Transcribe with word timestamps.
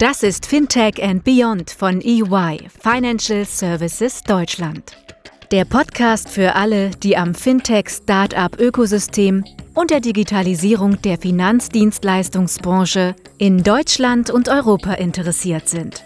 Das 0.00 0.22
ist 0.22 0.46
Fintech 0.46 1.02
and 1.02 1.24
Beyond 1.24 1.72
von 1.72 2.00
EY, 2.00 2.68
Financial 2.80 3.44
Services 3.44 4.22
Deutschland. 4.22 4.96
Der 5.52 5.66
Podcast 5.66 6.30
für 6.30 6.54
alle, 6.54 6.88
die 6.88 7.18
am 7.18 7.34
Fintech-Startup-Ökosystem 7.34 9.44
und 9.74 9.90
der 9.90 10.00
Digitalisierung 10.00 11.02
der 11.02 11.18
Finanzdienstleistungsbranche 11.18 13.14
in 13.36 13.62
Deutschland 13.62 14.30
und 14.30 14.48
Europa 14.48 14.94
interessiert 14.94 15.68
sind. 15.68 16.02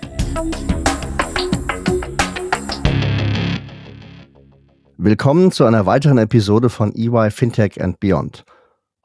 Willkommen 4.96 5.52
zu 5.52 5.66
einer 5.66 5.86
weiteren 5.86 6.18
Episode 6.18 6.68
von 6.68 6.92
EY 6.96 7.30
Fintech 7.30 7.80
and 7.80 8.00
Beyond. 8.00 8.44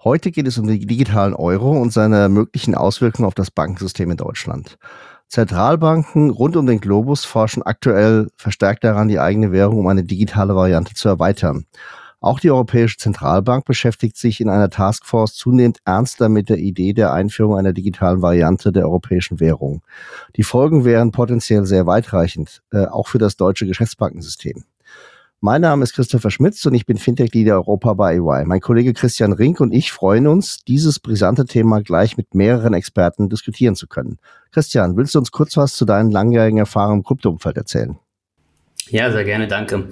Heute 0.02 0.32
geht 0.32 0.48
es 0.48 0.58
um 0.58 0.66
den 0.66 0.80
digitalen 0.80 1.34
Euro 1.34 1.72
und 1.74 1.92
seine 1.92 2.30
möglichen 2.30 2.74
Auswirkungen 2.74 3.28
auf 3.28 3.34
das 3.34 3.52
Bankensystem 3.52 4.10
in 4.10 4.16
Deutschland. 4.16 4.78
Zentralbanken 5.28 6.30
rund 6.30 6.56
um 6.56 6.66
den 6.66 6.80
Globus 6.80 7.26
forschen 7.26 7.64
aktuell 7.64 8.30
verstärkt 8.38 8.86
daran, 8.86 9.10
die 9.10 9.20
eigene 9.20 9.52
Währung 9.52 9.78
um 9.80 9.88
eine 9.88 10.06
digitale 10.06 10.56
Variante 10.56 10.94
zu 10.94 11.10
erweitern. 11.10 11.66
Auch 12.22 12.40
die 12.40 12.50
Europäische 12.50 12.96
Zentralbank 12.96 13.66
beschäftigt 13.66 14.16
sich 14.16 14.40
in 14.40 14.48
einer 14.48 14.70
Taskforce 14.70 15.36
zunehmend 15.36 15.80
ernster 15.84 16.30
mit 16.30 16.48
der 16.48 16.60
Idee 16.60 16.94
der 16.94 17.12
Einführung 17.12 17.58
einer 17.58 17.74
digitalen 17.74 18.22
Variante 18.22 18.72
der 18.72 18.86
europäischen 18.86 19.42
Währung. 19.42 19.84
Die 20.38 20.44
Folgen 20.44 20.86
wären 20.86 21.12
potenziell 21.12 21.66
sehr 21.66 21.88
weitreichend, 21.88 22.62
äh, 22.72 22.86
auch 22.86 23.08
für 23.08 23.20
das 23.20 23.36
deutsche 23.36 23.68
Geschäftsbankensystem. 23.68 24.64
Mein 25.42 25.62
Name 25.62 25.84
ist 25.84 25.94
Christopher 25.94 26.32
Schmitz 26.32 26.66
und 26.66 26.74
ich 26.74 26.86
bin 26.86 26.98
Fintech-Leader 26.98 27.54
Europa 27.54 27.94
bei 27.94 28.16
EY. 28.16 28.44
Mein 28.44 28.60
Kollege 28.60 28.94
Christian 28.94 29.32
Rink 29.32 29.62
und 29.62 29.74
ich 29.74 29.90
freuen 29.90 30.28
uns, 30.28 30.66
dieses 30.68 31.00
brisante 31.00 31.46
Thema 31.46 31.82
gleich 31.82 32.18
mit 32.18 32.36
mehreren 32.36 32.74
Experten 32.74 33.30
diskutieren 33.30 33.76
zu 33.76 33.88
können. 33.88 34.18
Christian, 34.52 34.98
willst 34.98 35.16
du 35.16 35.20
uns 35.20 35.32
kurz 35.32 35.56
was 35.56 35.76
zu 35.76 35.86
deinen 35.86 36.12
langjährigen 36.12 36.58
Erfahrungen 36.58 37.00
im 37.00 37.04
Kryptoumfeld 37.06 37.56
erzählen? 37.56 37.98
Ja, 38.90 39.14
sehr 39.14 39.24
gerne, 39.24 39.48
danke. 39.48 39.88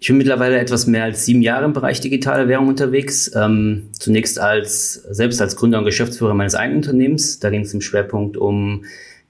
Ich 0.00 0.08
bin 0.08 0.18
mittlerweile 0.18 0.58
etwas 0.58 0.88
mehr 0.88 1.04
als 1.04 1.24
sieben 1.24 1.42
Jahre 1.42 1.66
im 1.66 1.72
Bereich 1.72 2.00
digitale 2.00 2.48
Währung 2.48 2.66
unterwegs. 2.66 3.30
Ähm, 3.36 3.90
zunächst 3.92 4.40
als 4.40 4.94
selbst 4.94 5.40
als 5.40 5.54
Gründer 5.54 5.78
und 5.78 5.84
Geschäftsführer 5.84 6.34
meines 6.34 6.56
eigenen 6.56 6.78
Unternehmens. 6.78 7.38
Da 7.38 7.50
ging 7.50 7.60
es 7.60 7.72
im 7.72 7.80
Schwerpunkt 7.80 8.36
um 8.36 8.84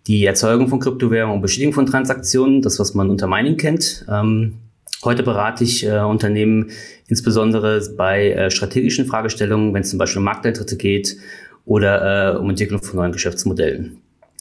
die 0.07 0.25
Erzeugung 0.25 0.69
von 0.69 0.81
Kryptowährungen 0.81 1.37
und 1.37 1.43
Bestätigung 1.43 1.75
von 1.75 1.85
Transaktionen, 1.85 2.63
das 2.63 2.79
was 2.79 2.95
man 2.95 3.11
unter 3.11 3.27
Mining 3.27 3.59
kennt. 3.59 4.07
Ähm, 4.09 4.55
Heute 5.03 5.23
berate 5.23 5.65
ich 5.65 5.87
äh, 5.87 5.99
Unternehmen 6.01 6.71
insbesondere 7.09 7.81
bei 7.97 8.33
äh, 8.33 8.51
strategischen 8.51 9.07
Fragestellungen, 9.07 9.73
wenn 9.73 9.83
es 9.83 9.91
zum 9.91 9.99
Beispiel 9.99 10.19
um 10.19 10.25
Markteintritte 10.25 10.77
geht 10.77 11.17
oder 11.65 12.35
äh, 12.35 12.37
um 12.37 12.51
Entwicklung 12.51 12.83
von 12.83 12.97
neuen 12.97 13.13
Geschäftsmodellen. 13.13 13.97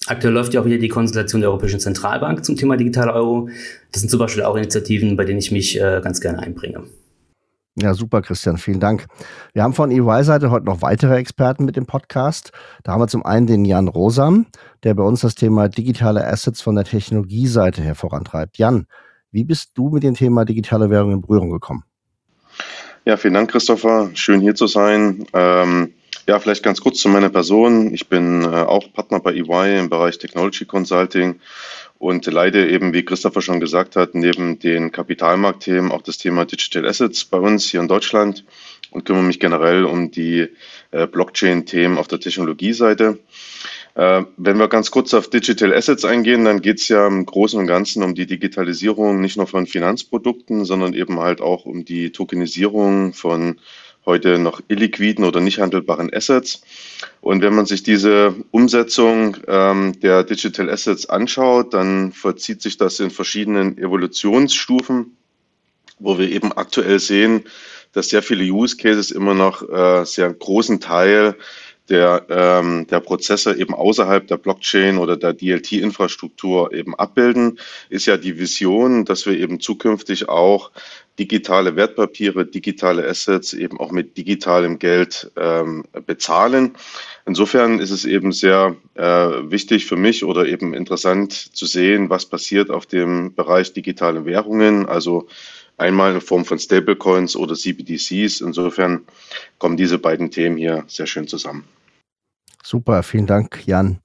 Aktuell 0.08 0.34
läuft 0.34 0.54
ja 0.54 0.62
auch 0.62 0.66
wieder 0.66 0.78
die 0.78 0.90
Konsultation 0.90 1.42
der 1.42 1.50
Europäischen 1.50 1.80
Zentralbank 1.80 2.44
zum 2.44 2.58
Thema 2.58 2.76
digitaler 2.76 3.14
Euro. 3.14 3.50
Das 3.92 4.02
sind 4.02 4.10
zum 4.10 4.20
Beispiel 4.20 4.44
auch 4.44 4.56
Initiativen, 4.56 5.16
bei 5.16 5.24
denen 5.24 5.40
ich 5.40 5.52
mich 5.52 5.80
äh, 5.80 6.02
ganz 6.04 6.20
gerne 6.20 6.40
einbringe. 6.40 6.84
Ja, 7.78 7.94
super, 7.94 8.22
Christian, 8.22 8.58
vielen 8.58 8.82
Dank. 8.82 9.06
Wir 9.54 9.64
haben 9.64 9.74
von 9.74 9.92
EY-Seite 9.92 10.52
heute 10.52 10.66
noch 10.66 10.82
weitere 10.82 11.16
Experten 11.16 11.64
mit 11.64 11.78
dem 11.78 11.86
Podcast. 11.86 12.52
Da 12.84 12.92
haben 12.92 13.02
wir 13.02 13.08
zum 13.08 13.26
einen 13.26 13.48
den 13.48 13.64
Jan 13.64 13.88
Rosam, 13.88 14.48
der 14.84 14.96
bei 14.96 15.04
uns 15.04 15.22
das 15.22 15.36
Thema 15.36 15.70
digitale 15.70 16.26
Assets 16.28 16.62
von 16.62 16.76
der 16.76 16.84
Technologieseite 16.84 17.82
her 17.82 17.96
vorantreibt. 17.96 18.58
Jan, 18.58 18.86
wie 19.32 19.44
bist 19.44 19.72
du 19.76 19.90
mit 19.90 20.04
dem 20.04 20.16
Thema 20.16 20.46
digitale 20.46 20.90
Währung 20.90 21.12
in 21.12 21.22
Berührung 21.22 21.50
gekommen? 21.50 21.84
Ja, 23.06 23.18
vielen 23.18 23.34
Dank, 23.34 23.52
Christopher. 23.52 24.12
Schön 24.14 24.42
hier 24.42 24.56
zu 24.56 24.68
sein. 24.68 25.26
Ähm, 25.34 25.94
ja, 26.28 26.40
vielleicht 26.40 26.64
ganz 26.64 26.82
kurz 26.82 27.00
zu 27.00 27.10
meiner 27.10 27.30
Person. 27.30 27.94
Ich 27.94 28.08
bin 28.08 28.44
äh, 28.44 28.48
auch 28.48 28.94
Partner 28.94 29.20
bei 29.20 29.34
EY 29.34 29.80
im 29.80 29.90
Bereich 29.90 30.18
Technology 30.18 30.66
Consulting 30.66 31.40
und 31.98 32.26
leide 32.28 32.70
eben, 32.70 32.94
wie 32.94 33.04
Christopher 33.04 33.42
schon 33.42 33.60
gesagt 33.60 33.96
hat, 33.96 34.16
neben 34.16 34.60
den 34.60 34.92
Kapitalmarktthemen 34.92 35.92
auch 35.92 36.02
das 36.02 36.18
Thema 36.18 36.46
Digital 36.46 36.88
Assets 36.88 37.26
bei 37.26 37.38
uns 37.38 37.70
hier 37.70 37.82
in 37.82 37.88
Deutschland 37.88 38.46
und 38.92 39.06
kümmere 39.06 39.24
mich 39.24 39.40
generell 39.40 39.86
um 39.86 40.12
die 40.12 40.48
äh, 40.92 41.08
Blockchain-Themen 41.08 41.98
auf 41.98 42.08
der 42.08 42.20
Technologieseite. 42.20 43.20
Wenn 43.96 44.58
wir 44.58 44.68
ganz 44.70 44.92
kurz 44.92 45.14
auf 45.14 45.30
Digital 45.30 45.74
Assets 45.74 46.06
eingehen, 46.06 46.46
dann 46.46 46.62
geht 46.62 46.80
es 46.80 46.88
ja 46.88 47.06
im 47.08 47.26
Großen 47.26 47.60
und 47.60 47.68
Ganzen 47.68 48.04
um 48.04 48.16
die 48.16 48.28
Digitalisierung 48.28 49.20
nicht 49.20 49.36
nur 49.36 49.48
von 49.48 49.68
Finanzprodukten, 49.68 50.64
sondern 50.64 50.94
eben 50.94 51.20
halt 51.20 51.42
auch 51.42 51.66
um 51.66 51.84
die 51.84 52.12
Tokenisierung 52.12 53.14
von 53.14 53.60
heute 54.06 54.40
noch 54.40 54.62
illiquiden 54.68 55.24
oder 55.24 55.40
nicht 55.40 55.60
handelbaren 55.60 56.12
Assets. 56.14 56.62
Und 57.22 57.42
wenn 57.42 57.54
man 57.54 57.66
sich 57.66 57.84
diese 57.84 58.36
Umsetzung 58.52 59.38
ähm, 59.48 60.00
der 60.00 60.24
Digital 60.24 60.70
Assets 60.70 61.08
anschaut, 61.08 61.74
dann 61.74 62.12
vollzieht 62.12 62.62
sich 62.62 62.78
das 62.78 63.00
in 63.00 63.12
verschiedenen 63.12 63.78
Evolutionsstufen, 63.78 65.18
wo 66.00 66.18
wir 66.18 66.30
eben 66.32 66.52
aktuell 66.54 67.00
sehen, 67.00 67.44
dass 67.94 68.10
sehr 68.10 68.24
viele 68.24 68.44
Use 68.44 68.78
Cases 68.78 69.12
immer 69.12 69.34
noch 69.34 69.68
äh, 69.68 70.06
sehr 70.06 70.32
großen 70.34 70.80
Teil 70.80 71.36
der, 71.90 72.26
ähm, 72.30 72.88
der 72.88 73.00
Prozesse 73.00 73.56
eben 73.56 73.74
außerhalb 73.74 74.28
der 74.28 74.38
Blockchain 74.38 74.98
oder 74.98 75.18
der 75.18 75.34
DLT-Infrastruktur 75.34 76.74
eben 76.74 76.96
abbilden, 76.96 77.60
ist 77.90 78.06
ja 78.06 78.18
die 78.18 78.40
Vision, 78.40 79.06
dass 79.06 79.26
wir 79.26 79.38
eben 79.38 79.60
zukünftig 79.60 80.30
auch 80.30 80.72
digitale 81.20 81.76
Wertpapiere, 81.76 82.46
digitale 82.46 83.06
Assets 83.08 83.54
eben 83.54 83.80
auch 83.80 83.92
mit 83.92 84.18
digitalem 84.18 84.80
Geld 84.80 85.30
ähm, 85.36 85.84
bezahlen. 86.06 86.76
Insofern 87.26 87.80
ist 87.80 87.92
es 87.92 88.06
eben 88.06 88.32
sehr 88.32 88.76
äh, 88.96 89.04
wichtig 89.04 89.86
für 89.86 89.98
mich 89.98 90.24
oder 90.24 90.46
eben 90.46 90.74
interessant 90.74 91.34
zu 91.34 91.66
sehen, 91.66 92.10
was 92.10 92.26
passiert 92.26 92.72
auf 92.72 92.86
dem 92.86 93.36
Bereich 93.36 93.74
digitale 93.74 94.26
Währungen, 94.26 94.86
also 94.86 95.28
einmal 95.78 96.14
in 96.14 96.22
Form 96.22 96.46
von 96.46 96.60
Stablecoins 96.60 97.36
oder 97.36 97.56
CBDCs. 97.56 98.42
Insofern 98.42 99.02
kommen 99.58 99.78
diese 99.78 99.98
beiden 99.98 100.32
Themen 100.32 100.58
hier 100.58 100.86
sehr 100.88 101.08
schön 101.08 101.28
zusammen. 101.28 101.66
Super, 102.64 103.04
vielen 103.04 103.26
Dank, 103.26 103.66
Jan. 103.66 104.00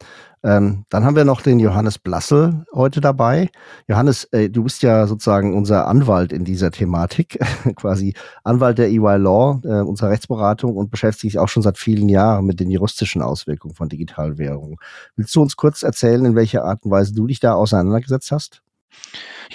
Ähm, 0.44 0.84
dann 0.90 1.04
haben 1.04 1.16
wir 1.16 1.24
noch 1.24 1.40
den 1.40 1.58
Johannes 1.58 1.98
Blassel 1.98 2.66
heute 2.74 3.00
dabei. 3.00 3.48
Johannes, 3.88 4.24
äh, 4.24 4.50
du 4.50 4.64
bist 4.64 4.82
ja 4.82 5.06
sozusagen 5.06 5.56
unser 5.56 5.88
Anwalt 5.88 6.32
in 6.34 6.44
dieser 6.44 6.70
Thematik, 6.70 7.38
quasi 7.76 8.14
Anwalt 8.44 8.76
der 8.76 8.90
EY 8.90 9.16
Law, 9.16 9.60
äh, 9.64 9.80
unserer 9.80 10.10
Rechtsberatung 10.10 10.76
und 10.76 10.90
beschäftigt 10.90 11.32
sich 11.32 11.38
auch 11.38 11.48
schon 11.48 11.62
seit 11.62 11.78
vielen 11.78 12.10
Jahren 12.10 12.44
mit 12.44 12.60
den 12.60 12.70
juristischen 12.70 13.22
Auswirkungen 13.22 13.74
von 13.74 13.88
Digitalwährungen. 13.88 14.76
Willst 15.16 15.34
du 15.34 15.40
uns 15.40 15.56
kurz 15.56 15.82
erzählen, 15.82 16.26
in 16.26 16.36
welcher 16.36 16.64
Art 16.64 16.84
und 16.84 16.90
Weise 16.90 17.14
du 17.14 17.26
dich 17.26 17.40
da 17.40 17.54
auseinandergesetzt 17.54 18.30
hast? 18.30 18.62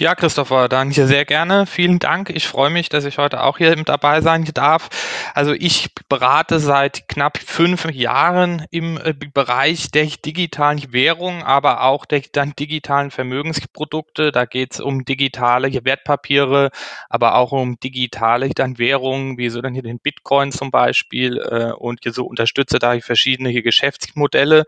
Ja, 0.00 0.14
Christopher, 0.14 0.70
danke 0.70 1.06
sehr 1.06 1.26
gerne. 1.26 1.66
Vielen 1.66 1.98
Dank. 1.98 2.30
Ich 2.30 2.48
freue 2.48 2.70
mich, 2.70 2.88
dass 2.88 3.04
ich 3.04 3.18
heute 3.18 3.42
auch 3.42 3.58
hier 3.58 3.76
mit 3.76 3.90
dabei 3.90 4.22
sein 4.22 4.48
darf. 4.54 4.88
Also 5.34 5.52
ich 5.52 5.90
berate 6.08 6.58
seit 6.58 7.06
knapp 7.06 7.36
fünf 7.36 7.84
Jahren 7.90 8.64
im 8.70 8.96
äh, 8.96 9.12
Bereich 9.12 9.90
der 9.90 10.06
digitalen 10.06 10.90
Währung, 10.94 11.42
aber 11.42 11.82
auch 11.82 12.06
der 12.06 12.22
digitalen 12.22 13.10
Vermögensprodukte. 13.10 14.32
Da 14.32 14.46
geht 14.46 14.72
es 14.72 14.80
um 14.80 15.04
digitale 15.04 15.70
Wertpapiere, 15.84 16.70
aber 17.10 17.34
auch 17.34 17.52
um 17.52 17.78
digitale 17.78 18.48
dann 18.54 18.78
Währungen, 18.78 19.36
wie 19.36 19.50
so 19.50 19.60
dann 19.60 19.74
hier 19.74 19.82
den 19.82 19.98
Bitcoin 19.98 20.50
zum 20.50 20.70
Beispiel. 20.70 21.36
Äh, 21.36 21.72
und 21.72 22.00
so 22.04 22.24
unterstütze 22.24 22.78
da 22.78 22.98
verschiedene 23.00 23.52
Geschäftsmodelle 23.52 24.64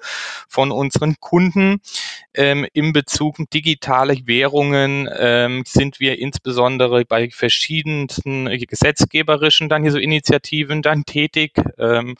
von 0.47 0.73
unseren 0.73 1.17
Kunden. 1.21 1.81
Ähm, 2.35 2.67
Im 2.75 2.93
Bezug 2.93 3.37
digitale 3.51 4.27
Währungen 4.63 5.09
ähm, 5.19 5.65
sind 5.67 5.99
wir 5.99 6.19
insbesondere 6.19 7.05
bei 7.05 7.31
verschiedensten 7.31 8.47
gesetzgeberischen 8.47 9.69
dann 9.69 9.83
hier 9.83 9.91
so 9.91 9.99
Initiativen 9.99 10.83
dann 10.83 11.05
tätig, 11.05 11.53
ähm, 11.79 12.17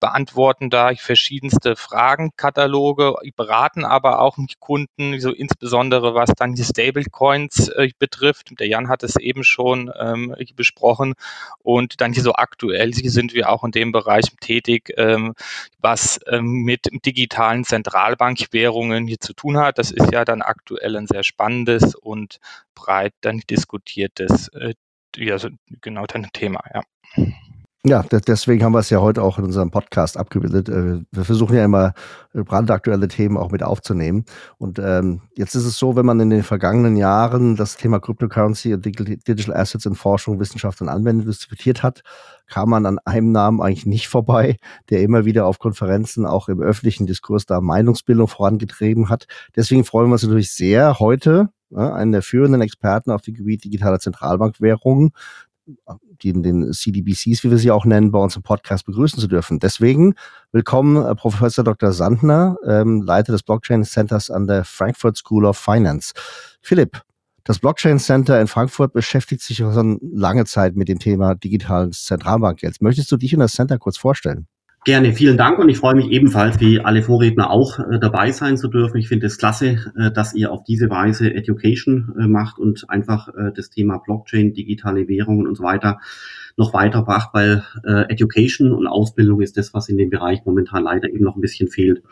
beantworten 0.00 0.70
da 0.70 0.94
verschiedenste 0.94 1.76
Fragenkataloge, 1.76 3.14
beraten 3.36 3.84
aber 3.84 4.20
auch 4.20 4.36
die 4.36 4.54
Kunden, 4.58 5.20
so 5.20 5.30
insbesondere 5.30 6.14
was 6.14 6.30
dann 6.36 6.54
die 6.54 6.64
Stablecoins 6.64 7.68
äh, 7.68 7.90
betrifft. 7.98 8.58
Der 8.58 8.66
Jan 8.66 8.88
hat 8.88 9.02
es 9.02 9.16
eben 9.16 9.44
schon 9.44 9.92
ähm, 9.98 10.34
besprochen 10.56 11.14
und 11.62 12.00
dann 12.00 12.12
hier 12.12 12.22
so 12.22 12.34
aktuell 12.34 12.94
sind 12.94 13.34
wir 13.34 13.50
auch 13.50 13.64
in 13.64 13.72
dem 13.72 13.92
Bereich 13.92 14.24
tätig, 14.40 14.92
ähm, 14.96 15.34
was 15.80 16.20
ähm, 16.28 16.62
mit 16.64 16.88
digitalen 17.04 17.64
Zentralbankwährungen 17.64 19.06
hier 19.06 19.20
zu 19.20 19.34
tun 19.34 19.58
hat. 19.58 19.78
Das 19.78 19.90
ist 19.90 20.12
ja 20.12 20.24
dann 20.24 20.42
aktuell 20.42 20.96
ein 20.96 21.06
sehr 21.06 21.24
spannendes 21.24 21.73
und 21.82 22.38
breit 22.74 23.12
dann 23.20 23.40
diskutiertes, 23.50 24.48
äh, 24.48 24.74
ja, 25.16 25.38
so 25.38 25.48
genau 25.80 26.06
dein 26.06 26.28
Thema, 26.32 26.60
ja. 26.72 26.82
Ja, 27.86 28.02
deswegen 28.02 28.64
haben 28.64 28.72
wir 28.72 28.78
es 28.78 28.88
ja 28.88 29.02
heute 29.02 29.22
auch 29.22 29.36
in 29.36 29.44
unserem 29.44 29.70
Podcast 29.70 30.16
abgebildet. 30.16 30.70
Äh, 30.70 31.02
wir 31.10 31.24
versuchen 31.26 31.54
ja 31.54 31.66
immer 31.66 31.92
äh, 32.32 32.42
brandaktuelle 32.42 33.08
Themen 33.08 33.36
auch 33.36 33.50
mit 33.50 33.62
aufzunehmen. 33.62 34.24
Und 34.56 34.78
ähm, 34.78 35.20
jetzt 35.36 35.54
ist 35.54 35.66
es 35.66 35.76
so, 35.76 35.94
wenn 35.94 36.06
man 36.06 36.18
in 36.18 36.30
den 36.30 36.44
vergangenen 36.44 36.96
Jahren 36.96 37.56
das 37.56 37.76
Thema 37.76 38.00
Cryptocurrency 38.00 38.72
und 38.72 38.86
Digital 38.86 39.54
Assets 39.54 39.84
in 39.84 39.96
Forschung, 39.96 40.40
Wissenschaft 40.40 40.80
und 40.80 40.88
Anwendung 40.88 41.26
diskutiert 41.26 41.82
hat, 41.82 42.00
kam 42.46 42.70
man 42.70 42.86
an 42.86 42.98
einem 43.04 43.32
Namen 43.32 43.60
eigentlich 43.60 43.84
nicht 43.84 44.08
vorbei, 44.08 44.56
der 44.88 45.02
immer 45.02 45.26
wieder 45.26 45.44
auf 45.44 45.58
Konferenzen 45.58 46.24
auch 46.24 46.48
im 46.48 46.62
öffentlichen 46.62 47.04
Diskurs 47.04 47.44
da 47.44 47.60
Meinungsbildung 47.60 48.28
vorangetrieben 48.28 49.10
hat. 49.10 49.26
Deswegen 49.56 49.84
freuen 49.84 50.08
wir 50.08 50.14
uns 50.14 50.22
natürlich 50.22 50.52
sehr, 50.52 51.00
heute 51.00 51.50
einen 51.76 52.12
der 52.12 52.22
führenden 52.22 52.60
Experten 52.60 53.10
auf 53.10 53.22
dem 53.22 53.34
Gebiet 53.34 53.64
digitaler 53.64 54.00
Zentralbankwährungen 54.00 55.12
die 56.22 56.32
den 56.32 56.72
CDBCs, 56.72 57.44
wie 57.44 57.50
wir 57.50 57.58
sie 57.58 57.70
auch 57.70 57.84
nennen, 57.84 58.10
bei 58.10 58.18
uns 58.18 58.36
im 58.36 58.42
Podcast 58.42 58.86
begrüßen 58.86 59.18
zu 59.18 59.26
dürfen. 59.26 59.58
Deswegen 59.58 60.14
willkommen, 60.52 61.04
äh, 61.04 61.14
Professor 61.14 61.64
Dr. 61.64 61.92
Sandner, 61.92 62.56
ähm, 62.66 63.02
Leiter 63.02 63.32
des 63.32 63.42
Blockchain 63.42 63.84
Centers 63.84 64.30
an 64.30 64.46
der 64.46 64.64
Frankfurt 64.64 65.16
School 65.16 65.44
of 65.44 65.56
Finance. 65.56 66.12
Philipp, 66.60 67.02
das 67.44 67.58
Blockchain 67.58 67.98
Center 67.98 68.40
in 68.40 68.46
Frankfurt 68.46 68.92
beschäftigt 68.92 69.42
sich 69.42 69.58
schon 69.58 69.98
lange 70.02 70.44
Zeit 70.44 70.76
mit 70.76 70.88
dem 70.88 70.98
Thema 70.98 71.34
digitales 71.34 72.04
Zentralbankgeld. 72.04 72.80
Möchtest 72.80 73.10
du 73.12 73.16
dich 73.16 73.34
und 73.34 73.40
das 73.40 73.52
Center 73.52 73.78
kurz 73.78 73.98
vorstellen? 73.98 74.46
Gerne, 74.84 75.14
vielen 75.14 75.38
Dank 75.38 75.58
und 75.58 75.70
ich 75.70 75.78
freue 75.78 75.94
mich 75.94 76.10
ebenfalls, 76.10 76.60
wie 76.60 76.78
alle 76.78 77.02
Vorredner 77.02 77.48
auch 77.48 77.78
äh, 77.78 77.98
dabei 77.98 78.32
sein 78.32 78.58
zu 78.58 78.68
dürfen. 78.68 78.98
Ich 78.98 79.08
finde 79.08 79.28
es 79.28 79.38
klasse, 79.38 79.78
äh, 79.96 80.12
dass 80.12 80.34
ihr 80.34 80.52
auf 80.52 80.62
diese 80.62 80.90
Weise 80.90 81.32
Education 81.32 82.14
äh, 82.20 82.26
macht 82.26 82.58
und 82.58 82.84
einfach 82.90 83.28
äh, 83.28 83.50
das 83.56 83.70
Thema 83.70 83.96
Blockchain, 83.96 84.52
digitale 84.52 85.08
Währungen 85.08 85.46
und 85.46 85.54
so 85.54 85.64
weiter 85.64 86.00
noch 86.58 86.74
weiterbracht, 86.74 87.30
weil 87.32 87.64
äh, 87.84 88.12
Education 88.12 88.72
und 88.72 88.86
Ausbildung 88.86 89.40
ist 89.40 89.56
das, 89.56 89.72
was 89.72 89.88
in 89.88 89.96
dem 89.96 90.10
Bereich 90.10 90.40
momentan 90.44 90.84
leider 90.84 91.08
eben 91.08 91.24
noch 91.24 91.36
ein 91.36 91.40
bisschen 91.40 91.68
fehlt. 91.68 92.02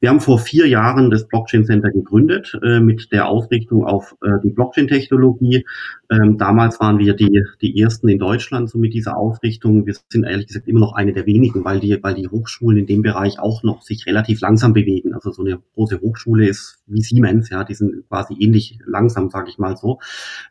Wir 0.00 0.10
haben 0.10 0.20
vor 0.20 0.38
vier 0.38 0.68
Jahren 0.68 1.10
das 1.10 1.26
Blockchain 1.26 1.64
Center 1.64 1.90
gegründet 1.90 2.56
äh, 2.62 2.78
mit 2.78 3.10
der 3.10 3.28
Ausrichtung 3.28 3.84
auf 3.84 4.14
äh, 4.22 4.38
die 4.44 4.50
Blockchain-Technologie. 4.50 5.64
Ähm, 6.08 6.38
damals 6.38 6.78
waren 6.78 6.98
wir 6.98 7.14
die, 7.14 7.44
die 7.60 7.80
ersten 7.80 8.08
in 8.08 8.18
Deutschland 8.18 8.70
so 8.70 8.78
mit 8.78 8.94
dieser 8.94 9.16
Ausrichtung. 9.16 9.86
Wir 9.86 9.96
sind 10.08 10.24
ehrlich 10.24 10.46
gesagt 10.46 10.68
immer 10.68 10.80
noch 10.80 10.92
eine 10.94 11.12
der 11.12 11.26
wenigen, 11.26 11.64
weil 11.64 11.80
die, 11.80 11.98
weil 12.00 12.14
die 12.14 12.28
Hochschulen 12.28 12.78
in 12.78 12.86
dem 12.86 13.02
Bereich 13.02 13.40
auch 13.40 13.64
noch 13.64 13.82
sich 13.82 14.06
relativ 14.06 14.40
langsam 14.40 14.72
bewegen. 14.72 15.14
Also 15.14 15.32
so 15.32 15.42
eine 15.42 15.58
große 15.74 16.00
Hochschule 16.00 16.46
ist 16.46 16.78
wie 16.86 17.02
Siemens, 17.02 17.50
ja, 17.50 17.64
die 17.64 17.74
sind 17.74 18.08
quasi 18.08 18.34
ähnlich 18.38 18.78
langsam, 18.86 19.30
sage 19.30 19.50
ich 19.50 19.58
mal 19.58 19.76
so. 19.76 19.98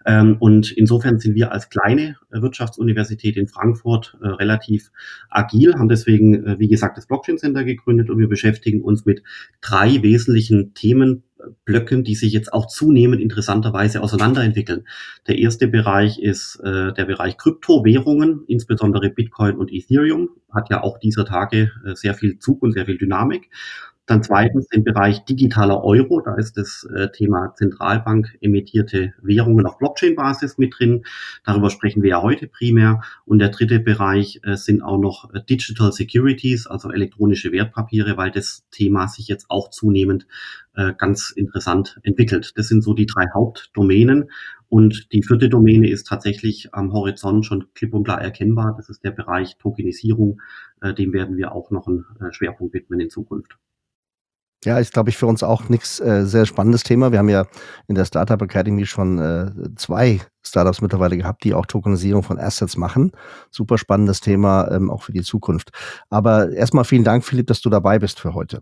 Ähm, 0.06 0.36
und 0.40 0.72
insofern 0.72 1.20
sind 1.20 1.36
wir 1.36 1.54
als 1.54 1.70
kleine 1.70 2.18
Wirtschaftsuniversität 2.30 3.38
in 3.38 3.48
Frankfurt 3.48 4.18
äh, 4.22 4.28
relativ 4.28 4.92
agil, 5.30 5.76
haben 5.76 5.88
deswegen, 5.88 6.46
äh, 6.46 6.60
wie 6.60 6.68
gesagt, 6.68 6.98
das 6.98 7.08
Blockchain 7.08 7.38
Center 7.38 7.64
gegründet 7.64 8.10
und 8.10 8.20
wir 8.20 8.28
beschäftigen 8.28 8.82
uns 8.82 9.06
mit 9.06 9.24
drei 9.62 10.02
wesentlichen 10.04 10.74
Themenblöcken, 10.74 12.04
die 12.04 12.16
sich 12.16 12.34
jetzt 12.34 12.54
auch 12.54 12.68
zunehmend 12.68 13.22
interessanterweise 13.22 14.02
auseinanderentwickeln. 14.02 14.88
Der 15.28 15.38
erste 15.38 15.68
Bereich 15.68 16.20
ist 16.20 16.60
äh, 16.64 16.94
der 16.94 17.06
Bereich 17.06 17.38
Kryptowährungen, 17.38 18.44
insbesondere 18.48 19.10
Bitcoin 19.10 19.56
und 19.56 19.72
Ethereum, 19.74 20.30
hat 20.54 20.70
ja 20.70 20.82
auch 20.84 21.00
dieser 21.00 21.26
Tage 21.26 21.72
äh, 21.86 21.96
sehr 21.96 22.14
viel 22.14 22.40
Zug 22.40 22.62
und 22.62 22.72
sehr 22.72 22.86
viel 22.86 22.98
Dynamik. 22.98 23.50
Dann 24.08 24.24
zweitens 24.24 24.70
den 24.70 24.86
Bereich 24.86 25.26
digitaler 25.26 25.84
Euro. 25.84 26.22
Da 26.22 26.36
ist 26.36 26.58
das 26.58 26.88
äh, 26.96 27.10
Thema 27.12 27.54
Zentralbank 27.56 28.38
emittierte 28.40 29.14
Währungen 29.22 29.66
auf 29.66 29.78
Blockchain-Basis 29.80 30.58
mit 30.58 30.76
drin. 30.80 31.04
Darüber 31.44 31.70
sprechen 31.70 32.02
wir 32.02 32.12
ja 32.12 32.22
heute 32.22 32.48
primär. 32.48 33.02
Und 33.26 33.40
der 33.40 33.50
dritte 33.50 33.82
Bereich 33.82 34.40
äh, 34.44 34.56
sind 34.56 34.82
auch 34.82 34.98
noch 34.98 35.34
äh, 35.34 35.42
Digital 35.44 35.92
Securities, 35.92 36.68
also 36.68 36.90
elektronische 36.90 37.52
Wertpapiere, 37.52 38.16
weil 38.16 38.32
das 38.32 38.66
Thema 38.72 39.10
sich 39.10 39.28
jetzt 39.28 39.48
auch 39.50 39.70
zunehmend 39.70 40.26
ganz 41.00 41.32
interessant 41.32 42.00
entwickelt. 42.04 42.52
Das 42.56 42.68
sind 42.68 42.84
so 42.84 42.94
die 42.94 43.08
drei 43.08 43.26
Hauptdomänen. 43.34 44.30
Und 44.70 45.12
die 45.12 45.24
vierte 45.24 45.50
Domäne 45.50 45.90
ist 45.90 46.06
tatsächlich 46.06 46.72
am 46.72 46.94
Horizont 46.94 47.48
schon 47.48 47.66
klipp 47.74 47.96
und 47.96 48.04
klar 48.04 48.22
erkennbar. 48.22 48.76
Das 48.78 48.88
ist 48.88 49.04
der 49.04 49.10
Bereich 49.10 49.58
Tokenisierung. 49.58 50.40
Dem 51.00 51.14
werden 51.14 51.36
wir 51.36 51.52
auch 51.52 51.72
noch 51.72 51.88
einen 51.88 52.06
Schwerpunkt 52.30 52.76
widmen 52.76 53.00
in 53.00 53.10
Zukunft. 53.10 53.58
Ja, 54.68 54.80
ist, 54.80 54.92
glaube 54.92 55.10
ich, 55.10 55.16
für 55.16 55.28
uns 55.28 55.44
auch 55.44 55.70
nichts 55.70 56.02
äh, 56.02 56.26
sehr 56.26 56.46
spannendes 56.46 56.84
Thema. 56.84 57.14
Wir 57.14 57.20
haben 57.20 57.30
ja 57.30 57.46
in 57.88 57.96
der 57.96 58.04
Startup 58.04 58.42
Academy 58.42 58.86
schon 58.86 59.18
äh, 59.18 59.50
zwei 59.78 60.20
Startups 60.46 60.82
mittlerweile 60.82 61.16
gehabt, 61.16 61.46
die 61.46 61.54
auch 61.54 61.66
Tokenisierung 61.66 62.22
von 62.22 62.38
Assets 62.38 62.76
machen. 62.76 63.14
Super 63.50 63.78
spannendes 63.78 64.20
Thema, 64.20 64.70
ähm, 64.70 64.92
auch 64.92 65.04
für 65.04 65.14
die 65.14 65.22
Zukunft. 65.22 65.70
Aber 66.10 66.52
erstmal 66.52 66.84
vielen 66.84 67.06
Dank, 67.06 67.24
Philipp, 67.24 67.48
dass 67.48 67.62
du 67.62 67.70
dabei 67.70 67.98
bist 67.98 68.20
für 68.20 68.34
heute. 68.34 68.62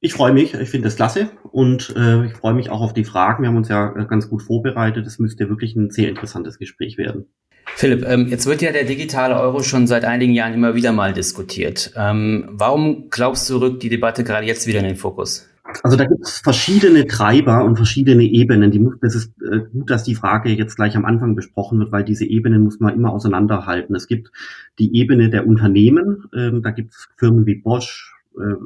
Ich 0.00 0.12
freue 0.12 0.32
mich, 0.32 0.54
ich 0.54 0.70
finde 0.70 0.88
das 0.88 0.96
klasse 0.96 1.30
und 1.52 1.94
äh, 1.96 2.26
ich 2.26 2.32
freue 2.32 2.54
mich 2.54 2.70
auch 2.70 2.80
auf 2.80 2.92
die 2.92 3.04
Fragen. 3.04 3.44
Wir 3.44 3.50
haben 3.50 3.56
uns 3.56 3.68
ja 3.68 3.94
äh, 3.96 4.06
ganz 4.06 4.28
gut 4.28 4.42
vorbereitet. 4.42 5.06
Es 5.06 5.20
müsste 5.20 5.48
wirklich 5.48 5.76
ein 5.76 5.90
sehr 5.90 6.08
interessantes 6.08 6.58
Gespräch 6.58 6.98
werden. 6.98 7.26
Philipp, 7.74 8.06
ähm, 8.06 8.28
jetzt 8.28 8.46
wird 8.46 8.62
ja 8.62 8.72
der 8.72 8.84
digitale 8.84 9.38
Euro 9.38 9.62
schon 9.62 9.86
seit 9.86 10.04
einigen 10.04 10.32
Jahren 10.32 10.54
immer 10.54 10.74
wieder 10.74 10.92
mal 10.92 11.12
diskutiert. 11.12 11.92
Ähm, 11.96 12.48
warum 12.52 13.10
glaubst 13.10 13.50
du, 13.50 13.58
rückt 13.58 13.82
die 13.82 13.88
Debatte 13.88 14.24
gerade 14.24 14.46
jetzt 14.46 14.66
wieder 14.66 14.78
in 14.78 14.86
den 14.86 14.96
Fokus? 14.96 15.48
Also 15.82 15.96
da 15.96 16.04
gibt 16.04 16.22
es 16.22 16.38
verschiedene 16.38 17.06
Treiber 17.06 17.64
und 17.64 17.76
verschiedene 17.76 18.22
Ebenen. 18.22 18.70
Die, 18.70 18.88
das 19.00 19.14
ist 19.14 19.32
äh, 19.42 19.60
gut, 19.72 19.90
dass 19.90 20.04
die 20.04 20.14
Frage 20.14 20.50
jetzt 20.50 20.76
gleich 20.76 20.96
am 20.96 21.04
Anfang 21.04 21.34
besprochen 21.34 21.78
wird, 21.78 21.92
weil 21.92 22.04
diese 22.04 22.24
Ebenen 22.24 22.62
muss 22.62 22.78
man 22.80 22.94
immer 22.94 23.12
auseinanderhalten. 23.12 23.94
Es 23.96 24.06
gibt 24.06 24.30
die 24.78 24.96
Ebene 24.96 25.28
der 25.28 25.46
Unternehmen. 25.46 26.24
Ähm, 26.34 26.62
da 26.62 26.70
gibt 26.70 26.92
es 26.92 27.08
Firmen 27.16 27.46
wie 27.46 27.56
Bosch, 27.56 28.15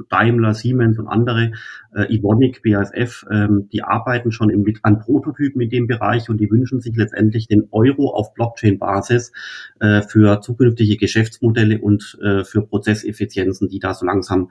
Daimler, 0.09 0.55
Siemens 0.55 0.99
und 0.99 1.09
andere, 1.09 1.53
äh, 1.95 2.15
Ivonic, 2.15 2.63
BASF, 2.63 3.27
ähm, 3.31 3.69
die 3.73 3.83
arbeiten 3.83 4.33
schon 4.33 4.51
im, 4.51 4.65
an 4.83 5.01
Prototypen 5.01 5.61
in 5.61 5.71
dem 5.71 5.87
Bereich 5.87 6.29
und 6.29 6.39
die 6.39 6.51
wünschen 6.51 6.81
sich 6.81 6.97
letztendlich 6.97 7.49
den 7.49 7.69
Euro 7.71 8.11
auf 8.15 8.35
Blockchain-Basis 8.35 9.33
äh, 9.81 10.03
für 10.03 10.41
zukünftige 10.41 10.97
Geschäftsmodelle 10.97 11.81
und 11.81 12.19
äh, 12.23 12.45
für 12.45 12.63
Prozesseffizienzen, 12.63 13.69
die 13.69 13.79
da 13.79 13.95
so 13.95 14.07
langsam 14.07 14.51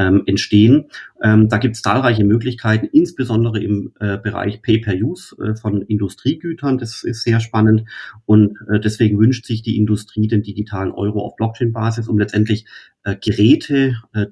ähm, 0.00 0.22
entstehen. 0.26 0.86
Ähm, 1.22 1.48
da 1.48 1.58
gibt 1.58 1.76
es 1.76 1.82
zahlreiche 1.82 2.24
Möglichkeiten, 2.24 2.86
insbesondere 2.86 3.62
im 3.62 3.92
äh, 4.00 4.16
Bereich 4.16 4.62
Pay-per-Use 4.62 5.36
äh, 5.36 5.56
von 5.56 5.82
Industriegütern. 5.82 6.78
Das 6.78 7.04
ist 7.04 7.22
sehr 7.22 7.40
spannend 7.40 7.84
und 8.24 8.56
äh, 8.72 8.80
deswegen 8.80 9.18
wünscht 9.18 9.44
sich 9.44 9.62
die 9.62 9.76
Industrie 9.76 10.26
den 10.28 10.42
digitalen 10.42 10.92
Euro 10.92 11.20
auf 11.20 11.36
Blockchain-Basis, 11.36 12.08
um 12.08 12.18
letztendlich 12.18 12.66
äh, 13.04 13.16
Geräte, 13.16 13.96
äh, 14.14 14.26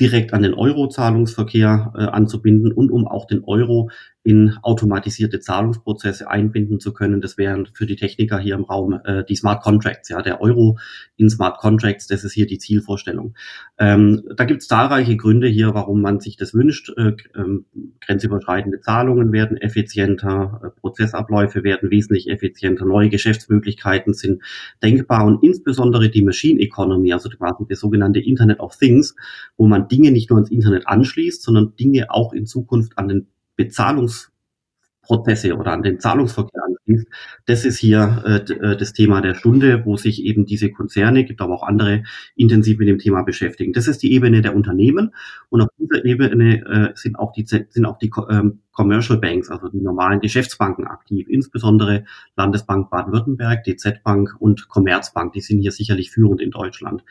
Direkt 0.00 0.32
an 0.32 0.42
den 0.42 0.54
Euro-Zahlungsverkehr 0.54 1.92
äh, 1.96 2.02
anzubinden 2.02 2.72
und 2.72 2.90
um 2.90 3.06
auch 3.06 3.26
den 3.26 3.44
Euro 3.44 3.90
in 4.24 4.56
automatisierte 4.62 5.38
Zahlungsprozesse 5.38 6.28
einbinden 6.28 6.80
zu 6.80 6.94
können. 6.94 7.20
Das 7.20 7.36
wären 7.36 7.68
für 7.74 7.84
die 7.84 7.96
Techniker 7.96 8.38
hier 8.38 8.54
im 8.54 8.64
Raum 8.64 8.98
äh, 9.04 9.22
die 9.22 9.36
Smart 9.36 9.62
Contracts. 9.62 10.08
Ja, 10.08 10.22
der 10.22 10.40
Euro 10.40 10.78
in 11.16 11.28
Smart 11.28 11.58
Contracts, 11.58 12.06
das 12.06 12.24
ist 12.24 12.32
hier 12.32 12.46
die 12.46 12.56
Zielvorstellung. 12.56 13.34
Ähm, 13.78 14.22
da 14.34 14.44
gibt 14.44 14.62
es 14.62 14.68
zahlreiche 14.68 15.18
Gründe 15.18 15.46
hier, 15.46 15.74
warum 15.74 16.00
man 16.00 16.20
sich 16.20 16.38
das 16.38 16.54
wünscht. 16.54 16.90
Äh, 16.96 17.12
ähm, 17.36 17.66
grenzüberschreitende 18.00 18.80
Zahlungen 18.80 19.30
werden 19.30 19.58
effizienter, 19.58 20.60
äh, 20.64 20.80
Prozessabläufe 20.80 21.62
werden 21.62 21.90
wesentlich 21.90 22.30
effizienter, 22.30 22.86
neue 22.86 23.10
Geschäftsmöglichkeiten 23.10 24.14
sind 24.14 24.42
denkbar 24.82 25.26
und 25.26 25.44
insbesondere 25.44 26.08
die 26.08 26.22
Machine 26.22 26.60
Economy, 26.60 27.12
also 27.12 27.28
quasi 27.28 27.64
das 27.68 27.80
sogenannte 27.80 28.20
Internet 28.20 28.60
of 28.60 28.74
Things, 28.78 29.14
wo 29.58 29.68
man 29.68 29.86
Dinge 29.88 30.12
nicht 30.12 30.30
nur 30.30 30.38
ans 30.38 30.50
Internet 30.50 30.88
anschließt, 30.88 31.42
sondern 31.42 31.76
Dinge 31.76 32.10
auch 32.10 32.32
in 32.32 32.46
Zukunft 32.46 32.96
an 32.96 33.08
den 33.08 33.26
Bezahlungsprozesse 33.56 35.56
oder 35.56 35.72
an 35.72 35.82
den 35.82 36.00
Zahlungsverkehr 36.00 36.62
anschließt. 36.86 37.08
Das 37.46 37.64
ist 37.64 37.78
hier 37.78 38.22
äh, 38.26 38.52
äh, 38.52 38.76
das 38.76 38.92
Thema 38.92 39.20
der 39.20 39.34
Stunde, 39.34 39.84
wo 39.84 39.96
sich 39.96 40.22
eben 40.24 40.46
diese 40.46 40.70
Konzerne, 40.70 41.24
gibt 41.24 41.40
aber 41.40 41.54
auch 41.54 41.62
andere, 41.62 42.04
intensiv 42.36 42.78
mit 42.78 42.88
dem 42.88 42.98
Thema 42.98 43.22
beschäftigen. 43.22 43.72
Das 43.72 43.88
ist 43.88 44.02
die 44.02 44.12
Ebene 44.12 44.42
der 44.42 44.54
Unternehmen 44.54 45.14
und 45.48 45.60
auf 45.60 45.68
dieser 45.78 46.04
Ebene 46.04 46.64
äh, 46.64 46.92
sind 46.94 47.18
auch 47.18 47.32
die 47.32 47.46
sind 47.46 47.86
auch 47.86 47.98
die 47.98 48.10
ähm, 48.30 48.60
Commercial 48.72 49.18
Banks, 49.18 49.50
also 49.50 49.68
die 49.68 49.80
normalen 49.80 50.20
Geschäftsbanken 50.20 50.86
aktiv, 50.86 51.28
insbesondere 51.28 52.04
Landesbank 52.36 52.90
Baden-Württemberg, 52.90 53.62
DZ 53.62 54.02
Bank 54.02 54.34
und 54.40 54.68
Commerzbank, 54.68 55.32
die 55.32 55.40
sind 55.40 55.60
hier 55.60 55.70
sicherlich 55.70 56.10
führend 56.10 56.40
in 56.40 56.50
Deutschland. 56.50 57.04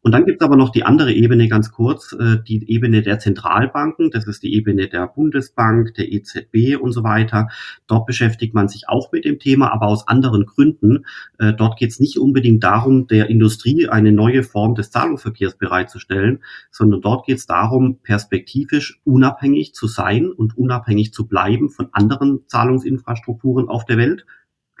Und 0.00 0.12
dann 0.12 0.24
gibt 0.24 0.42
es 0.42 0.44
aber 0.44 0.56
noch 0.56 0.70
die 0.70 0.82
andere 0.82 1.12
Ebene 1.12 1.48
ganz 1.48 1.70
kurz, 1.70 2.12
äh, 2.12 2.38
die 2.42 2.68
Ebene 2.68 3.02
der 3.02 3.18
Zentralbanken, 3.18 4.10
das 4.10 4.26
ist 4.26 4.42
die 4.42 4.54
Ebene 4.54 4.88
der 4.88 5.06
Bundesbank, 5.06 5.94
der 5.94 6.10
EZB 6.10 6.76
und 6.80 6.92
so 6.92 7.04
weiter. 7.04 7.48
Dort 7.86 8.06
beschäftigt 8.06 8.54
man 8.54 8.68
sich 8.68 8.88
auch 8.88 9.11
mit 9.12 9.24
dem 9.24 9.38
Thema, 9.38 9.72
aber 9.72 9.86
aus 9.86 10.08
anderen 10.08 10.46
Gründen. 10.46 11.04
Äh, 11.38 11.52
dort 11.52 11.78
geht 11.78 11.90
es 11.90 12.00
nicht 12.00 12.18
unbedingt 12.18 12.64
darum, 12.64 13.06
der 13.06 13.28
Industrie 13.30 13.88
eine 13.88 14.12
neue 14.12 14.42
Form 14.42 14.74
des 14.74 14.90
Zahlungsverkehrs 14.90 15.56
bereitzustellen, 15.56 16.40
sondern 16.70 17.00
dort 17.00 17.26
geht 17.26 17.38
es 17.38 17.46
darum, 17.46 17.98
perspektivisch 17.98 19.00
unabhängig 19.04 19.74
zu 19.74 19.86
sein 19.86 20.30
und 20.30 20.56
unabhängig 20.56 21.12
zu 21.12 21.26
bleiben 21.26 21.70
von 21.70 21.88
anderen 21.92 22.40
Zahlungsinfrastrukturen 22.46 23.68
auf 23.68 23.84
der 23.84 23.98
Welt 23.98 24.26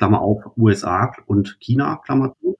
Klammer 0.02 0.20
auf, 0.20 0.42
USA 0.56 1.12
und 1.26 1.60
China, 1.60 2.00
Klammer 2.04 2.34
zu. 2.40 2.56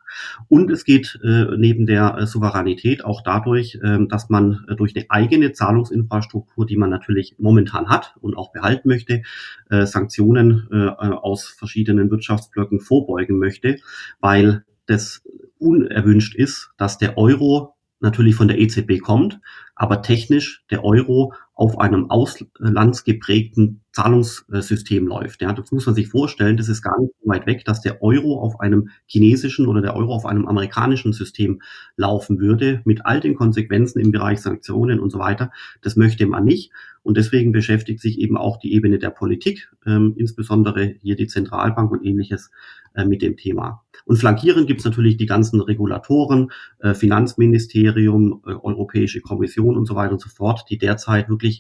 Und 0.48 0.70
es 0.70 0.84
geht 0.84 1.18
äh, 1.24 1.46
neben 1.56 1.86
der 1.86 2.16
äh, 2.16 2.26
Souveränität 2.28 3.04
auch 3.04 3.20
dadurch, 3.20 3.80
äh, 3.82 3.98
dass 4.06 4.30
man 4.30 4.64
äh, 4.68 4.76
durch 4.76 4.94
eine 4.94 5.06
eigene 5.08 5.50
Zahlungsinfrastruktur, 5.50 6.66
die 6.66 6.76
man 6.76 6.88
natürlich 6.88 7.34
momentan 7.40 7.88
hat 7.88 8.14
und 8.20 8.36
auch 8.36 8.52
behalten 8.52 8.88
möchte, 8.88 9.22
äh, 9.70 9.86
Sanktionen 9.86 10.68
äh, 10.70 10.86
aus 10.86 11.48
verschiedenen 11.48 12.12
Wirtschaftsblöcken 12.12 12.78
vorbeugen 12.78 13.38
möchte, 13.38 13.78
weil 14.20 14.64
das 14.86 15.24
unerwünscht 15.58 16.36
ist, 16.36 16.70
dass 16.76 16.98
der 16.98 17.18
Euro 17.18 17.74
natürlich 17.98 18.36
von 18.36 18.46
der 18.46 18.60
EZB 18.60 19.00
kommt, 19.00 19.40
aber 19.74 20.00
technisch 20.02 20.64
der 20.70 20.84
Euro 20.84 21.34
auf 21.54 21.78
einem 21.78 22.10
auslandsgeprägten 22.10 23.82
Zahlungssystem 23.92 25.06
läuft. 25.06 25.42
Ja, 25.42 25.52
das 25.52 25.70
muss 25.70 25.84
man 25.84 25.94
sich 25.94 26.08
vorstellen, 26.08 26.56
das 26.56 26.68
ist 26.68 26.82
gar 26.82 26.98
nicht 26.98 27.12
so 27.22 27.28
weit 27.28 27.46
weg, 27.46 27.64
dass 27.66 27.82
der 27.82 28.02
Euro 28.02 28.40
auf 28.40 28.58
einem 28.60 28.88
chinesischen 29.06 29.66
oder 29.66 29.82
der 29.82 29.94
Euro 29.94 30.14
auf 30.14 30.24
einem 30.24 30.46
amerikanischen 30.46 31.12
System 31.12 31.60
laufen 31.96 32.40
würde, 32.40 32.80
mit 32.84 33.04
all 33.04 33.20
den 33.20 33.34
Konsequenzen 33.34 34.00
im 34.00 34.12
Bereich 34.12 34.40
Sanktionen 34.40 34.98
und 34.98 35.10
so 35.10 35.18
weiter. 35.18 35.50
Das 35.82 35.96
möchte 35.96 36.26
man 36.26 36.44
nicht. 36.44 36.72
Und 37.02 37.16
deswegen 37.16 37.52
beschäftigt 37.52 38.00
sich 38.00 38.18
eben 38.20 38.36
auch 38.36 38.58
die 38.58 38.72
Ebene 38.72 38.98
der 38.98 39.10
Politik, 39.10 39.70
ähm, 39.86 40.14
insbesondere 40.16 40.94
hier 41.02 41.16
die 41.16 41.26
Zentralbank 41.26 41.90
und 41.90 42.04
ähnliches, 42.04 42.50
äh, 42.94 43.04
mit 43.04 43.22
dem 43.22 43.36
Thema. 43.36 43.82
Und 44.04 44.16
flankierend 44.16 44.66
gibt 44.66 44.80
es 44.80 44.84
natürlich 44.84 45.16
die 45.16 45.26
ganzen 45.26 45.60
Regulatoren, 45.60 46.52
äh, 46.78 46.94
Finanzministerium, 46.94 48.42
äh, 48.46 48.50
Europäische 48.50 49.20
Kommission 49.20 49.76
und 49.76 49.86
so 49.86 49.94
weiter 49.94 50.12
und 50.12 50.20
so 50.20 50.28
fort, 50.28 50.66
die 50.70 50.78
derzeit 50.78 51.28
wirklich 51.28 51.51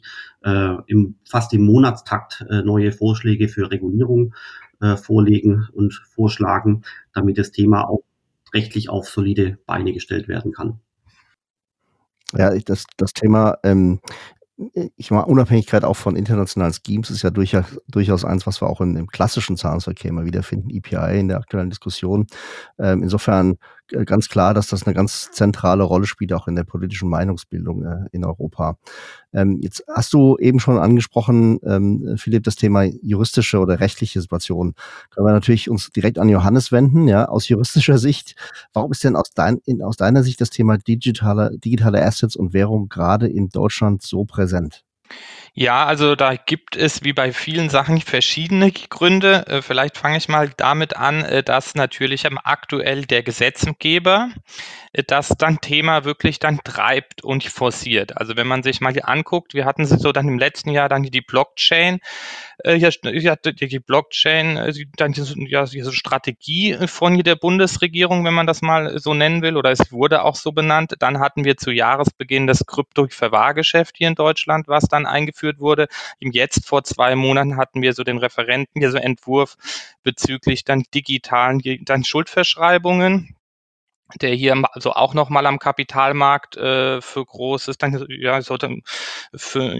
äh, 0.44 0.76
im, 0.86 1.16
fast 1.28 1.52
im 1.52 1.66
Monatstakt 1.66 2.46
äh, 2.48 2.62
neue 2.62 2.92
Vorschläge 2.92 3.48
für 3.48 3.70
Regulierung 3.70 4.34
äh, 4.80 4.96
vorlegen 4.96 5.68
und 5.72 5.92
vorschlagen, 6.14 6.82
damit 7.12 7.36
das 7.36 7.50
Thema 7.50 7.88
auch 7.88 8.02
rechtlich 8.54 8.88
auf 8.88 9.08
solide 9.08 9.58
Beine 9.66 9.92
gestellt 9.92 10.28
werden 10.28 10.52
kann. 10.52 10.80
Ja, 12.34 12.56
das, 12.60 12.86
das 12.96 13.12
Thema 13.12 13.58
ähm, 13.62 14.00
ich 14.96 15.10
meine, 15.10 15.26
Unabhängigkeit 15.26 15.84
auch 15.84 15.96
von 15.96 16.16
internationalen 16.16 16.74
Schemes 16.74 17.10
ist 17.10 17.22
ja 17.22 17.30
durchaus, 17.30 17.64
durchaus 17.88 18.24
eins, 18.24 18.46
was 18.46 18.60
wir 18.60 18.68
auch 18.68 18.80
in, 18.80 18.96
im 18.96 19.06
klassischen 19.06 19.56
Zahlungsverkehr 19.56 20.10
immer 20.10 20.24
wieder 20.24 20.42
finden, 20.42 20.70
EPI 20.70 21.18
in 21.18 21.28
der 21.28 21.38
aktuellen 21.38 21.70
Diskussion. 21.70 22.26
Ähm, 22.78 23.02
insofern 23.02 23.56
ganz 24.04 24.28
klar, 24.28 24.54
dass 24.54 24.68
das 24.68 24.84
eine 24.84 24.94
ganz 24.94 25.30
zentrale 25.32 25.82
Rolle 25.82 26.06
spielt, 26.06 26.32
auch 26.32 26.48
in 26.48 26.56
der 26.56 26.64
politischen 26.64 27.08
Meinungsbildung 27.08 27.84
äh, 27.84 28.08
in 28.12 28.24
Europa. 28.24 28.78
Ähm, 29.32 29.58
jetzt 29.62 29.84
hast 29.94 30.12
du 30.12 30.36
eben 30.38 30.60
schon 30.60 30.78
angesprochen, 30.78 31.58
ähm, 31.64 32.16
Philipp, 32.16 32.44
das 32.44 32.56
Thema 32.56 32.84
juristische 32.84 33.58
oder 33.58 33.80
rechtliche 33.80 34.20
Situation. 34.20 34.74
Können 35.10 35.26
wir 35.26 35.32
natürlich 35.32 35.70
uns 35.70 35.90
direkt 35.90 36.18
an 36.18 36.28
Johannes 36.28 36.72
wenden, 36.72 37.08
ja, 37.08 37.26
aus 37.26 37.48
juristischer 37.48 37.98
Sicht. 37.98 38.36
Warum 38.72 38.92
ist 38.92 39.04
denn 39.04 39.16
aus, 39.16 39.30
dein, 39.34 39.58
in, 39.64 39.82
aus 39.82 39.96
deiner 39.96 40.22
Sicht 40.22 40.40
das 40.40 40.50
Thema 40.50 40.78
digitale, 40.78 41.56
digitale 41.58 42.04
Assets 42.04 42.36
und 42.36 42.52
Währung 42.52 42.88
gerade 42.88 43.28
in 43.28 43.48
Deutschland 43.48 44.02
so 44.02 44.24
präsent? 44.24 44.84
Ja, 45.54 45.84
also 45.84 46.16
da 46.16 46.34
gibt 46.34 46.76
es 46.76 47.04
wie 47.04 47.12
bei 47.12 47.32
vielen 47.32 47.68
Sachen 47.68 48.00
verschiedene 48.00 48.72
Gründe. 48.72 49.46
Äh, 49.46 49.60
vielleicht 49.60 49.98
fange 49.98 50.16
ich 50.16 50.28
mal 50.28 50.48
damit 50.56 50.96
an, 50.96 51.24
äh, 51.24 51.42
dass 51.42 51.74
natürlich 51.74 52.26
aktuell 52.44 53.04
der 53.04 53.22
Gesetzgeber 53.22 54.30
das 55.06 55.28
dann 55.38 55.58
Thema 55.62 56.04
wirklich 56.04 56.38
dann 56.38 56.60
treibt 56.62 57.24
und 57.24 57.44
forciert. 57.44 58.18
Also 58.18 58.36
wenn 58.36 58.46
man 58.46 58.62
sich 58.62 58.82
mal 58.82 58.92
hier 58.92 59.08
anguckt, 59.08 59.54
wir 59.54 59.64
hatten 59.64 59.86
so 59.86 60.12
dann 60.12 60.28
im 60.28 60.38
letzten 60.38 60.68
Jahr 60.68 60.90
dann 60.90 61.02
die 61.02 61.22
Blockchain, 61.22 62.00
ja, 62.64 62.90
die 62.90 63.78
Blockchain, 63.78 64.72
dann 64.96 65.14
ja, 65.46 65.64
diese 65.64 65.92
Strategie 65.92 66.76
von 66.86 67.18
der 67.18 67.36
Bundesregierung, 67.36 68.24
wenn 68.26 68.34
man 68.34 68.46
das 68.46 68.60
mal 68.60 68.98
so 68.98 69.14
nennen 69.14 69.40
will, 69.40 69.56
oder 69.56 69.70
es 69.70 69.92
wurde 69.92 70.24
auch 70.24 70.36
so 70.36 70.52
benannt. 70.52 70.94
Dann 70.98 71.20
hatten 71.20 71.44
wir 71.44 71.56
zu 71.56 71.70
Jahresbeginn 71.70 72.46
das 72.46 72.66
Krypto-Verwahrgeschäft 72.66 73.96
hier 73.96 74.08
in 74.08 74.14
Deutschland, 74.14 74.68
was 74.68 74.84
dann 74.84 75.06
eingeführt 75.06 75.58
wurde. 75.58 75.88
Jetzt 76.20 76.66
vor 76.66 76.84
zwei 76.84 77.16
Monaten 77.16 77.56
hatten 77.56 77.80
wir 77.80 77.94
so 77.94 78.04
den 78.04 78.18
Referenten, 78.18 78.80
hier 78.80 78.90
so 78.90 78.98
Entwurf 78.98 79.56
bezüglich 80.02 80.64
dann 80.64 80.84
digitalen 80.94 81.62
dann 81.84 82.04
Schuldverschreibungen 82.04 83.36
der 84.20 84.34
hier 84.34 84.60
also 84.72 84.92
auch 84.92 85.14
nochmal 85.14 85.46
am 85.46 85.58
Kapitalmarkt 85.58 86.56
äh, 86.56 87.00
für 87.00 87.24
großes, 87.24 87.78
dann 87.78 88.04
ja, 88.08 88.40
sollte 88.42 88.78
für 89.34 89.74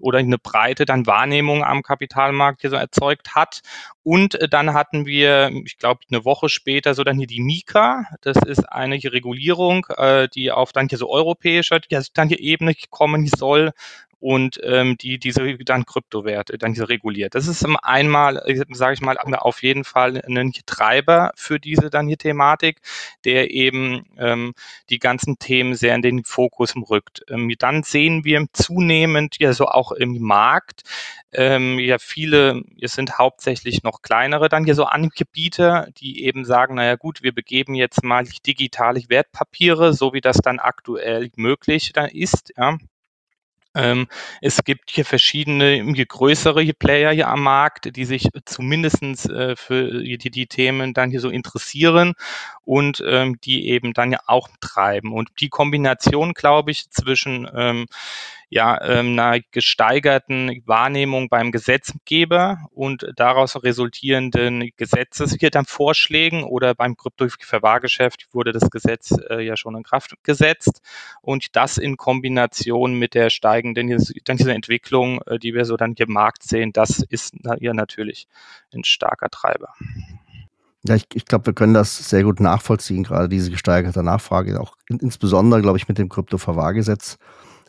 oder 0.00 0.18
eine 0.18 0.38
breite 0.38 0.84
dann 0.84 1.06
Wahrnehmung 1.06 1.64
am 1.64 1.82
Kapitalmarkt 1.82 2.60
hier 2.60 2.70
so 2.70 2.76
erzeugt 2.76 3.34
hat. 3.34 3.60
Und 4.08 4.40
äh, 4.40 4.48
dann 4.48 4.72
hatten 4.72 5.04
wir, 5.04 5.50
ich 5.66 5.76
glaube, 5.76 6.00
eine 6.10 6.24
Woche 6.24 6.48
später 6.48 6.94
so 6.94 7.04
dann 7.04 7.18
hier 7.18 7.26
die 7.26 7.42
Mika. 7.42 8.06
Das 8.22 8.38
ist 8.38 8.64
eine 8.64 8.94
Regulierung, 8.96 9.84
äh, 9.98 10.28
die 10.28 10.50
auf 10.50 10.72
dann 10.72 10.88
hier 10.88 10.96
so 10.96 11.10
europäischer, 11.10 11.78
die 11.78 12.00
dann 12.14 12.28
hier 12.28 12.40
Ebene 12.40 12.74
kommen 12.88 13.26
soll, 13.26 13.72
und 14.20 14.58
ähm, 14.64 14.96
die 14.98 15.18
diese 15.18 15.56
dann 15.58 15.86
Kryptowerte 15.86 16.58
dann 16.58 16.72
diese 16.72 16.88
reguliert. 16.88 17.34
Das 17.34 17.46
ist 17.46 17.64
einmal, 17.82 18.42
sage 18.70 18.94
ich 18.94 19.00
mal, 19.00 19.16
auf 19.16 19.62
jeden 19.62 19.84
Fall 19.84 20.20
ein 20.26 20.52
Treiber 20.66 21.32
für 21.36 21.60
diese 21.60 21.90
dann 21.90 22.08
hier 22.08 22.18
Thematik, 22.18 22.80
der 23.24 23.50
eben 23.50 24.06
ähm, 24.18 24.54
die 24.90 24.98
ganzen 24.98 25.38
Themen 25.38 25.74
sehr 25.74 25.94
in 25.94 26.02
den 26.02 26.24
Fokus 26.24 26.74
rückt. 26.90 27.22
Ähm, 27.28 27.52
dann 27.58 27.82
sehen 27.82 28.24
wir 28.24 28.44
zunehmend 28.52 29.36
ja 29.38 29.52
so 29.52 29.66
auch 29.66 29.92
im 29.92 30.20
Markt 30.20 30.82
ähm, 31.32 31.78
ja 31.78 31.98
viele, 31.98 32.62
es 32.80 32.94
sind 32.94 33.18
hauptsächlich 33.18 33.82
noch 33.82 33.97
kleinere 34.02 34.48
dann 34.48 34.64
hier 34.64 34.74
so 34.74 34.84
Anbieter, 34.84 35.88
die 35.98 36.24
eben 36.24 36.44
sagen, 36.44 36.74
naja 36.74 36.96
gut, 36.96 37.22
wir 37.22 37.32
begeben 37.32 37.74
jetzt 37.74 38.02
mal 38.02 38.24
digitale 38.46 39.02
Wertpapiere, 39.08 39.92
so 39.92 40.12
wie 40.12 40.20
das 40.20 40.38
dann 40.38 40.58
aktuell 40.58 41.30
möglich 41.36 41.92
dann 41.92 42.08
ist, 42.08 42.52
ja, 42.56 42.76
ähm, 43.74 44.08
es 44.40 44.64
gibt 44.64 44.90
hier 44.90 45.04
verschiedene 45.04 45.94
größere 45.94 46.64
Player 46.72 47.12
hier 47.12 47.28
am 47.28 47.42
Markt, 47.42 47.94
die 47.96 48.04
sich 48.04 48.28
zumindestens 48.44 49.26
äh, 49.26 49.54
für 49.56 50.02
die, 50.02 50.30
die 50.30 50.46
Themen 50.46 50.94
dann 50.94 51.10
hier 51.10 51.20
so 51.20 51.28
interessieren 51.28 52.14
und 52.64 53.02
ähm, 53.06 53.38
die 53.44 53.68
eben 53.68 53.92
dann 53.92 54.10
ja 54.10 54.20
auch 54.26 54.48
treiben. 54.60 55.12
Und 55.12 55.28
die 55.40 55.48
Kombination, 55.48 56.32
glaube 56.34 56.70
ich, 56.70 56.90
zwischen 56.90 57.48
ähm, 57.54 57.86
ja, 58.50 58.80
ähm, 58.82 59.18
einer 59.18 59.40
gesteigerten 59.50 60.62
Wahrnehmung 60.64 61.28
beim 61.28 61.52
Gesetzgeber 61.52 62.58
und 62.70 63.06
daraus 63.16 63.62
resultierenden 63.62 64.70
Gesetzes 64.76 65.36
hier 65.38 65.50
dann 65.50 65.66
Vorschlägen 65.66 66.44
oder 66.44 66.74
beim 66.74 66.96
Kryptoverwahrgeschäft 66.96 68.28
wurde 68.32 68.52
das 68.52 68.70
Gesetz 68.70 69.14
äh, 69.28 69.44
ja 69.44 69.56
schon 69.56 69.76
in 69.76 69.82
Kraft 69.82 70.14
gesetzt 70.22 70.80
und 71.20 71.56
das 71.56 71.76
in 71.76 71.96
Kombination 71.96 72.94
mit 72.98 73.14
der 73.14 73.30
steigenden 73.30 73.88
dann 74.24 74.36
diese 74.36 74.52
Entwicklung, 74.52 75.20
äh, 75.26 75.38
die 75.38 75.54
wir 75.54 75.64
so 75.64 75.76
dann 75.76 75.94
hier 75.96 76.06
im 76.06 76.14
Markt 76.14 76.42
sehen, 76.42 76.72
das 76.72 77.02
ist 77.08 77.34
ja 77.60 77.74
natürlich 77.74 78.28
ein 78.74 78.84
starker 78.84 79.28
Treiber. 79.28 79.74
Ja, 80.84 80.94
ich, 80.94 81.06
ich 81.12 81.26
glaube, 81.26 81.46
wir 81.46 81.52
können 81.52 81.74
das 81.74 82.08
sehr 82.08 82.22
gut 82.22 82.40
nachvollziehen, 82.40 83.02
gerade 83.02 83.28
diese 83.28 83.50
gesteigerte 83.50 84.02
Nachfrage, 84.02 84.58
auch 84.60 84.76
in, 84.88 84.98
insbesondere, 84.98 85.60
glaube 85.60 85.76
ich, 85.76 85.88
mit 85.88 85.98
dem 85.98 86.08
Kryptoverwahrgesetz 86.08 87.18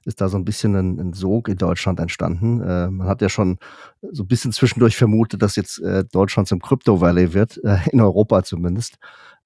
ist 0.05 0.21
da 0.21 0.29
so 0.29 0.37
ein 0.37 0.45
bisschen 0.45 0.75
ein, 0.75 0.99
ein 0.99 1.13
Sog 1.13 1.47
in 1.47 1.57
Deutschland 1.57 1.99
entstanden. 1.99 2.61
Äh, 2.61 2.89
man 2.89 3.07
hat 3.07 3.21
ja 3.21 3.29
schon 3.29 3.57
so 4.11 4.23
ein 4.23 4.27
bisschen 4.27 4.51
zwischendurch 4.51 4.95
vermutet, 4.95 5.41
dass 5.41 5.55
jetzt 5.55 5.79
äh, 5.79 6.03
Deutschland 6.05 6.47
zum 6.47 6.59
Crypto 6.59 7.01
Valley 7.01 7.33
wird, 7.33 7.59
äh, 7.63 7.77
in 7.91 8.01
Europa 8.01 8.43
zumindest. 8.43 8.97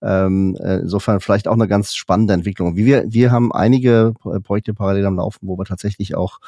Ähm, 0.01 0.57
äh, 0.60 0.79
insofern 0.79 1.22
vielleicht 1.22 1.48
auch 1.48 1.53
eine 1.53 1.67
ganz 1.67 1.95
spannende 1.95 2.33
Entwicklung. 2.33 2.75
Wie 2.75 2.86
wir, 2.86 3.05
wir 3.07 3.31
haben 3.31 3.53
einige 3.53 4.13
Projekte 4.43 4.74
parallel 4.74 5.05
am 5.05 5.15
Laufen, 5.15 5.48
wo 5.48 5.57
wir 5.57 5.65
tatsächlich 5.65 6.15
auch 6.15 6.39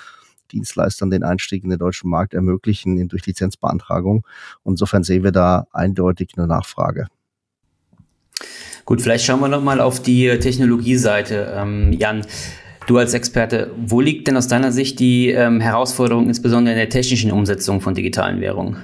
Dienstleistern 0.51 1.09
den 1.09 1.23
Einstieg 1.23 1.63
in 1.63 1.69
den 1.69 1.79
deutschen 1.79 2.09
Markt 2.09 2.33
ermöglichen 2.33 3.07
durch 3.07 3.25
Lizenzbeantragung. 3.25 4.25
Insofern 4.65 5.03
sehen 5.03 5.23
wir 5.23 5.31
da 5.31 5.67
eindeutig 5.71 6.31
eine 6.35 6.47
Nachfrage. 6.47 7.07
Gut, 8.83 9.01
vielleicht 9.01 9.25
schauen 9.25 9.39
wir 9.39 9.47
nochmal 9.47 9.81
auf 9.81 10.01
die 10.01 10.27
Technologieseite. 10.37 11.53
Ähm, 11.55 11.91
Jan, 11.93 12.25
Du 12.87 12.97
als 12.97 13.15
Experte, 13.15 13.71
wo 13.77 13.99
liegt 13.99 14.27
denn 14.27 14.37
aus 14.37 14.47
deiner 14.47 14.71
Sicht 14.71 14.99
die 14.99 15.29
ähm, 15.29 15.59
Herausforderung 15.59 16.27
insbesondere 16.27 16.73
in 16.73 16.79
der 16.79 16.89
technischen 16.89 17.31
Umsetzung 17.31 17.81
von 17.81 17.95
digitalen 17.95 18.41
Währungen? 18.41 18.77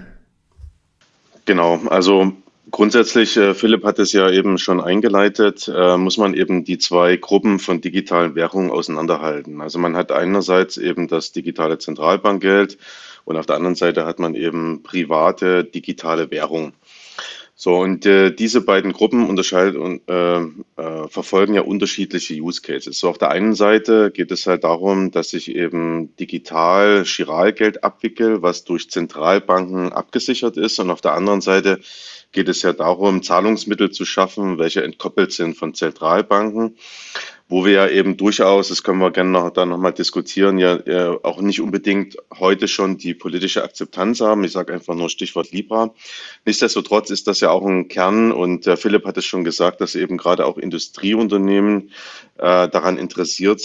Genau, 1.45 1.79
also 1.87 2.33
grundsätzlich, 2.71 3.37
äh, 3.37 3.53
Philipp 3.53 3.83
hat 3.83 3.99
es 3.99 4.11
ja 4.13 4.29
eben 4.31 4.57
schon 4.57 4.81
eingeleitet, 4.81 5.71
äh, 5.73 5.97
muss 5.97 6.17
man 6.17 6.33
eben 6.33 6.63
die 6.63 6.79
zwei 6.79 7.15
Gruppen 7.17 7.59
von 7.59 7.81
digitalen 7.81 8.33
Währungen 8.33 8.71
auseinanderhalten. 8.71 9.61
Also 9.61 9.77
man 9.77 9.95
hat 9.95 10.11
einerseits 10.11 10.77
eben 10.77 11.07
das 11.07 11.31
digitale 11.31 11.77
Zentralbankgeld 11.77 12.79
und 13.25 13.37
auf 13.37 13.45
der 13.45 13.57
anderen 13.57 13.75
Seite 13.75 14.05
hat 14.05 14.17
man 14.17 14.33
eben 14.33 14.81
private 14.81 15.63
digitale 15.63 16.31
Währung. 16.31 16.73
So, 17.63 17.77
und 17.77 18.07
äh, 18.07 18.33
diese 18.33 18.61
beiden 18.61 18.91
Gruppen 18.91 19.29
unterscheiden 19.29 20.01
äh, 20.07 20.39
äh, 20.39 21.07
verfolgen 21.09 21.53
ja 21.53 21.61
unterschiedliche 21.61 22.33
Use 22.33 22.59
Cases. 22.59 22.97
So, 22.97 23.07
auf 23.07 23.19
der 23.19 23.29
einen 23.29 23.53
Seite 23.53 24.09
geht 24.09 24.31
es 24.31 24.47
halt 24.47 24.63
darum, 24.63 25.11
dass 25.11 25.31
ich 25.33 25.55
eben 25.55 26.15
digital 26.15 27.05
Chiralgeld 27.05 27.83
abwickel, 27.83 28.41
was 28.41 28.63
durch 28.63 28.89
Zentralbanken 28.89 29.93
abgesichert 29.93 30.57
ist. 30.57 30.79
Und 30.79 30.89
auf 30.89 31.01
der 31.01 31.13
anderen 31.13 31.41
Seite 31.41 31.79
geht 32.31 32.49
es 32.49 32.63
ja 32.63 32.73
darum, 32.73 33.21
Zahlungsmittel 33.21 33.91
zu 33.91 34.05
schaffen, 34.05 34.57
welche 34.57 34.83
entkoppelt 34.83 35.31
sind 35.31 35.55
von 35.55 35.75
Zentralbanken 35.75 36.77
wo 37.51 37.65
wir 37.65 37.73
ja 37.73 37.87
eben 37.89 38.15
durchaus, 38.15 38.69
das 38.69 38.81
können 38.81 38.99
wir 38.99 39.11
gerne 39.11 39.29
noch, 39.29 39.49
dann 39.49 39.67
nochmal 39.67 39.91
diskutieren, 39.91 40.57
ja, 40.57 40.79
ja 40.85 41.17
auch 41.23 41.41
nicht 41.41 41.59
unbedingt 41.59 42.15
heute 42.39 42.69
schon 42.69 42.97
die 42.97 43.13
politische 43.13 43.61
Akzeptanz 43.61 44.21
haben. 44.21 44.45
Ich 44.45 44.53
sage 44.53 44.71
einfach 44.73 44.95
nur 44.95 45.09
Stichwort 45.09 45.51
Libra. 45.51 45.93
Nichtsdestotrotz 46.43 47.11
ist 47.11 47.27
das 47.27 47.39
ja 47.39 47.51
auch 47.51 47.65
ein 47.65 47.87
Kern 47.87 48.31
und 48.31 48.65
der 48.65 48.75
Philipp 48.75 49.05
hat 49.05 49.17
es 49.17 49.25
schon 49.25 49.43
gesagt, 49.43 49.79
dass 49.79 49.93
eben 49.93 50.17
gerade 50.17 50.45
auch 50.45 50.57
Industrieunternehmen 50.57 51.91
äh, 52.37 52.67
daran 52.67 52.97
interessiert 52.97 53.61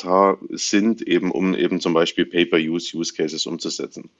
sind, 0.50 1.00
eben 1.00 1.30
um 1.30 1.54
eben 1.54 1.80
zum 1.80 1.94
Beispiel 1.94 2.26
Pay-per-Use-Use-Cases 2.26 3.46
umzusetzen. 3.46 4.10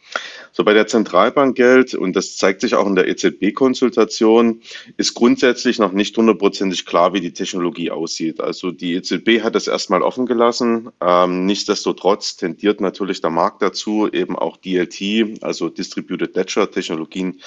So 0.52 0.64
bei 0.64 0.72
der 0.72 0.86
Zentralbankgeld, 0.86 1.94
und 1.94 2.16
das 2.16 2.38
zeigt 2.38 2.62
sich 2.62 2.75
auch 2.75 2.86
in 2.86 2.94
der 2.94 3.08
EZB-Konsultation, 3.08 4.62
ist 4.96 5.12
grundsätzlich 5.12 5.78
noch 5.78 5.92
nicht 5.92 6.16
hundertprozentig 6.16 6.86
klar, 6.86 7.12
wie 7.12 7.20
die 7.20 7.34
Technologie 7.34 7.90
aussieht. 7.90 8.40
Also 8.40 8.70
die 8.70 8.94
EZB 8.94 9.42
hat 9.42 9.54
das 9.54 9.66
erstmal 9.66 10.00
offen 10.00 10.25
gelassen. 10.25 10.88
Ähm, 11.02 11.44
nichtsdestotrotz 11.44 12.36
tendiert 12.36 12.80
natürlich 12.80 13.20
der 13.20 13.30
Markt 13.30 13.60
dazu, 13.60 14.08
eben 14.10 14.36
auch 14.36 14.56
DLT, 14.56 15.42
also 15.42 15.68
Distributed 15.68 16.34
Ledger 16.34 16.70
Technologien 16.70 17.42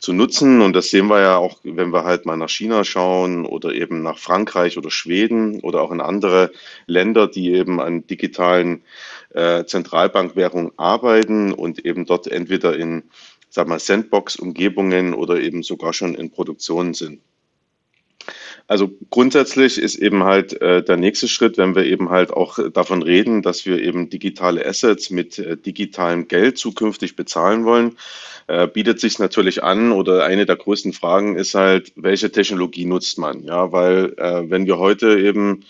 zu 0.00 0.12
nutzen. 0.12 0.60
Und 0.60 0.74
das 0.74 0.90
sehen 0.90 1.06
wir 1.06 1.20
ja 1.20 1.36
auch, 1.36 1.60
wenn 1.62 1.92
wir 1.92 2.04
halt 2.04 2.26
mal 2.26 2.36
nach 2.36 2.48
China 2.48 2.82
schauen 2.82 3.46
oder 3.46 3.72
eben 3.72 4.02
nach 4.02 4.18
Frankreich 4.18 4.76
oder 4.76 4.90
Schweden 4.90 5.60
oder 5.60 5.82
auch 5.82 5.92
in 5.92 6.00
andere 6.00 6.50
Länder, 6.86 7.28
die 7.28 7.52
eben 7.52 7.80
an 7.80 8.06
digitalen 8.06 8.82
äh, 9.34 9.64
Zentralbankwährungen 9.64 10.72
arbeiten 10.76 11.52
und 11.52 11.84
eben 11.84 12.06
dort 12.06 12.26
entweder 12.26 12.76
in 12.76 13.04
sag 13.50 13.68
mal, 13.68 13.78
Sandbox-Umgebungen 13.78 15.12
oder 15.12 15.40
eben 15.40 15.62
sogar 15.62 15.92
schon 15.92 16.14
in 16.14 16.30
Produktionen 16.30 16.94
sind. 16.94 17.20
Also 18.70 18.88
grundsätzlich 19.10 19.78
ist 19.78 19.96
eben 19.96 20.22
halt 20.22 20.62
äh, 20.62 20.84
der 20.84 20.96
nächste 20.96 21.26
Schritt, 21.26 21.58
wenn 21.58 21.74
wir 21.74 21.86
eben 21.86 22.10
halt 22.10 22.32
auch 22.32 22.56
davon 22.72 23.02
reden, 23.02 23.42
dass 23.42 23.66
wir 23.66 23.82
eben 23.82 24.10
digitale 24.10 24.64
Assets 24.64 25.10
mit 25.10 25.40
äh, 25.40 25.56
digitalem 25.56 26.28
Geld 26.28 26.56
zukünftig 26.56 27.16
bezahlen 27.16 27.64
wollen, 27.64 27.96
äh, 28.46 28.68
bietet 28.68 29.00
sich 29.00 29.18
natürlich 29.18 29.64
an 29.64 29.90
oder 29.90 30.22
eine 30.24 30.46
der 30.46 30.54
größten 30.54 30.92
Fragen 30.92 31.34
ist 31.34 31.56
halt, 31.56 31.90
welche 31.96 32.30
Technologie 32.30 32.84
nutzt 32.84 33.18
man? 33.18 33.42
Ja, 33.42 33.72
weil 33.72 34.14
äh, 34.18 34.48
wenn 34.48 34.66
wir 34.66 34.78
heute 34.78 35.18
eben 35.18 35.64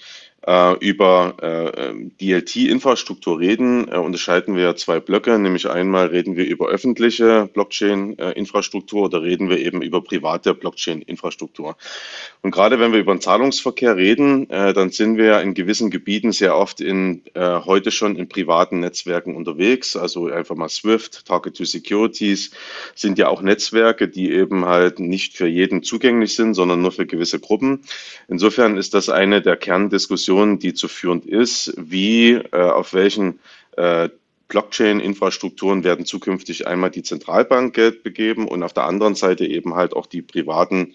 äh, 0.47 0.75
über 0.78 1.35
äh, 1.42 1.92
DLT-Infrastruktur 2.20 3.38
reden, 3.38 3.88
äh, 3.88 3.97
unterscheiden 3.99 4.56
wir 4.56 4.75
zwei 4.76 4.99
Blöcke, 4.99 5.38
nämlich 5.38 5.68
einmal 5.68 6.06
reden 6.06 6.37
wir 6.37 6.47
über 6.47 6.68
öffentliche 6.68 7.49
Blockchain-Infrastruktur 7.52 9.02
oder 9.02 9.23
reden 9.23 9.50
wir 9.50 9.59
eben 9.59 9.82
über 9.82 10.02
private 10.02 10.54
Blockchain-Infrastruktur. 10.54 11.76
Und 12.40 12.52
gerade 12.52 12.80
wenn 12.80 12.92
wir 12.92 13.00
über 13.00 13.14
den 13.14 13.20
Zahlungsverkehr 13.20 13.97
reden, 13.97 14.49
äh, 14.49 14.73
dann 14.73 14.90
sind 14.90 15.18
wir 15.18 15.40
in 15.42 15.52
gewissen 15.52 15.90
Gebieten 15.90 16.32
sehr 16.32 16.56
oft 16.56 16.80
in 16.80 17.23
äh, 17.35 17.61
heute 17.66 17.90
schon 17.90 18.16
in 18.16 18.28
privaten 18.28 18.80
Netzwerken 18.80 19.37
unterwegs, 19.37 19.94
also 19.94 20.28
einfach 20.28 20.56
mal 20.56 20.70
Swift, 20.70 21.26
Target 21.26 21.56
to 21.56 21.64
Securities 21.64 22.50
sind 22.94 23.18
ja 23.18 23.28
auch 23.28 23.42
Netzwerke, 23.42 24.09
die 24.09 24.30
eben 24.30 24.64
halt 24.64 25.00
nicht 25.00 25.37
für 25.37 25.47
jeden 25.47 25.82
zugänglich 25.82 26.35
sind, 26.35 26.54
sondern 26.54 26.80
nur 26.80 26.92
für 26.92 27.06
gewisse 27.06 27.40
Gruppen. 27.40 27.82
Insofern 28.28 28.78
ist 28.78 28.94
das 28.94 29.11
eine 29.11 29.42
der 29.42 29.56
Kerndiskussionen 29.56 30.29
Diskussion, 30.30 30.58
die 30.60 30.75
zu 30.75 30.88
führen 30.88 31.22
ist, 31.22 31.75
wie, 31.76 32.32
äh, 32.32 32.56
auf 32.56 32.94
welchen 32.94 33.40
äh, 33.76 34.08
Blockchain-Infrastrukturen 34.46 35.82
werden 35.82 36.06
zukünftig 36.06 36.66
einmal 36.66 36.90
die 36.90 37.02
Zentralbank 37.02 37.75
Geld 37.75 38.02
begeben 38.04 38.46
und 38.46 38.62
auf 38.62 38.72
der 38.72 38.84
anderen 38.84 39.16
Seite 39.16 39.44
eben 39.44 39.75
halt 39.75 39.94
auch 39.94 40.06
die 40.06 40.22
privaten 40.22 40.94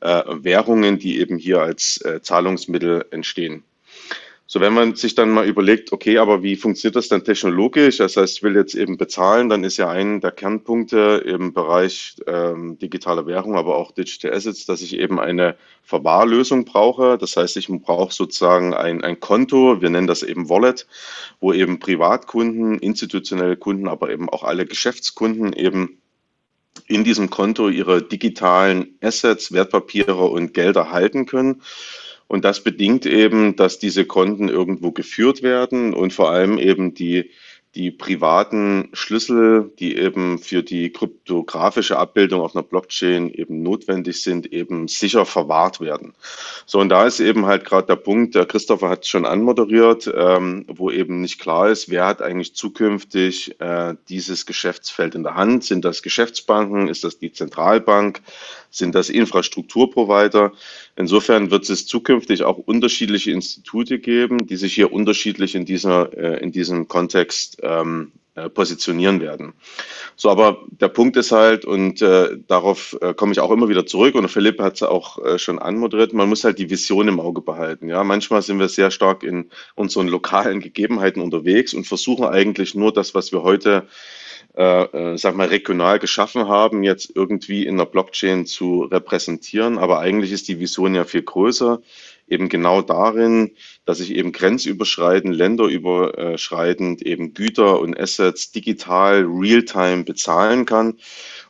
äh, 0.00 0.22
Währungen, 0.28 0.98
die 0.98 1.18
eben 1.18 1.38
hier 1.38 1.60
als 1.60 2.00
äh, 2.02 2.20
Zahlungsmittel 2.22 3.06
entstehen. 3.10 3.64
So, 4.50 4.60
wenn 4.60 4.72
man 4.72 4.94
sich 4.94 5.14
dann 5.14 5.28
mal 5.28 5.46
überlegt, 5.46 5.92
okay, 5.92 6.16
aber 6.16 6.42
wie 6.42 6.56
funktioniert 6.56 6.96
das 6.96 7.08
dann 7.08 7.22
technologisch? 7.22 7.98
Das 7.98 8.16
heißt, 8.16 8.38
ich 8.38 8.42
will 8.42 8.56
jetzt 8.56 8.74
eben 8.74 8.96
bezahlen, 8.96 9.50
dann 9.50 9.62
ist 9.62 9.76
ja 9.76 9.90
ein 9.90 10.22
der 10.22 10.30
Kernpunkte 10.30 11.22
im 11.26 11.52
Bereich 11.52 12.16
ähm, 12.26 12.78
digitaler 12.78 13.26
Währung, 13.26 13.56
aber 13.56 13.76
auch 13.76 13.92
Digital 13.92 14.32
Assets, 14.32 14.64
dass 14.64 14.80
ich 14.80 14.98
eben 14.98 15.20
eine 15.20 15.56
Verwahrlösung 15.82 16.64
brauche. 16.64 17.18
Das 17.18 17.36
heißt, 17.36 17.58
ich 17.58 17.68
brauche 17.68 18.14
sozusagen 18.14 18.72
ein, 18.72 19.04
ein 19.04 19.20
Konto, 19.20 19.82
wir 19.82 19.90
nennen 19.90 20.06
das 20.06 20.22
eben 20.22 20.48
Wallet, 20.48 20.86
wo 21.40 21.52
eben 21.52 21.78
Privatkunden, 21.78 22.78
institutionelle 22.78 23.58
Kunden, 23.58 23.86
aber 23.86 24.10
eben 24.10 24.30
auch 24.30 24.44
alle 24.44 24.64
Geschäftskunden 24.64 25.52
eben 25.52 26.00
in 26.86 27.04
diesem 27.04 27.28
Konto 27.28 27.68
ihre 27.68 28.00
digitalen 28.00 28.96
Assets, 29.02 29.52
Wertpapiere 29.52 30.24
und 30.24 30.54
Gelder 30.54 30.90
halten 30.90 31.26
können. 31.26 31.60
Und 32.28 32.44
das 32.44 32.62
bedingt 32.62 33.06
eben, 33.06 33.56
dass 33.56 33.78
diese 33.78 34.04
Konten 34.04 34.48
irgendwo 34.48 34.92
geführt 34.92 35.42
werden 35.42 35.94
und 35.94 36.12
vor 36.12 36.30
allem 36.30 36.58
eben 36.58 36.94
die 36.94 37.30
die 37.74 37.90
privaten 37.90 38.88
Schlüssel, 38.92 39.72
die 39.78 39.96
eben 39.96 40.38
für 40.38 40.62
die 40.62 40.90
kryptografische 40.90 41.98
Abbildung 41.98 42.40
auf 42.40 42.56
einer 42.56 42.62
Blockchain 42.62 43.30
eben 43.30 43.62
notwendig 43.62 44.22
sind, 44.22 44.52
eben 44.52 44.88
sicher 44.88 45.26
verwahrt 45.26 45.80
werden. 45.80 46.14
So, 46.64 46.80
und 46.80 46.88
da 46.88 47.06
ist 47.06 47.20
eben 47.20 47.46
halt 47.46 47.64
gerade 47.64 47.86
der 47.86 47.96
Punkt, 47.96 48.34
der 48.34 48.46
Christopher 48.46 48.88
hat 48.88 49.02
es 49.02 49.08
schon 49.08 49.26
anmoderiert, 49.26 50.10
ähm, 50.12 50.64
wo 50.66 50.90
eben 50.90 51.20
nicht 51.20 51.38
klar 51.38 51.68
ist, 51.68 51.90
wer 51.90 52.06
hat 52.06 52.22
eigentlich 52.22 52.54
zukünftig 52.54 53.60
äh, 53.60 53.94
dieses 54.08 54.46
Geschäftsfeld 54.46 55.14
in 55.14 55.22
der 55.22 55.34
Hand. 55.34 55.62
Sind 55.62 55.84
das 55.84 56.02
Geschäftsbanken? 56.02 56.88
Ist 56.88 57.04
das 57.04 57.18
die 57.18 57.32
Zentralbank? 57.32 58.22
Sind 58.70 58.94
das 58.94 59.08
Infrastrukturprovider? 59.08 60.52
Insofern 60.96 61.50
wird 61.50 61.68
es 61.68 61.86
zukünftig 61.86 62.42
auch 62.42 62.58
unterschiedliche 62.58 63.30
Institute 63.30 63.98
geben, 63.98 64.46
die 64.46 64.56
sich 64.56 64.74
hier 64.74 64.92
unterschiedlich 64.92 65.54
in, 65.54 65.64
dieser, 65.64 66.12
äh, 66.16 66.42
in 66.42 66.52
diesem 66.52 66.88
Kontext 66.88 67.58
ähm, 67.62 68.12
äh, 68.38 68.48
positionieren 68.50 69.20
werden. 69.20 69.54
So, 70.14 70.30
aber 70.30 70.64
der 70.70 70.88
Punkt 70.88 71.16
ist 71.16 71.32
halt, 71.32 71.64
und 71.64 72.02
äh, 72.02 72.36
darauf 72.46 72.96
äh, 73.00 73.14
komme 73.14 73.32
ich 73.32 73.40
auch 73.40 73.50
immer 73.50 73.68
wieder 73.68 73.86
zurück, 73.86 74.14
und 74.14 74.28
Philipp 74.28 74.60
hat 74.60 74.76
es 74.76 74.82
auch 74.82 75.18
äh, 75.24 75.38
schon 75.38 75.58
anmoderiert, 75.58 76.12
man 76.12 76.28
muss 76.28 76.44
halt 76.44 76.58
die 76.58 76.70
Vision 76.70 77.08
im 77.08 77.20
Auge 77.20 77.40
behalten. 77.40 77.88
Ja, 77.88 78.04
manchmal 78.04 78.42
sind 78.42 78.60
wir 78.60 78.68
sehr 78.68 78.90
stark 78.90 79.24
in 79.24 79.50
unseren 79.74 80.08
lokalen 80.08 80.60
Gegebenheiten 80.60 81.20
unterwegs 81.20 81.74
und 81.74 81.86
versuchen 81.86 82.26
eigentlich 82.26 82.74
nur 82.74 82.92
das, 82.92 83.14
was 83.14 83.32
wir 83.32 83.42
heute 83.42 83.70
äh, 83.70 83.86
äh, 84.58 85.16
sag 85.16 85.36
mal, 85.36 85.48
regional 85.48 85.98
geschaffen 85.98 86.48
haben, 86.48 86.82
jetzt 86.82 87.12
irgendwie 87.14 87.64
in 87.64 87.76
der 87.76 87.84
Blockchain 87.84 88.44
zu 88.44 88.82
repräsentieren. 88.82 89.78
Aber 89.78 90.00
eigentlich 90.00 90.32
ist 90.32 90.48
die 90.48 90.58
Vision 90.58 90.94
ja 90.94 91.04
viel 91.04 91.22
größer, 91.22 91.80
eben 92.26 92.48
genau 92.48 92.82
darin, 92.82 93.52
dass 93.84 94.00
ich 94.00 94.14
eben 94.14 94.32
grenzüberschreitend, 94.32 95.34
länderüberschreitend 95.34 97.02
eben 97.02 97.34
Güter 97.34 97.80
und 97.80 97.98
Assets 97.98 98.50
digital, 98.50 99.24
real-time 99.24 100.04
bezahlen 100.04 100.66
kann 100.66 100.98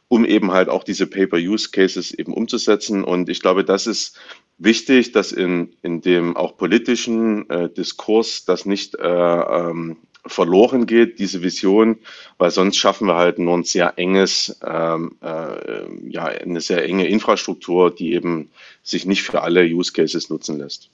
um 0.09 0.25
eben 0.25 0.53
halt 0.53 0.71
auch 0.71 0.85
diese 0.85 1.07
Pay-per-Use-Cases 1.07 2.13
eben 2.13 2.33
umzusetzen. 2.33 3.05
Und 3.05 3.29
ich 3.29 3.41
glaube, 3.41 3.63
das 3.63 3.87
ist 3.87 4.19
wichtig, 4.57 5.13
dass 5.13 5.33
in, 5.33 5.75
in 5.83 6.01
dem 6.01 6.37
auch 6.37 6.57
politischen 6.57 7.49
äh, 7.51 7.69
Diskurs 7.69 8.47
das 8.47 8.65
nicht 8.65 8.95
äh, 8.95 9.07
ähm, 9.07 9.99
verloren 10.29 10.87
geht, 10.87 11.19
diese 11.19 11.43
Vision, 11.43 11.99
weil 12.39 12.51
sonst 12.51 12.77
schaffen 12.77 13.09
wir 13.09 13.17
halt 13.17 13.39
nur 13.39 13.57
ein 13.57 13.65
sehr 13.65 13.95
enges, 13.97 14.59
ähm, 14.65 15.17
äh, 15.23 16.11
ja, 16.11 16.25
eine 16.25 16.61
sehr 16.61 16.85
enge 16.85 17.07
Infrastruktur, 17.07 17.95
die 17.95 18.15
eben 18.15 18.51
sich 18.83 19.07
nicht 19.07 19.23
für 19.23 19.43
alle 19.43 19.65
Use 19.65 19.93
Cases 19.93 20.31
nutzen 20.31 20.59
lässt. 20.59 20.91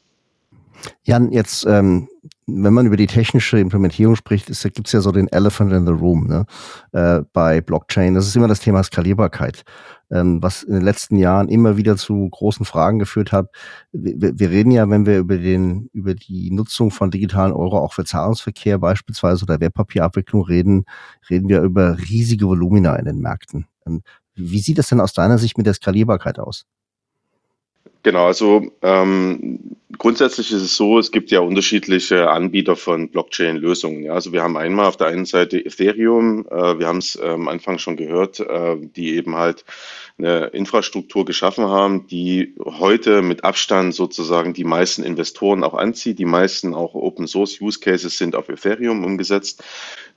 Jan, 1.05 1.33
jetzt, 1.33 1.65
ähm, 1.67 2.09
wenn 2.47 2.75
man 2.75 2.87
über 2.87 2.97
die 2.97 3.07
technische 3.07 3.59
Implementierung 3.59 4.17
spricht, 4.17 4.47
gibt 4.47 4.87
es 4.87 4.93
ja 4.93 5.01
so 5.01 5.13
den 5.13 5.29
Elephant 5.29 5.73
in 5.73 5.87
the 5.87 5.93
Room 5.93 6.27
ne? 6.27 6.47
äh, 6.93 7.23
bei 7.33 7.61
Blockchain. 7.61 8.15
Das 8.15 8.27
ist 8.27 8.37
immer 8.37 8.49
das 8.49 8.61
Thema 8.61 8.83
Skalierbarkeit 8.83 9.65
ähm, 10.11 10.43
was 10.43 10.63
in 10.63 10.75
den 10.75 10.83
letzten 10.83 11.17
Jahren 11.17 11.49
immer 11.49 11.77
wieder 11.77 11.97
zu 11.97 12.29
großen 12.31 12.65
Fragen 12.65 12.99
geführt 12.99 13.33
hat. 13.33 13.49
Wir, 13.93 14.39
wir, 14.39 14.51
reden 14.51 14.71
ja, 14.71 14.89
wenn 14.89 15.07
wir 15.07 15.19
über 15.19 15.37
den, 15.37 15.89
über 15.93 16.15
die 16.15 16.51
Nutzung 16.51 16.91
von 16.91 17.11
digitalen 17.11 17.53
Euro 17.53 17.79
auch 17.79 17.93
für 17.93 18.05
Zahlungsverkehr 18.05 18.79
beispielsweise 18.79 19.45
oder 19.45 19.61
Wertpapierabwicklung 19.61 20.45
reden, 20.45 20.85
reden 21.29 21.49
wir 21.49 21.63
über 21.63 21.99
riesige 21.99 22.47
Volumina 22.47 22.97
in 22.97 23.07
den 23.07 23.19
Märkten. 23.19 23.67
Ähm, 23.87 24.03
wie 24.35 24.61
sieht 24.61 24.79
das 24.79 24.89
denn 24.89 25.01
aus 25.01 25.13
deiner 25.13 25.39
Sicht 25.39 25.57
mit 25.59 25.67
der 25.67 25.75
Skalierbarkeit 25.75 26.39
aus? 26.39 26.65
Genau, 28.05 28.27
also 28.27 28.71
ähm, 28.83 29.61
grundsätzlich 29.97 30.53
ist 30.53 30.61
es 30.61 30.77
so, 30.77 30.99
es 30.99 31.11
gibt 31.11 31.31
ja 31.31 31.41
unterschiedliche 31.41 32.31
Anbieter 32.31 32.77
von 32.77 33.09
Blockchain-Lösungen. 33.09 34.03
Ja, 34.03 34.13
also 34.13 34.31
wir 34.31 34.43
haben 34.43 34.59
einmal 34.59 34.85
auf 34.85 34.99
der 34.99 35.07
einen 35.07 35.25
Seite 35.25 35.65
Ethereum, 35.65 36.47
äh, 36.51 36.79
wir 36.79 36.87
haben 36.87 36.99
es 36.99 37.17
äh, 37.17 37.27
am 37.27 37.49
Anfang 37.49 37.79
schon 37.79 37.97
gehört, 37.97 38.41
äh, 38.41 38.77
die 38.79 39.17
eben 39.17 39.37
halt 39.37 39.65
eine 40.19 40.49
Infrastruktur 40.49 41.25
geschaffen 41.25 41.65
haben, 41.65 42.07
die 42.07 42.55
heute 42.63 43.23
mit 43.23 43.43
Abstand 43.43 43.95
sozusagen 43.95 44.53
die 44.53 44.65
meisten 44.65 45.03
Investoren 45.03 45.65
auch 45.65 45.75
anzieht. 45.75 46.19
Die 46.19 46.27
meisten 46.27 46.75
auch 46.75 46.95
Open 46.95 47.27
Source 47.27 47.59
Use 47.59 47.81
Cases 47.81 48.19
sind 48.19 48.37
auf 48.37 48.51
Ethereum 48.51 49.03
umgesetzt 49.03 49.65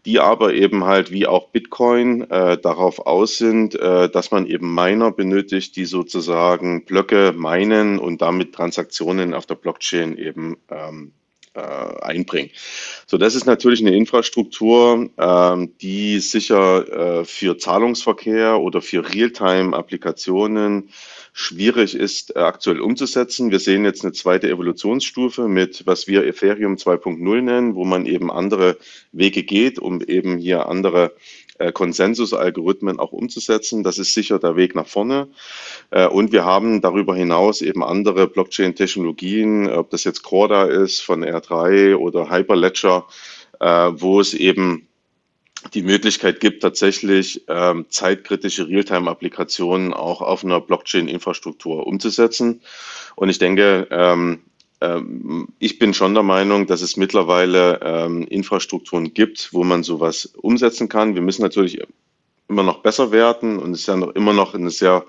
die 0.08 0.22
aber 0.22 0.54
eben 0.54 0.86
halt 0.86 1.12
wie 1.12 1.28
auch 1.28 1.50
Bitcoin 1.50 2.22
äh, 2.32 2.58
darauf 2.58 3.06
aus 3.06 3.38
sind, 3.38 3.76
äh, 3.76 4.10
dass 4.10 4.32
man 4.32 4.48
eben 4.48 4.74
Miner 4.74 5.12
benötigt, 5.12 5.76
die 5.76 5.84
sozusagen 5.84 6.86
Blöcke 6.86 7.34
meinen 7.36 8.00
und 8.00 8.22
damit 8.22 8.56
Transaktionen 8.56 9.34
auf 9.34 9.46
der 9.46 9.56
Blockchain 9.56 10.18
eben 10.18 10.56
ähm, 10.72 11.12
äh, 11.56 11.60
einbringen. 11.60 12.52
So, 13.06 13.18
das 13.18 13.36
ist 13.36 13.48
natürlich 13.48 13.82
eine 13.82 13.98
Infrastruktur, 13.98 15.10
ähm, 15.18 15.74
die 15.82 16.20
sicher 16.20 17.20
äh, 17.20 17.26
für 17.26 17.58
Zahlungsverkehr 17.58 18.62
oder 18.62 18.82
für 18.82 19.14
Realtime-Applikationen 19.14 20.90
schwierig 21.38 21.94
ist, 21.94 22.36
äh, 22.36 22.40
aktuell 22.40 22.82
umzusetzen. 22.82 23.52
Wir 23.52 23.60
sehen 23.60 23.86
jetzt 23.86 24.04
eine 24.04 24.12
zweite 24.12 24.50
Evolutionsstufe 24.50 25.48
mit, 25.48 25.86
was 25.86 26.08
wir 26.08 26.26
Ethereum 26.26 26.78
2.0 26.78 27.42
nennen, 27.44 27.76
wo 27.76 27.86
man 27.86 28.08
eben 28.08 28.32
andere 28.32 28.78
Wege 29.12 29.44
geht, 29.44 29.78
um 29.78 30.02
eben 30.02 30.40
hier 30.40 30.66
andere 30.66 31.14
äh, 31.60 31.72
Konsensusalgorithmen 31.72 32.98
auch 32.98 33.12
umzusetzen. 33.12 33.84
Das 33.84 34.00
ist 34.00 34.16
sicher 34.16 34.40
der 34.40 34.56
Weg 34.56 34.74
nach 34.74 34.88
vorne. 34.88 35.28
Äh, 35.92 36.08
und 36.08 36.32
wir 36.32 36.44
haben 36.44 36.82
darüber 36.82 37.16
hinaus 37.16 37.62
eben 37.62 37.84
andere 37.84 38.28
Blockchain-Technologien, 38.28 39.70
ob 39.70 39.92
das 39.92 40.06
jetzt 40.06 40.24
Corda 40.24 40.66
ist 40.66 41.02
von 41.02 41.24
R3 41.24 41.98
oder 41.98 42.32
Hyperledger, 42.32 43.06
wo 43.60 44.20
es 44.20 44.36
eben 44.36 44.88
die 45.74 45.84
Möglichkeit 45.84 46.40
gibt, 46.40 46.62
tatsächlich 46.62 47.44
ähm, 47.48 47.86
zeitkritische 47.90 48.68
Realtime-Applikationen 48.68 49.94
auch 49.94 50.22
auf 50.22 50.44
einer 50.44 50.62
Blockchain-Infrastruktur 50.62 51.86
umzusetzen. 51.88 52.62
Und 53.16 53.30
ich 53.30 53.40
denke, 53.40 53.88
ähm, 53.92 54.40
ähm, 54.82 55.48
ich 55.60 55.80
bin 55.80 55.94
schon 55.94 56.14
der 56.14 56.24
Meinung, 56.24 56.68
dass 56.68 56.82
es 56.82 56.98
mittlerweile 56.98 57.80
ähm, 57.84 58.24
Infrastrukturen 58.24 59.14
gibt, 59.14 59.54
wo 59.54 59.64
man 59.64 59.84
sowas 59.84 60.34
umsetzen 60.38 60.90
kann. 60.90 61.16
Wir 61.16 61.22
müssen 61.22 61.42
natürlich 61.42 61.82
immer 62.48 62.64
noch 62.64 62.80
besser 62.80 63.12
werden 63.12 63.60
und 63.60 63.72
es 63.72 63.82
ist 63.82 63.88
ja 63.88 63.96
noch 63.96 64.16
immer 64.16 64.34
noch 64.34 64.54
ein 64.54 64.70
sehr 64.70 65.06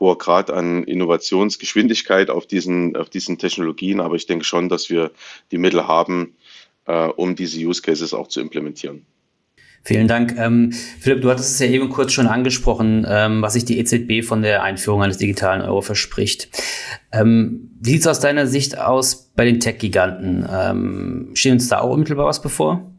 hoher 0.00 0.18
Grad 0.18 0.50
an 0.50 0.84
Innovationsgeschwindigkeit 0.84 2.28
auf 2.28 2.46
diesen, 2.46 2.96
auf 2.96 3.08
diesen 3.08 3.38
Technologien. 3.38 4.00
Aber 4.00 4.16
ich 4.16 4.26
denke 4.26 4.44
schon, 4.44 4.68
dass 4.68 4.90
wir 4.90 5.12
die 5.52 5.58
Mittel 5.58 5.86
haben, 5.86 6.36
äh, 6.86 7.06
um 7.06 7.36
diese 7.36 7.58
Use 7.60 7.82
Cases 7.82 8.12
auch 8.12 8.28
zu 8.28 8.40
implementieren. 8.40 9.06
Vielen 9.84 10.08
Dank. 10.08 10.34
Ähm, 10.38 10.72
Philipp, 10.72 11.20
du 11.20 11.30
hattest 11.30 11.52
es 11.52 11.58
ja 11.58 11.66
eben 11.66 11.90
kurz 11.90 12.12
schon 12.12 12.26
angesprochen, 12.26 13.06
ähm, 13.06 13.42
was 13.42 13.52
sich 13.52 13.66
die 13.66 13.78
EZB 13.78 14.26
von 14.26 14.40
der 14.40 14.62
Einführung 14.62 15.02
eines 15.02 15.18
digitalen 15.18 15.60
Euro 15.60 15.82
verspricht. 15.82 16.48
Ähm, 17.12 17.70
wie 17.80 17.90
sieht 17.90 18.00
es 18.00 18.06
aus 18.06 18.20
deiner 18.20 18.46
Sicht 18.46 18.78
aus 18.78 19.30
bei 19.36 19.44
den 19.44 19.60
Tech-Giganten? 19.60 20.48
Ähm, 20.50 21.30
steht 21.34 21.52
uns 21.52 21.68
da 21.68 21.80
auch 21.80 21.90
unmittelbar 21.90 22.26
was 22.26 22.40
bevor? 22.40 22.93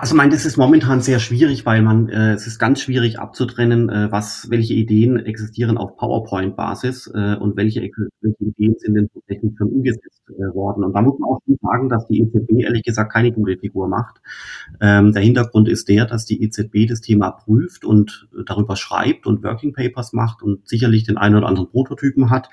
Also 0.00 0.14
mein, 0.14 0.30
das 0.30 0.44
ist 0.44 0.56
momentan 0.56 1.00
sehr 1.00 1.18
schwierig, 1.18 1.66
weil 1.66 1.82
man 1.82 2.08
äh, 2.08 2.32
es 2.32 2.46
ist 2.46 2.58
ganz 2.58 2.80
schwierig 2.80 3.18
abzutrennen, 3.18 3.88
äh, 3.88 4.12
was 4.12 4.48
welche 4.50 4.74
Ideen 4.74 5.18
existieren 5.18 5.78
auf 5.78 5.96
PowerPoint-Basis 5.96 7.10
äh, 7.14 7.36
und 7.36 7.56
welche, 7.56 7.80
welche 7.80 8.44
Ideen 8.44 8.74
sind 8.78 8.94
denn 8.94 9.08
tatsächlich 9.12 9.52
schon 9.58 9.68
umgesetzt 9.68 10.22
äh, 10.28 10.54
worden. 10.54 10.84
Und 10.84 10.92
da 10.94 11.02
muss 11.02 11.18
man 11.18 11.30
auch 11.30 11.40
schon 11.44 11.58
sagen, 11.60 11.88
dass 11.88 12.06
die 12.06 12.20
EZB 12.20 12.62
ehrlich 12.62 12.82
gesagt 12.82 13.12
keine 13.12 13.32
gute 13.32 13.56
Figur 13.58 13.88
macht. 13.88 14.20
Ähm, 14.80 15.12
der 15.12 15.22
Hintergrund 15.22 15.68
ist 15.68 15.88
der, 15.88 16.06
dass 16.06 16.24
die 16.24 16.42
EZB 16.42 16.86
das 16.88 17.00
Thema 17.00 17.30
prüft 17.30 17.84
und 17.84 18.28
darüber 18.46 18.76
schreibt 18.76 19.26
und 19.26 19.42
Working 19.42 19.72
Papers 19.72 20.12
macht 20.12 20.42
und 20.42 20.68
sicherlich 20.68 21.04
den 21.04 21.16
einen 21.16 21.36
oder 21.36 21.46
anderen 21.46 21.70
Prototypen 21.70 22.30
hat, 22.30 22.48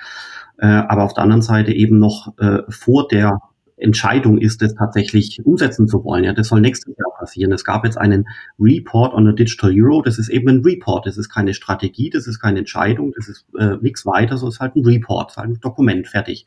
äh, 0.58 0.66
aber 0.66 1.04
auf 1.04 1.14
der 1.14 1.24
anderen 1.24 1.42
Seite 1.42 1.72
eben 1.72 2.00
noch 2.00 2.38
äh, 2.40 2.64
vor 2.70 3.08
der 3.08 3.40
Entscheidung 3.82 4.38
ist, 4.38 4.62
das 4.62 4.76
tatsächlich 4.76 5.42
umsetzen 5.44 5.88
zu 5.88 6.04
wollen. 6.04 6.24
Ja, 6.24 6.34
das 6.34 6.48
soll 6.48 6.62
nächstes 6.62 6.96
Jahr 6.98 7.18
passieren. 7.18 7.52
Es 7.52 7.64
gab 7.64 7.84
jetzt 7.84 7.98
einen 7.98 8.28
Report 8.60 9.14
on 9.14 9.26
the 9.26 9.36
Digital 9.36 9.72
Euro. 9.74 10.02
Das 10.02 10.20
ist 10.20 10.30
eben 10.30 10.50
ein 10.50 10.62
Report. 10.62 11.06
Das 11.06 11.18
ist 11.18 11.30
keine 11.30 11.54
Strategie, 11.54 12.10
das 12.10 12.28
ist 12.28 12.40
keine 12.40 12.60
Entscheidung, 12.60 13.14
das 13.16 13.28
ist 13.28 13.46
äh, 13.58 13.78
nichts 13.82 14.06
weiter, 14.06 14.38
so 14.38 14.48
ist 14.48 14.60
halt 14.60 14.76
ein 14.76 14.86
Report, 14.86 15.36
halt 15.36 15.50
ein 15.50 15.60
Dokument, 15.60 16.08
fertig. 16.08 16.46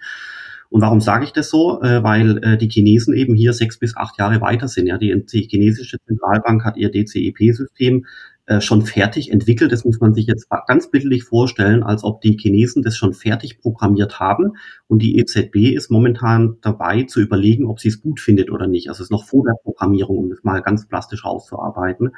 Und 0.70 0.80
warum 0.80 1.00
sage 1.00 1.24
ich 1.24 1.32
das 1.32 1.50
so? 1.50 1.80
Äh, 1.82 2.02
weil 2.02 2.38
äh, 2.42 2.56
die 2.56 2.68
Chinesen 2.68 3.14
eben 3.14 3.34
hier 3.34 3.52
sechs 3.52 3.78
bis 3.78 3.96
acht 3.96 4.18
Jahre 4.18 4.40
weiter 4.40 4.66
sind. 4.66 4.86
Ja, 4.86 4.98
die, 4.98 5.24
die 5.24 5.48
chinesische 5.48 5.98
Zentralbank 6.04 6.64
hat 6.64 6.76
ihr 6.76 6.90
DCEP-System 6.90 8.06
äh, 8.46 8.60
schon 8.60 8.84
fertig 8.84 9.30
entwickelt. 9.32 9.72
Das 9.72 9.84
muss 9.84 10.00
man 10.00 10.12
sich 10.12 10.26
jetzt 10.26 10.48
ganz 10.66 10.90
bildlich 10.90 11.24
vorstellen, 11.24 11.82
als 11.82 12.04
ob 12.04 12.20
die 12.20 12.36
Chinesen 12.36 12.82
das 12.82 12.96
schon 12.96 13.14
fertig 13.14 13.60
programmiert 13.60 14.20
haben 14.20 14.52
und 14.86 15.00
die 15.00 15.18
EZB 15.18 15.74
ist 15.74 15.90
momentan 15.90 16.58
dabei 16.60 17.04
zu 17.04 17.20
überlegen, 17.20 17.66
ob 17.66 17.80
sie 17.80 17.88
es 17.88 18.02
gut 18.02 18.20
findet 18.20 18.50
oder 18.50 18.66
nicht. 18.66 18.88
Also 18.88 19.02
es 19.02 19.06
ist 19.06 19.12
noch 19.12 19.24
vor 19.24 19.44
der 19.44 19.56
Programmierung, 19.62 20.18
um 20.18 20.30
das 20.30 20.42
mal 20.42 20.60
ganz 20.60 20.86
plastisch 20.86 21.24
rauszuarbeiten. 21.24 22.12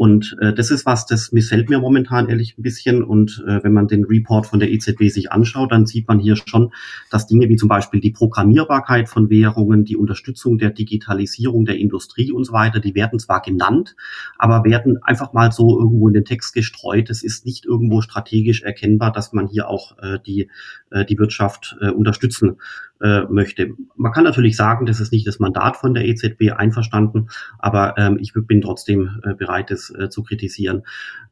Und 0.00 0.34
äh, 0.40 0.54
das 0.54 0.70
ist 0.70 0.86
was, 0.86 1.04
das 1.04 1.30
missfällt 1.30 1.68
mir 1.68 1.78
momentan 1.78 2.30
ehrlich 2.30 2.56
ein 2.56 2.62
bisschen. 2.62 3.04
Und 3.04 3.44
äh, 3.46 3.62
wenn 3.62 3.74
man 3.74 3.86
den 3.86 4.04
Report 4.04 4.46
von 4.46 4.58
der 4.58 4.70
EZB 4.70 5.10
sich 5.10 5.30
anschaut, 5.30 5.72
dann 5.72 5.84
sieht 5.84 6.08
man 6.08 6.18
hier 6.18 6.36
schon, 6.36 6.72
dass 7.10 7.26
Dinge 7.26 7.50
wie 7.50 7.56
zum 7.56 7.68
Beispiel 7.68 8.00
die 8.00 8.10
Programmierbarkeit 8.10 9.10
von 9.10 9.28
Währungen, 9.28 9.84
die 9.84 9.98
Unterstützung 9.98 10.56
der 10.56 10.70
Digitalisierung 10.70 11.66
der 11.66 11.76
Industrie 11.76 12.32
und 12.32 12.44
so 12.44 12.54
weiter, 12.54 12.80
die 12.80 12.94
werden 12.94 13.18
zwar 13.18 13.42
genannt, 13.42 13.94
aber 14.38 14.64
werden 14.64 15.02
einfach 15.02 15.34
mal 15.34 15.52
so 15.52 15.78
irgendwo 15.78 16.08
in 16.08 16.14
den 16.14 16.24
Text 16.24 16.54
gestreut. 16.54 17.10
Es 17.10 17.22
ist 17.22 17.44
nicht 17.44 17.66
irgendwo 17.66 18.00
strategisch 18.00 18.62
erkennbar, 18.62 19.12
dass 19.12 19.34
man 19.34 19.48
hier 19.48 19.68
auch 19.68 19.98
äh, 19.98 20.18
die, 20.24 20.48
äh, 20.90 21.04
die 21.04 21.18
Wirtschaft 21.18 21.76
äh, 21.82 21.90
unterstützen 21.90 22.56
äh, 23.00 23.22
möchte. 23.30 23.74
Man 23.96 24.12
kann 24.12 24.24
natürlich 24.24 24.56
sagen, 24.56 24.86
das 24.86 25.00
ist 25.00 25.12
nicht 25.12 25.26
das 25.26 25.38
Mandat 25.38 25.76
von 25.76 25.94
der 25.94 26.06
EZB 26.06 26.52
einverstanden, 26.56 27.28
aber 27.58 27.94
ähm, 27.98 28.18
ich 28.20 28.32
bin 28.34 28.60
trotzdem 28.60 29.20
äh, 29.24 29.34
bereit, 29.34 29.70
es 29.70 29.90
äh, 29.90 30.08
zu 30.10 30.22
kritisieren. 30.22 30.82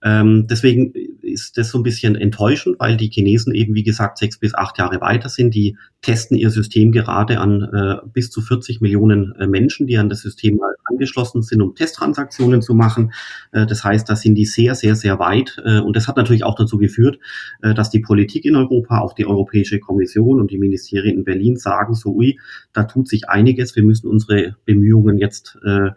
Ähm, 0.02 0.46
deswegen 0.48 0.92
ist 1.22 1.59
das 1.59 1.70
so 1.70 1.78
ein 1.78 1.83
bisschen 1.83 2.14
enttäuschend, 2.14 2.76
weil 2.78 2.96
die 2.96 3.11
Chinesen 3.11 3.54
eben, 3.54 3.74
wie 3.74 3.83
gesagt, 3.83 4.18
sechs 4.18 4.38
bis 4.38 4.54
acht 4.54 4.78
Jahre 4.78 5.00
weiter 5.00 5.28
sind. 5.28 5.54
Die 5.54 5.76
testen 6.02 6.37
ihr 6.37 6.50
System 6.50 6.92
gerade 6.92 7.40
an 7.40 7.62
äh, 7.62 7.96
bis 8.12 8.31
zu 8.31 8.40
40 8.40 8.81
Millionen 8.81 9.35
äh, 9.37 9.46
Menschen, 9.46 9.87
die 9.87 9.98
an 9.98 10.09
das 10.09 10.20
System 10.20 10.61
angeschlossen 10.85 11.42
sind, 11.42 11.61
um 11.61 11.74
Testtransaktionen 11.74 12.62
zu 12.62 12.74
machen. 12.74 13.12
Äh, 13.52 13.66
das 13.66 13.85
heißt, 13.85 14.09
da 14.09 14.16
sind 14.16 14.37
die 14.37 14.46
sehr, 14.46 14.74
sehr, 14.74 14.94
sehr 14.94 15.18
weit. 15.18 15.61
Äh, 15.64 15.81
und 15.81 15.96
das 15.96 16.07
hat 16.07 16.16
natürlich 16.16 16.44
auch 16.44 16.54
dazu 16.54 16.78
geführt, 16.78 17.18
äh, 17.62 17.74
dass 17.74 17.90
die 17.90 18.00
Politik 18.00 18.44
in 18.44 18.57
Europa, 18.57 19.00
auch 19.00 19.14
die 19.14 19.26
Europäische 19.26 19.81
Kommission 19.81 20.40
und 20.40 20.50
die 20.50 20.59
Ministerien 20.59 21.18
in 21.18 21.24
Berlin 21.24 21.57
sagen, 21.59 21.94
so, 21.94 22.14
ui, 22.14 22.38
da 22.73 22.85
tut 22.85 23.09
sich 23.09 23.29
einiges, 23.29 23.77
wir 23.77 23.85
müssen 23.85 24.09
unsere 24.09 24.57
Bemühungen 24.64 25.18
jetzt 25.18 25.59
äh, 25.64 25.90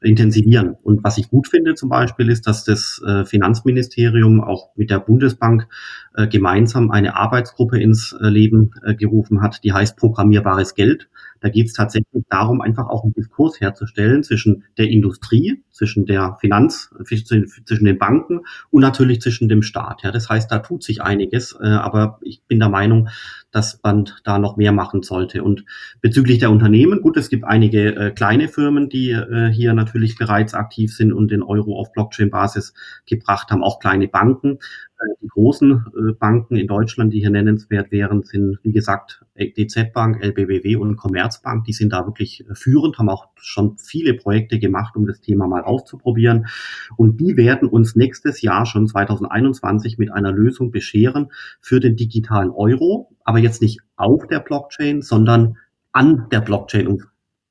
intensivieren. 0.00 0.76
Und 0.82 1.02
was 1.04 1.18
ich 1.18 1.30
gut 1.30 1.48
finde 1.48 1.74
zum 1.74 1.88
Beispiel 1.88 2.30
ist, 2.30 2.46
dass 2.46 2.64
das 2.64 3.00
äh, 3.06 3.24
Finanzministerium 3.24 4.42
auch 4.42 4.70
mit 4.76 4.90
der 4.90 5.00
Bundesbank 5.00 5.68
äh, 6.14 6.26
gemeinsam 6.26 6.90
eine 6.90 7.16
Arbeitsgruppe 7.16 7.80
ins 7.80 8.14
äh, 8.20 8.28
Leben 8.28 8.72
äh, 8.84 8.94
gerufen 8.94 9.40
hat, 9.40 9.64
die 9.64 9.72
heißt 9.72 9.96
programmierbares 9.96 10.74
Geld. 10.74 11.08
Da 11.40 11.48
geht 11.48 11.66
es 11.66 11.72
tatsächlich 11.74 12.24
darum, 12.28 12.60
einfach 12.60 12.88
auch 12.88 13.04
einen 13.04 13.12
Diskurs 13.12 13.60
herzustellen 13.60 14.22
zwischen 14.22 14.64
der 14.78 14.88
Industrie, 14.88 15.62
zwischen 15.70 16.06
der 16.06 16.36
Finanz, 16.40 16.90
zwischen 17.04 17.84
den 17.84 17.98
Banken 17.98 18.40
und 18.70 18.80
natürlich 18.80 19.20
zwischen 19.20 19.48
dem 19.48 19.62
Staat. 19.62 20.02
Ja, 20.02 20.10
das 20.10 20.28
heißt, 20.28 20.50
da 20.50 20.58
tut 20.58 20.82
sich 20.82 21.02
einiges, 21.02 21.56
äh, 21.60 21.66
aber 21.66 22.18
ich 22.22 22.42
bin 22.48 22.58
der 22.58 22.68
Meinung, 22.68 23.08
dass 23.56 23.80
man 23.82 24.04
da 24.22 24.38
noch 24.38 24.58
mehr 24.58 24.72
machen 24.72 25.02
sollte. 25.02 25.42
Und 25.42 25.64
bezüglich 26.02 26.38
der 26.38 26.50
Unternehmen, 26.50 27.00
gut, 27.00 27.16
es 27.16 27.30
gibt 27.30 27.44
einige 27.44 27.96
äh, 27.96 28.10
kleine 28.10 28.48
Firmen, 28.48 28.90
die 28.90 29.12
äh, 29.12 29.48
hier 29.48 29.72
natürlich 29.72 30.18
bereits 30.18 30.52
aktiv 30.52 30.94
sind 30.94 31.14
und 31.14 31.30
den 31.30 31.42
Euro 31.42 31.80
auf 31.80 31.90
Blockchain-Basis 31.92 32.74
gebracht 33.06 33.50
haben, 33.50 33.64
auch 33.64 33.78
kleine 33.78 34.08
Banken. 34.08 34.58
Äh, 34.98 35.14
die 35.22 35.28
großen 35.28 35.72
äh, 35.72 36.12
Banken 36.12 36.56
in 36.56 36.66
Deutschland, 36.66 37.14
die 37.14 37.20
hier 37.20 37.30
nennenswert 37.30 37.90
wären, 37.90 38.24
sind, 38.24 38.58
wie 38.62 38.72
gesagt, 38.72 39.24
DZ 39.38 39.94
Bank, 39.94 40.22
LBBW 40.22 40.76
und 40.76 40.96
Commerzbank. 40.96 41.64
Die 41.64 41.72
sind 41.72 41.94
da 41.94 42.04
wirklich 42.04 42.46
äh, 42.46 42.54
führend, 42.54 42.98
haben 42.98 43.08
auch 43.08 43.28
schon 43.36 43.78
viele 43.78 44.12
Projekte 44.12 44.58
gemacht, 44.58 44.96
um 44.96 45.06
das 45.06 45.22
Thema 45.22 45.46
mal 45.46 45.62
auszuprobieren. 45.62 46.46
Und 46.98 47.22
die 47.22 47.38
werden 47.38 47.70
uns 47.70 47.96
nächstes 47.96 48.42
Jahr 48.42 48.66
schon 48.66 48.86
2021 48.86 49.96
mit 49.96 50.12
einer 50.12 50.32
Lösung 50.32 50.72
bescheren 50.72 51.32
für 51.62 51.80
den 51.80 51.96
digitalen 51.96 52.50
Euro, 52.50 53.15
aber 53.26 53.38
jetzt 53.38 53.60
nicht 53.60 53.80
auf 53.96 54.26
der 54.28 54.40
Blockchain, 54.40 55.02
sondern 55.02 55.58
an 55.92 56.28
der 56.30 56.40
Blockchain. 56.40 56.86
Und 56.86 57.06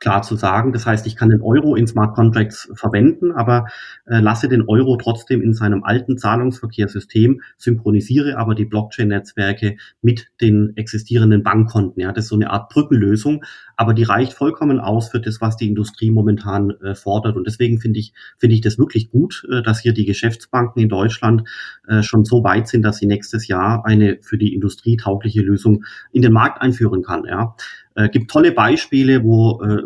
klar 0.05 0.21
zu 0.21 0.35
sagen. 0.35 0.71
Das 0.71 0.85
heißt, 0.85 1.07
ich 1.07 1.15
kann 1.15 1.29
den 1.29 1.41
Euro 1.41 1.75
in 1.75 1.87
Smart 1.87 2.13
Contracts 2.13 2.69
verwenden, 2.75 3.31
aber 3.31 3.65
äh, 4.05 4.19
lasse 4.19 4.47
den 4.47 4.61
Euro 4.67 4.97
trotzdem 4.97 5.41
in 5.41 5.55
seinem 5.55 5.83
alten 5.83 6.19
Zahlungsverkehrssystem, 6.19 7.41
synchronisiere 7.57 8.37
aber 8.37 8.53
die 8.53 8.65
Blockchain-Netzwerke 8.65 9.77
mit 10.03 10.27
den 10.41 10.73
existierenden 10.75 11.41
Bankkonten. 11.41 12.03
Ja, 12.03 12.11
das 12.11 12.25
ist 12.25 12.29
so 12.29 12.35
eine 12.35 12.51
Art 12.51 12.69
Brückenlösung, 12.69 13.43
aber 13.77 13.95
die 13.95 14.03
reicht 14.03 14.33
vollkommen 14.33 14.79
aus 14.79 15.09
für 15.09 15.19
das, 15.19 15.41
was 15.41 15.57
die 15.57 15.67
Industrie 15.67 16.11
momentan 16.11 16.69
äh, 16.83 16.93
fordert. 16.93 17.35
Und 17.35 17.47
deswegen 17.47 17.79
finde 17.79 17.99
ich, 17.99 18.13
finde 18.37 18.53
ich 18.53 18.61
das 18.61 18.77
wirklich 18.77 19.09
gut, 19.09 19.43
äh, 19.51 19.63
dass 19.63 19.79
hier 19.79 19.93
die 19.93 20.05
Geschäftsbanken 20.05 20.83
in 20.83 20.89
Deutschland 20.89 21.49
äh, 21.87 22.03
schon 22.03 22.25
so 22.25 22.43
weit 22.43 22.67
sind, 22.67 22.83
dass 22.83 22.97
sie 22.97 23.07
nächstes 23.07 23.47
Jahr 23.47 23.83
eine 23.87 24.19
für 24.21 24.37
die 24.37 24.53
Industrie 24.53 24.97
taugliche 24.97 25.41
Lösung 25.41 25.83
in 26.11 26.21
den 26.21 26.31
Markt 26.31 26.61
einführen 26.61 27.01
kann. 27.01 27.25
Ja. 27.25 27.55
Äh, 27.95 28.09
gibt 28.09 28.29
tolle 28.29 28.51
Beispiele, 28.51 29.23
wo 29.23 29.61
äh, 29.63 29.81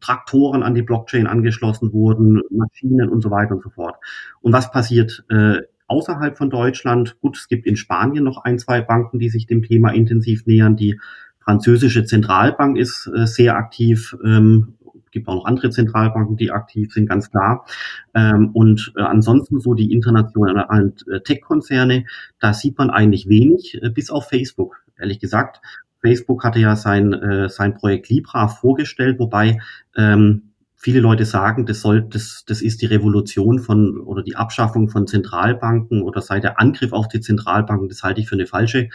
Traktoren 0.00 0.62
an 0.62 0.74
die 0.74 0.82
Blockchain 0.82 1.26
angeschlossen 1.26 1.92
wurden, 1.92 2.42
Maschinen 2.50 3.08
und 3.08 3.22
so 3.22 3.30
weiter 3.30 3.54
und 3.54 3.62
so 3.62 3.70
fort. 3.70 3.96
Und 4.40 4.52
was 4.52 4.70
passiert 4.70 5.24
äh, 5.28 5.60
außerhalb 5.86 6.36
von 6.36 6.50
Deutschland? 6.50 7.20
Gut, 7.20 7.36
es 7.36 7.48
gibt 7.48 7.66
in 7.66 7.76
Spanien 7.76 8.24
noch 8.24 8.38
ein, 8.44 8.58
zwei 8.58 8.80
Banken, 8.80 9.18
die 9.18 9.28
sich 9.28 9.46
dem 9.46 9.62
Thema 9.62 9.90
intensiv 9.90 10.46
nähern. 10.46 10.76
Die 10.76 10.98
französische 11.40 12.04
Zentralbank 12.04 12.78
ist 12.78 13.10
äh, 13.14 13.26
sehr 13.26 13.56
aktiv. 13.56 14.16
Ähm, 14.24 14.74
gibt 15.12 15.28
auch 15.28 15.34
noch 15.34 15.44
andere 15.44 15.70
Zentralbanken, 15.70 16.36
die 16.36 16.50
aktiv 16.50 16.92
sind, 16.92 17.06
ganz 17.06 17.30
klar. 17.30 17.66
Ähm, 18.14 18.50
und 18.54 18.92
äh, 18.96 19.02
ansonsten 19.02 19.60
so 19.60 19.74
die 19.74 19.92
internationalen 19.92 20.94
äh, 21.10 21.20
Tech-Konzerne, 21.20 22.06
da 22.40 22.54
sieht 22.54 22.78
man 22.78 22.90
eigentlich 22.90 23.28
wenig, 23.28 23.78
äh, 23.82 23.90
bis 23.90 24.10
auf 24.10 24.28
Facebook, 24.28 24.82
ehrlich 24.98 25.20
gesagt. 25.20 25.60
Facebook 26.02 26.44
hatte 26.44 26.58
ja 26.58 26.76
sein, 26.76 27.12
äh, 27.12 27.48
sein 27.48 27.74
Projekt 27.74 28.08
Libra 28.08 28.48
vorgestellt, 28.48 29.18
wobei 29.18 29.58
ähm, 29.96 30.52
viele 30.82 30.98
Leute 30.98 31.24
sagen, 31.24 31.64
das 31.64 31.80
soll, 31.80 32.02
das, 32.02 32.44
das 32.44 32.60
ist 32.60 32.82
die 32.82 32.86
Revolution 32.86 33.60
von 33.60 34.00
oder 34.00 34.24
die 34.24 34.34
Abschaffung 34.34 34.88
von 34.88 35.06
Zentralbanken 35.06 36.02
oder 36.02 36.20
sei 36.20 36.40
der 36.40 36.58
Angriff 36.58 36.92
auf 36.92 37.06
die 37.06 37.20
Zentralbanken. 37.20 37.88
Das 37.88 38.02
halte 38.02 38.20
ich 38.20 38.28
für 38.28 38.34
eine 38.34 38.48
falsche 38.48 38.88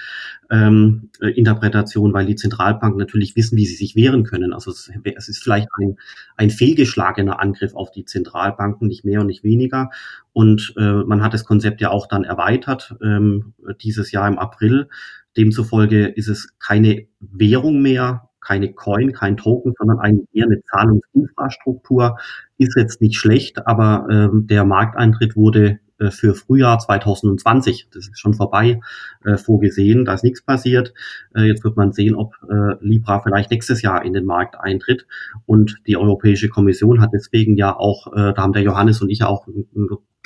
ähm, 0.52 1.12
äh, 1.22 1.30
Interpretation, 1.30 2.12
weil 2.12 2.26
die 2.26 2.36
Zentralbanken 2.36 3.00
natürlich 3.00 3.38
wissen, 3.38 3.58
wie 3.58 3.65
sie 3.65 3.76
sich 3.76 3.96
wehren 3.96 4.26
können. 4.26 4.52
Also 4.52 4.70
es, 4.70 4.91
es 5.15 5.30
ist 5.30 5.41
vielleicht 5.41 5.70
ein, 5.80 5.96
ein 6.36 6.50
fehlgeschlagener 6.50 7.39
Angriff 7.39 7.74
auf 7.74 7.89
die 7.91 8.04
Zentralbanken, 8.04 8.89
nicht 8.89 9.06
mehr 9.06 9.22
und 9.22 9.28
nicht 9.28 9.46
weniger. 9.46 9.89
Und 10.34 10.74
äh, 10.76 11.04
man 11.06 11.24
hat 11.24 11.34
das 11.34 11.46
Konzept 11.46 11.80
ja 11.80 11.89
auch 11.89 12.08
dann 12.08 12.26
erweitert 12.26 12.96
ähm, 13.02 13.54
dieses 13.82 14.12
Jahr 14.12 14.28
im 14.28 14.39
April 14.39 14.89
Demzufolge 15.38 16.08
ist 16.08 16.28
es 16.28 16.50
keine 16.60 17.08
Währung 17.19 17.82
mehr, 17.82 18.30
keine 18.41 18.73
Coin, 18.73 19.12
kein 19.13 19.38
Token, 19.38 19.73
sondern 19.78 20.00
eigentlich 20.00 20.28
eher 20.34 20.45
eine 20.45 20.62
Zahlungsinfrastruktur. 20.71 22.17
Ist 22.58 22.76
jetzt 22.78 23.02
nicht 23.02 23.17
schlecht, 23.17 23.67
aber 23.67 24.08
ähm, 24.10 24.47
der 24.47 24.63
Markteintritt 24.63 25.36
wurde 25.36 25.80
äh, 26.00 26.12
für 26.12 26.34
Frühjahr 26.34 26.80
2020, 26.80 27.89
das 27.91 28.08
ist 28.08 28.19
schon 28.19 28.34
vorbei, 28.34 28.80
äh, 29.26 29.38
vorgesehen. 29.38 30.06
Da 30.06 30.13
ist 30.13 30.23
nichts 30.23 30.43
passiert. 30.43 30.93
Äh, 31.36 31.43
jetzt 31.43 31.63
wird 31.63 31.76
man 31.76 31.91
sehen, 31.91 32.15
ob 32.15 32.36
äh, 32.50 32.76
Libra 32.80 33.19
vielleicht 33.21 33.52
nächstes 33.52 33.82
Jahr 33.82 34.06
in 34.06 34.13
den 34.13 34.26
Markt 34.26 34.56
eintritt. 34.60 35.06
Und 35.45 35.78
die 35.86 35.97
Europäische 35.97 36.50
Kommission 36.50 37.02
hat 37.02 37.12
deswegen 37.13 37.58
ja 37.58 37.76
auch, 37.76 38.08
äh, 38.13 38.34
da 38.34 38.38
haben 38.38 38.54
der 38.54 38.63
Johannes 38.63 39.02
und 39.02 39.10
ich 39.10 39.23
auch 39.23 39.47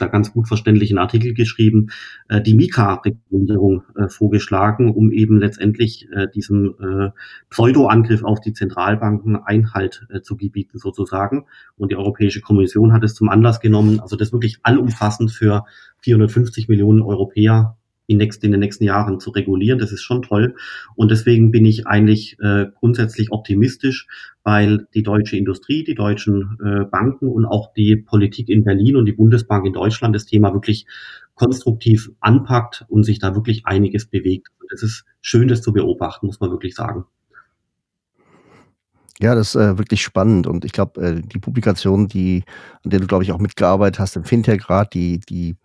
da 0.02 0.08
ganz 0.08 0.34
gut 0.34 0.48
verständlichen 0.48 0.98
Artikel 0.98 1.34
geschrieben, 1.34 1.88
äh, 2.30 2.42
die 2.42 2.56
Mika-Regulierung 2.56 3.84
äh, 3.96 4.10
vorgeschlagen, 4.10 4.94
um 4.94 5.12
eben 5.12 5.40
letztendlich 5.40 6.08
äh, 6.12 6.28
diesem 6.34 6.76
äh, 6.80 7.10
Pseudo-Angriff 7.50 8.24
auf 8.24 8.42
die 8.42 8.54
Zentralbanken 8.54 9.36
Einhalt 9.36 10.06
äh, 10.10 10.22
zu 10.22 10.36
gebieten 10.38 10.78
sozusagen. 10.78 11.46
Und 11.78 11.92
die 11.92 11.96
Europäische 11.96 12.42
Kommission 12.42 12.94
hat 12.94 13.04
es 13.04 13.16
zum 13.16 13.30
Anlass 13.30 13.60
genommen, 13.60 14.00
also 14.00 14.16
das 14.16 14.34
wirklich 14.34 14.60
allumfassend 14.64 15.32
für 15.32 15.66
450 16.00 16.68
Millionen 16.68 17.02
Europäer 17.02 17.78
in, 18.12 18.18
nächst, 18.18 18.44
in 18.44 18.52
den 18.52 18.60
nächsten 18.60 18.84
Jahren 18.84 19.20
zu 19.20 19.32
regulieren. 19.32 19.80
Das 19.80 19.92
ist 19.92 20.02
schon 20.02 20.22
toll. 20.22 20.56
Und 20.96 21.10
deswegen 21.10 21.52
bin 21.52 21.66
ich 21.66 21.88
eigentlich 21.88 22.38
äh, 22.40 22.68
grundsätzlich 22.76 23.32
optimistisch, 23.32 24.08
weil 24.44 24.88
die 24.94 25.04
deutsche 25.04 25.38
Industrie, 25.38 25.84
die 25.84 25.96
deutschen 25.96 26.58
äh, 26.64 26.86
Banken 26.86 27.28
und 27.28 27.46
auch 27.46 27.74
die 27.74 27.96
Politik 27.96 28.50
in 28.50 28.64
Berlin 28.64 28.96
und 28.96 29.06
die 29.06 29.14
Bundesbank 29.14 29.66
in 29.66 29.74
Deutschland 29.74 30.16
das 30.16 30.26
Thema 30.26 30.54
wirklich 30.54 30.86
konstruktiv 31.36 32.12
anpackt 32.20 32.86
und 32.90 33.04
sich 33.04 33.20
da 33.20 33.34
wirklich 33.34 33.66
einiges 33.66 34.06
bewegt. 34.06 34.50
Das 34.70 34.84
ist 34.84 35.06
schön, 35.22 35.48
das 35.48 35.62
zu 35.62 35.74
beobachten, 35.74 36.28
muss 36.28 36.40
man 36.40 36.52
wirklich 36.52 36.76
sagen. 36.76 37.06
Ja, 39.20 39.36
das 39.36 39.54
ist 39.54 39.62
äh, 39.62 39.78
wirklich 39.78 40.02
spannend 40.02 40.48
und 40.48 40.66
ich 40.66 40.72
glaube, 40.72 41.00
äh, 41.02 41.22
die 41.22 41.38
Publikation, 41.38 42.08
die, 42.08 42.44
an 42.84 42.90
der 42.90 43.00
du, 43.00 43.08
glaube 43.08 43.24
ich, 43.24 43.32
auch 43.32 43.38
mitgearbeitet 43.38 44.00
hast 44.00 44.16
im 44.16 44.24
Fintech-Rat, 44.24 44.96
die, 44.96 45.20
die 45.20 45.56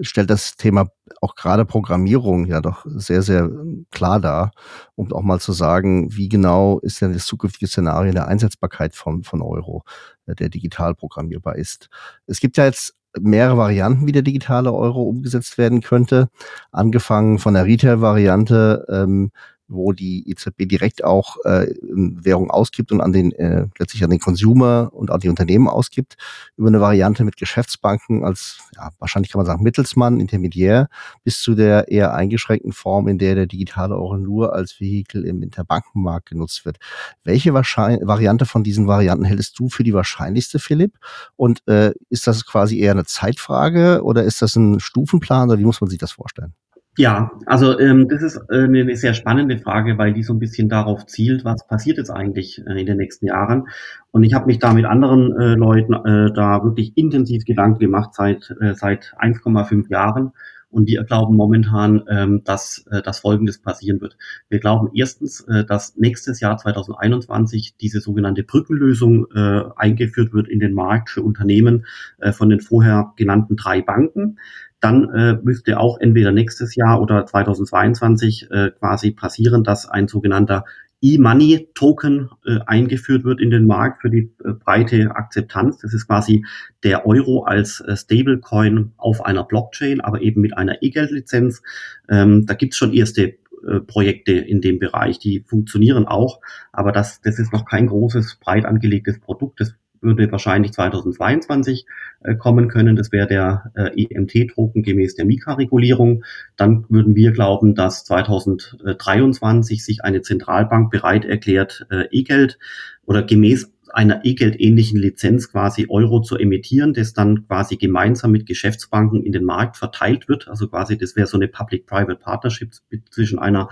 stellt 0.00 0.30
das 0.30 0.56
Thema 0.56 0.88
auch 1.20 1.34
gerade 1.34 1.64
Programmierung 1.64 2.46
ja 2.46 2.60
doch 2.60 2.84
sehr, 2.86 3.22
sehr 3.22 3.40
ähm, 3.40 3.86
klar 3.90 4.20
dar, 4.20 4.52
um 4.94 5.12
auch 5.12 5.22
mal 5.22 5.40
zu 5.40 5.52
sagen, 5.52 6.14
wie 6.14 6.28
genau 6.28 6.78
ist 6.80 7.00
denn 7.00 7.12
das 7.12 7.26
zukünftige 7.26 7.66
Szenario 7.66 8.12
der 8.12 8.28
Einsetzbarkeit 8.28 8.94
von, 8.94 9.24
von 9.24 9.42
Euro, 9.42 9.84
äh, 10.26 10.34
der 10.34 10.48
digital 10.48 10.94
programmierbar 10.94 11.56
ist. 11.56 11.88
Es 12.26 12.40
gibt 12.40 12.56
ja 12.56 12.64
jetzt 12.66 12.94
mehrere 13.18 13.56
Varianten, 13.56 14.06
wie 14.06 14.12
der 14.12 14.22
digitale 14.22 14.72
Euro 14.72 15.02
umgesetzt 15.02 15.58
werden 15.58 15.80
könnte. 15.80 16.28
Angefangen 16.72 17.38
von 17.38 17.54
der 17.54 17.64
Retail-Variante, 17.64 18.86
ähm, 18.90 19.30
wo 19.68 19.92
die 19.92 20.28
EZB 20.28 20.66
direkt 20.66 21.04
auch 21.04 21.36
äh, 21.44 21.74
Währung 21.82 22.50
ausgibt 22.50 22.90
und 22.90 23.00
an 23.00 23.12
den 23.12 23.32
äh, 23.32 23.66
letztlich 23.78 24.02
an 24.02 24.10
den 24.10 24.18
Consumer 24.18 24.90
und 24.92 25.10
an 25.10 25.20
die 25.20 25.28
Unternehmen 25.28 25.68
ausgibt, 25.68 26.16
über 26.56 26.68
eine 26.68 26.80
Variante 26.80 27.24
mit 27.24 27.36
Geschäftsbanken 27.36 28.24
als 28.24 28.58
ja, 28.74 28.90
wahrscheinlich 28.98 29.30
kann 29.32 29.40
man 29.40 29.46
sagen 29.46 29.62
Mittelsmann, 29.62 30.20
Intermediär, 30.20 30.88
bis 31.22 31.38
zu 31.40 31.54
der 31.54 31.88
eher 31.88 32.14
eingeschränkten 32.14 32.72
Form, 32.72 33.08
in 33.08 33.18
der 33.18 33.34
der 33.34 33.46
digitale 33.46 33.94
Euro 33.94 34.16
nur 34.16 34.54
als 34.54 34.80
Vehikel 34.80 35.24
im 35.24 35.42
Interbankenmarkt 35.42 36.30
genutzt 36.30 36.64
wird. 36.64 36.78
Welche 37.24 37.52
Variante 37.52 38.46
von 38.46 38.64
diesen 38.64 38.86
Varianten 38.86 39.24
hältst 39.24 39.58
du 39.58 39.68
für 39.68 39.84
die 39.84 39.94
wahrscheinlichste, 39.94 40.58
Philipp? 40.58 40.98
Und 41.36 41.66
äh, 41.68 41.92
ist 42.08 42.26
das 42.26 42.46
quasi 42.46 42.78
eher 42.78 42.92
eine 42.92 43.04
Zeitfrage 43.04 44.02
oder 44.02 44.24
ist 44.24 44.42
das 44.42 44.56
ein 44.56 44.80
Stufenplan 44.80 45.50
oder 45.50 45.58
wie 45.58 45.64
muss 45.64 45.80
man 45.80 45.90
sich 45.90 45.98
das 45.98 46.12
vorstellen? 46.12 46.54
Ja, 46.98 47.30
also 47.46 47.78
ähm, 47.78 48.08
das 48.08 48.22
ist 48.22 48.40
äh, 48.50 48.64
eine 48.64 48.96
sehr 48.96 49.14
spannende 49.14 49.56
Frage, 49.56 49.98
weil 49.98 50.12
die 50.12 50.24
so 50.24 50.32
ein 50.32 50.40
bisschen 50.40 50.68
darauf 50.68 51.06
zielt, 51.06 51.44
was 51.44 51.64
passiert 51.64 51.96
jetzt 51.96 52.10
eigentlich 52.10 52.60
äh, 52.66 52.80
in 52.80 52.86
den 52.86 52.96
nächsten 52.96 53.26
Jahren. 53.26 53.68
Und 54.10 54.24
ich 54.24 54.34
habe 54.34 54.46
mich 54.46 54.58
da 54.58 54.72
mit 54.72 54.84
anderen 54.84 55.32
äh, 55.38 55.54
Leuten 55.54 55.92
äh, 55.94 56.32
da 56.32 56.64
wirklich 56.64 56.96
intensiv 56.96 57.44
Gedanken 57.44 57.78
gemacht 57.78 58.14
seit 58.14 58.52
äh, 58.60 58.74
seit 58.74 59.14
1,5 59.20 59.88
Jahren. 59.88 60.32
Und 60.70 60.86
wir 60.86 61.02
glauben 61.04 61.34
momentan, 61.34 62.04
ähm, 62.10 62.42
dass 62.44 62.86
äh, 62.90 63.00
das 63.00 63.20
Folgendes 63.20 63.58
passieren 63.58 64.00
wird. 64.00 64.16
Wir 64.48 64.58
glauben 64.58 64.90
erstens, 64.94 65.40
äh, 65.42 65.64
dass 65.64 65.96
nächstes 65.96 66.40
Jahr 66.40 66.58
2021 66.58 67.76
diese 67.80 68.00
sogenannte 68.00 68.42
Brückenlösung 68.42 69.26
äh, 69.34 69.62
eingeführt 69.76 70.34
wird 70.34 70.48
in 70.48 70.60
den 70.60 70.74
Markt 70.74 71.10
für 71.10 71.22
Unternehmen 71.22 71.86
äh, 72.18 72.32
von 72.32 72.50
den 72.50 72.60
vorher 72.60 73.12
genannten 73.16 73.56
drei 73.56 73.80
Banken 73.80 74.38
dann 74.80 75.40
müsste 75.42 75.80
auch 75.80 75.98
entweder 75.98 76.30
nächstes 76.30 76.76
Jahr 76.76 77.02
oder 77.02 77.26
2022 77.26 78.48
äh, 78.50 78.70
quasi 78.78 79.10
passieren, 79.10 79.64
dass 79.64 79.88
ein 79.88 80.06
sogenannter 80.06 80.64
E-Money-Token 81.00 82.30
äh, 82.44 82.58
eingeführt 82.66 83.24
wird 83.24 83.40
in 83.40 83.50
den 83.50 83.66
Markt 83.66 84.02
für 84.02 84.10
die 84.10 84.32
äh, 84.44 84.52
breite 84.52 85.14
Akzeptanz. 85.14 85.78
Das 85.78 85.94
ist 85.94 86.06
quasi 86.06 86.44
der 86.82 87.06
Euro 87.06 87.44
als 87.44 87.80
äh, 87.80 87.96
Stablecoin 87.96 88.92
auf 88.96 89.24
einer 89.24 89.44
Blockchain, 89.44 90.00
aber 90.00 90.20
eben 90.22 90.40
mit 90.40 90.56
einer 90.56 90.82
E-Geld-Lizenz. 90.82 91.62
Ähm, 92.08 92.46
da 92.46 92.54
gibt's 92.54 92.76
schon 92.76 92.92
erste 92.92 93.22
äh, 93.66 93.80
Projekte 93.86 94.32
in 94.32 94.60
dem 94.60 94.78
Bereich, 94.78 95.18
die 95.18 95.40
funktionieren 95.40 96.06
auch, 96.06 96.40
aber 96.72 96.92
das, 96.92 97.20
das 97.20 97.38
ist 97.38 97.52
noch 97.52 97.64
kein 97.64 97.86
großes, 97.86 98.38
breit 98.40 98.64
angelegtes 98.64 99.20
Produkt. 99.20 99.60
Das 99.60 99.74
würde 100.00 100.30
wahrscheinlich 100.30 100.72
2022 100.72 101.86
äh, 102.20 102.34
kommen 102.34 102.68
können. 102.68 102.96
Das 102.96 103.12
wäre 103.12 103.26
der 103.26 103.72
äh, 103.74 104.04
EMT-Token 104.04 104.82
gemäß 104.82 105.14
der 105.14 105.24
Mika-Regulierung. 105.24 106.24
Dann 106.56 106.84
würden 106.88 107.14
wir 107.14 107.32
glauben, 107.32 107.74
dass 107.74 108.04
2023 108.04 109.84
sich 109.84 110.04
eine 110.04 110.22
Zentralbank 110.22 110.90
bereit 110.90 111.24
erklärt, 111.24 111.86
äh, 111.90 112.06
E-Geld 112.10 112.58
oder 113.06 113.22
gemäß 113.22 113.72
einer 113.94 114.24
E-Geld-ähnlichen 114.24 114.98
Lizenz 114.98 115.50
quasi 115.50 115.86
Euro 115.88 116.20
zu 116.20 116.36
emittieren, 116.36 116.94
das 116.94 117.12
dann 117.12 117.46
quasi 117.46 117.76
gemeinsam 117.76 118.32
mit 118.32 118.46
Geschäftsbanken 118.46 119.22
in 119.22 119.32
den 119.32 119.44
Markt 119.44 119.76
verteilt 119.76 120.28
wird. 120.28 120.48
Also 120.48 120.68
quasi, 120.68 120.96
das 120.98 121.16
wäre 121.16 121.26
so 121.26 121.36
eine 121.36 121.48
Public-Private 121.48 122.16
Partnership 122.16 122.72
zwischen 123.10 123.38
einer 123.38 123.68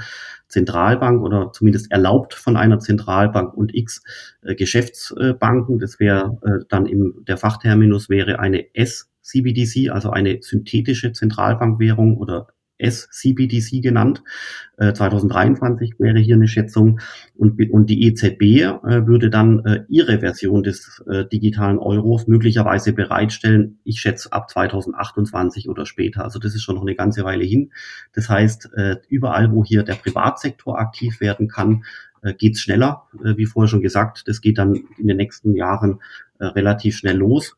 Zentralbank 0.49 1.23
oder 1.23 1.53
zumindest 1.53 1.91
erlaubt 1.91 2.35
von 2.35 2.57
einer 2.57 2.79
Zentralbank 2.79 3.55
und 3.55 3.75
x 3.75 4.03
äh, 4.43 4.55
Geschäftsbanken. 4.55 5.79
Das 5.79 5.99
wäre 5.99 6.39
äh, 6.43 6.65
dann 6.69 6.87
im, 6.87 7.25
der 7.27 7.37
Fachterminus 7.37 8.09
wäre 8.09 8.39
eine 8.39 8.75
S-CBDC, 8.75 9.91
also 9.91 10.11
eine 10.11 10.39
synthetische 10.41 11.13
Zentralbankwährung 11.13 12.17
oder 12.17 12.49
US-CBDC 12.81 13.83
genannt. 13.83 14.23
Äh, 14.77 14.93
2023 14.93 15.95
wäre 15.99 16.19
hier 16.19 16.37
eine 16.37 16.49
Schätzung. 16.49 17.01
Und, 17.37 17.61
und 17.71 17.91
die 17.91 18.07
EZB 18.07 18.43
äh, 18.43 19.07
würde 19.07 19.31
dann 19.31 19.65
äh, 19.65 19.85
ihre 19.89 20.21
Version 20.21 20.63
des 20.63 21.03
äh, 21.09 21.25
digitalen 21.25 21.79
Euros 21.79 22.27
möglicherweise 22.27 22.93
bereitstellen. 22.93 23.79
Ich 23.85 24.01
schätze 24.01 24.33
ab 24.33 24.51
2028 24.51 25.69
oder 25.69 25.87
später. 25.87 26.25
Also 26.25 26.39
das 26.39 26.55
ist 26.55 26.63
schon 26.63 26.77
noch 26.77 26.83
eine 26.83 26.95
ganze 26.95 27.25
Weile 27.25 27.45
hin. 27.45 27.73
Das 28.13 28.29
heißt, 28.29 28.71
äh, 28.77 28.97
überall, 29.09 29.53
wo 29.53 29.65
hier 29.65 29.83
der 29.83 29.95
Privatsektor 29.95 30.79
aktiv 30.79 31.21
werden 31.21 31.49
kann, 31.49 31.85
äh, 32.23 32.35
geht's 32.35 32.61
schneller. 32.61 33.05
Äh, 33.25 33.37
wie 33.37 33.47
vorher 33.47 33.69
schon 33.69 33.83
gesagt, 33.83 34.25
das 34.27 34.41
geht 34.41 34.59
dann 34.59 34.75
in 34.99 35.07
den 35.07 35.17
nächsten 35.17 35.55
Jahren 35.55 36.01
äh, 36.39 36.47
relativ 36.47 36.97
schnell 36.97 37.17
los. 37.17 37.57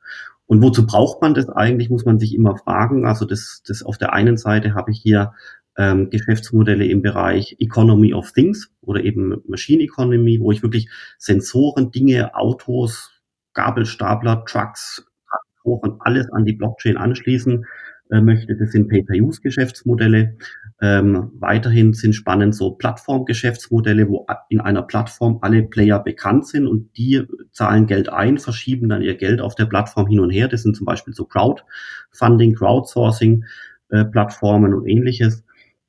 Und 0.48 0.62
wozu 0.62 0.86
braucht 0.86 1.20
man 1.20 1.34
das 1.34 1.48
eigentlich, 1.50 1.90
muss 1.90 2.06
man 2.06 2.18
sich 2.18 2.34
immer 2.34 2.56
fragen. 2.56 3.04
Also 3.04 3.26
das, 3.26 3.62
das 3.66 3.82
auf 3.82 3.98
der 3.98 4.14
einen 4.14 4.38
Seite 4.38 4.74
habe 4.74 4.90
ich 4.90 4.98
hier 5.00 5.34
ähm, 5.76 6.08
Geschäftsmodelle 6.08 6.86
im 6.86 7.02
Bereich 7.02 7.56
Economy 7.60 8.14
of 8.14 8.32
Things 8.32 8.70
oder 8.80 9.04
eben 9.04 9.42
Machine 9.46 9.82
Economy, 9.82 10.40
wo 10.40 10.50
ich 10.50 10.62
wirklich 10.62 10.88
Sensoren, 11.18 11.90
Dinge, 11.90 12.34
Autos, 12.34 13.12
Gabelstapler, 13.52 14.44
Trucks, 14.46 15.06
Traktoren, 15.28 15.98
alles 16.00 16.32
an 16.32 16.46
die 16.46 16.54
Blockchain 16.54 16.96
anschließen 16.96 17.66
äh, 18.10 18.20
möchte. 18.20 18.56
Das 18.56 18.72
sind 18.72 18.88
Pay-per-Use-Geschäftsmodelle. 18.88 20.36
Ähm, 20.80 21.30
weiterhin 21.34 21.92
sind 21.92 22.14
spannend 22.14 22.54
so 22.54 22.72
Plattformgeschäftsmodelle, 22.72 24.08
wo 24.08 24.26
in 24.48 24.60
einer 24.60 24.82
Plattform 24.82 25.38
alle 25.42 25.62
Player 25.64 25.98
bekannt 25.98 26.46
sind 26.46 26.66
und 26.66 26.96
die 26.96 27.24
zahlen 27.52 27.86
Geld 27.86 28.08
ein, 28.08 28.38
verschieben 28.38 28.88
dann 28.88 29.02
ihr 29.02 29.16
Geld 29.16 29.40
auf 29.40 29.54
der 29.54 29.66
Plattform 29.66 30.06
hin 30.06 30.20
und 30.20 30.30
her. 30.30 30.48
Das 30.48 30.62
sind 30.62 30.76
zum 30.76 30.86
Beispiel 30.86 31.14
so 31.14 31.24
Crowdfunding, 31.24 32.54
Crowdsourcing 32.54 33.44
äh, 33.90 34.04
und 34.04 34.86
ähnliches. 34.86 35.44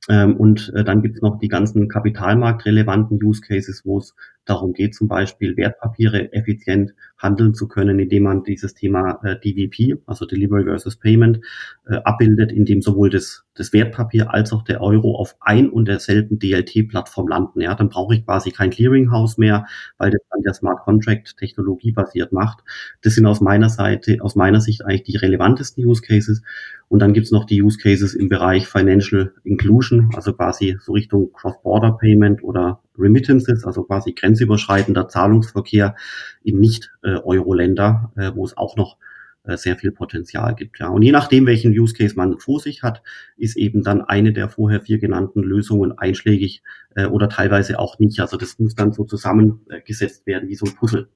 Ähm, 0.08 0.38
und 0.38 0.72
äh, 0.76 0.84
dann 0.84 1.02
gibt's 1.02 1.22
noch 1.22 1.40
die 1.40 1.50
ganzen 1.50 1.88
kapitalmarktrelevanten 1.88 3.22
Use 3.24 3.42
Cases, 3.42 3.82
wo 3.86 4.00
es 4.00 4.16
darum 4.50 4.74
geht, 4.74 4.96
zum 4.96 5.08
Beispiel 5.08 5.56
Wertpapiere 5.58 6.34
effizient 6.34 6.94
handeln 7.18 7.54
zu 7.54 7.68
können, 7.68 8.00
indem 8.00 8.24
man 8.24 8.44
dieses 8.44 8.74
Thema 8.74 9.20
äh, 9.24 9.38
DVP, 9.40 10.02
also 10.06 10.26
Delivery 10.26 10.64
versus 10.64 10.96
Payment, 10.96 11.42
äh, 11.88 11.96
abbildet, 12.04 12.52
indem 12.52 12.82
sowohl 12.82 13.10
das, 13.10 13.46
das 13.56 13.74
Wertpapier 13.74 14.34
als 14.34 14.54
auch 14.54 14.64
der 14.64 14.82
Euro 14.82 15.16
auf 15.16 15.36
ein 15.42 15.70
und 15.70 15.88
derselben 15.88 16.40
DLT-Plattform 16.40 17.28
landen. 17.28 17.62
Ja, 17.62 17.76
dann 17.76 17.90
brauche 17.90 18.16
ich 18.16 18.26
quasi 18.26 18.52
kein 18.52 18.70
Clearinghouse 18.70 19.38
mehr, 19.38 19.66
weil 19.98 20.12
das 20.12 20.22
dann 20.32 20.42
der 20.42 20.54
Smart 20.54 20.80
Contract 20.84 21.38
Technologie 21.38 21.92
basiert 21.92 22.32
macht. 22.32 22.64
Das 23.02 23.16
sind 23.16 23.26
aus 23.26 23.42
meiner 23.42 23.70
Seite, 23.70 24.18
aus 24.22 24.36
meiner 24.36 24.62
Sicht 24.62 24.86
eigentlich 24.86 25.04
die 25.04 25.18
relevantesten 25.18 25.86
Use 25.86 26.02
Cases. 26.02 26.42
Und 26.88 27.00
dann 27.00 27.14
gibt's 27.14 27.32
noch 27.32 27.46
die 27.46 27.62
Use 27.62 27.78
Cases 27.78 28.16
im 28.16 28.30
Bereich 28.30 28.68
Financial 28.68 29.34
Inclusion, 29.44 30.10
also 30.16 30.34
quasi 30.34 30.78
so 30.82 30.94
Richtung 30.94 31.32
Cross-Border 31.34 31.98
Payment 32.00 32.44
oder 32.44 32.82
Remittances, 33.00 33.66
also 33.66 33.84
quasi 33.84 34.14
grenzüberschreitender 34.14 35.08
Zahlungsverkehr 35.08 35.96
in 36.44 36.60
Nicht-Euro-Länder, 36.60 38.12
äh, 38.16 38.32
wo 38.36 38.46
es 38.46 38.58
auch 38.58 38.76
noch 38.76 38.98
äh, 39.44 39.58
sehr 39.58 39.78
viel 39.78 39.92
Potenzial 39.92 40.54
gibt. 40.56 40.80
Ja. 40.80 40.90
Und 40.90 41.02
je 41.02 41.12
nachdem, 41.12 41.46
welchen 41.46 41.72
Use 41.72 41.94
Case 41.94 42.16
man 42.16 42.40
vor 42.40 42.60
sich 42.60 42.84
hat, 42.84 43.02
ist 43.38 43.58
eben 43.58 43.84
dann 43.84 44.02
eine 44.02 44.34
der 44.34 44.50
vorher 44.50 44.82
vier 44.82 45.00
genannten 45.00 45.42
Lösungen 45.42 45.98
einschlägig 45.98 46.62
äh, 46.96 47.06
oder 47.06 47.30
teilweise 47.30 47.80
auch 47.80 48.00
nicht. 48.00 48.20
Also 48.20 48.38
das 48.38 48.60
muss 48.60 48.76
dann 48.76 48.92
so 48.92 49.06
zusammengesetzt 49.06 50.28
werden 50.28 50.50
wie 50.50 50.56
so 50.56 50.66
ein 50.66 50.76
Puzzle. 50.76 51.10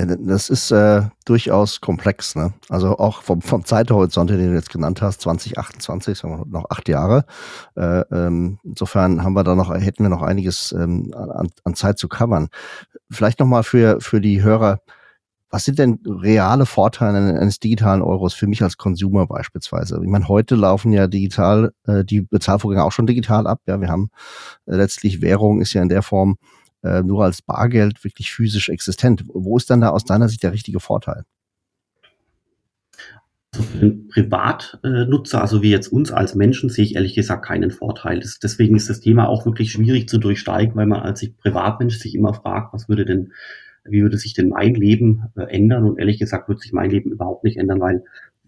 Ja, 0.00 0.06
das 0.06 0.48
ist 0.48 0.70
äh, 0.70 1.02
durchaus 1.26 1.82
komplex. 1.82 2.34
Ne? 2.34 2.54
Also 2.70 2.96
auch 2.98 3.22
vom, 3.22 3.42
vom 3.42 3.66
Zeithorizont, 3.66 4.30
den 4.30 4.38
du 4.38 4.54
jetzt 4.54 4.70
genannt 4.70 5.02
hast, 5.02 5.20
2028, 5.20 6.16
sagen 6.16 6.38
wir 6.38 6.46
noch 6.46 6.70
acht 6.70 6.88
Jahre. 6.88 7.26
Äh, 7.76 8.00
ähm, 8.10 8.58
insofern 8.64 9.22
haben 9.22 9.34
wir 9.34 9.44
da 9.44 9.54
noch, 9.54 9.74
hätten 9.74 10.02
wir 10.02 10.08
noch 10.08 10.22
einiges 10.22 10.72
ähm, 10.72 11.12
an, 11.14 11.50
an 11.64 11.74
Zeit 11.74 11.98
zu 11.98 12.08
covern. 12.08 12.48
Vielleicht 13.10 13.40
nochmal 13.40 13.62
für, 13.62 14.00
für 14.00 14.22
die 14.22 14.42
Hörer, 14.42 14.78
was 15.50 15.64
sind 15.64 15.78
denn 15.78 15.98
reale 16.06 16.64
Vorteile 16.64 17.38
eines 17.38 17.58
digitalen 17.58 18.00
Euros 18.00 18.32
für 18.32 18.46
mich 18.46 18.62
als 18.62 18.78
Consumer 18.78 19.26
beispielsweise? 19.26 20.00
Ich 20.02 20.08
meine, 20.08 20.28
heute 20.28 20.54
laufen 20.54 20.92
ja 20.92 21.08
digital 21.08 21.72
äh, 21.86 22.04
die 22.04 22.22
Bezahlvorgänge 22.22 22.84
auch 22.84 22.92
schon 22.92 23.06
digital 23.06 23.46
ab. 23.46 23.60
Ja, 23.66 23.80
wir 23.80 23.88
haben 23.88 24.08
äh, 24.64 24.76
letztlich 24.76 25.20
Währung 25.20 25.60
ist 25.60 25.74
ja 25.74 25.82
in 25.82 25.90
der 25.90 26.02
Form 26.02 26.38
äh, 26.82 27.02
nur 27.02 27.24
als 27.24 27.42
Bargeld 27.42 28.02
wirklich 28.04 28.32
physisch 28.32 28.68
existent. 28.68 29.24
Wo 29.26 29.56
ist 29.56 29.70
dann 29.70 29.80
da 29.80 29.90
aus 29.90 30.04
deiner 30.04 30.28
Sicht 30.28 30.42
der 30.42 30.52
richtige 30.52 30.80
Vorteil? 30.80 31.24
Also 33.52 33.64
für 33.64 33.78
den 33.78 34.08
Privatnutzer, 34.08 35.40
also 35.40 35.60
wie 35.62 35.70
jetzt 35.70 35.88
uns 35.88 36.12
als 36.12 36.36
Menschen, 36.36 36.70
sehe 36.70 36.84
ich 36.84 36.94
ehrlich 36.94 37.14
gesagt 37.14 37.44
keinen 37.44 37.72
Vorteil. 37.72 38.20
Das, 38.20 38.38
deswegen 38.38 38.76
ist 38.76 38.88
das 38.88 39.00
Thema 39.00 39.28
auch 39.28 39.44
wirklich 39.44 39.72
schwierig 39.72 40.08
zu 40.08 40.18
durchsteigen, 40.18 40.76
weil 40.76 40.86
man 40.86 41.00
als 41.00 41.28
Privatmensch 41.42 41.98
sich 41.98 42.14
immer 42.14 42.32
fragt, 42.32 42.72
was 42.72 42.88
würde 42.88 43.04
denn, 43.04 43.32
wie 43.84 44.02
würde 44.02 44.18
sich 44.18 44.34
denn 44.34 44.50
mein 44.50 44.74
Leben 44.74 45.24
äh, 45.36 45.42
ändern? 45.42 45.84
Und 45.84 45.98
ehrlich 45.98 46.18
gesagt 46.18 46.48
wird 46.48 46.60
sich 46.60 46.72
mein 46.72 46.90
Leben 46.90 47.10
überhaupt 47.10 47.42
nicht 47.42 47.56
ändern, 47.56 47.80
weil 47.80 48.04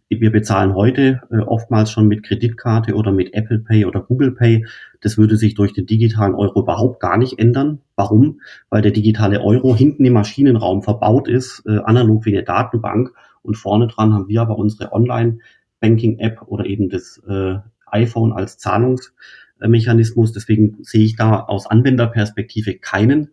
wir 0.08 0.30
bezahlen 0.30 0.74
heute 0.74 1.22
äh, 1.30 1.38
oftmals 1.38 1.90
schon 1.90 2.06
mit 2.06 2.22
Kreditkarte 2.22 2.94
oder 2.94 3.12
mit 3.12 3.34
Apple 3.34 3.58
Pay 3.58 3.86
oder 3.86 4.02
Google 4.02 4.32
Pay. 4.32 4.66
Das 5.02 5.18
würde 5.18 5.36
sich 5.36 5.54
durch 5.54 5.72
den 5.72 5.86
digitalen 5.86 6.34
Euro 6.34 6.60
überhaupt 6.60 7.00
gar 7.00 7.18
nicht 7.18 7.38
ändern. 7.38 7.80
Warum? 7.96 8.40
Weil 8.70 8.82
der 8.82 8.92
digitale 8.92 9.42
Euro 9.42 9.76
hinten 9.76 10.04
im 10.04 10.14
Maschinenraum 10.14 10.82
verbaut 10.82 11.28
ist, 11.28 11.64
äh, 11.66 11.78
analog 11.78 12.24
wie 12.24 12.34
eine 12.34 12.44
Datenbank. 12.44 13.12
Und 13.42 13.56
vorne 13.56 13.88
dran 13.88 14.14
haben 14.14 14.28
wir 14.28 14.40
aber 14.40 14.56
unsere 14.56 14.92
Online-Banking-App 14.92 16.42
oder 16.46 16.64
eben 16.64 16.88
das 16.88 17.20
äh, 17.28 17.56
iPhone 17.86 18.32
als 18.32 18.58
Zahlungsmechanismus. 18.58 20.32
Deswegen 20.32 20.78
sehe 20.82 21.04
ich 21.04 21.16
da 21.16 21.40
aus 21.40 21.66
Anwenderperspektive 21.66 22.78
keinen, 22.78 23.30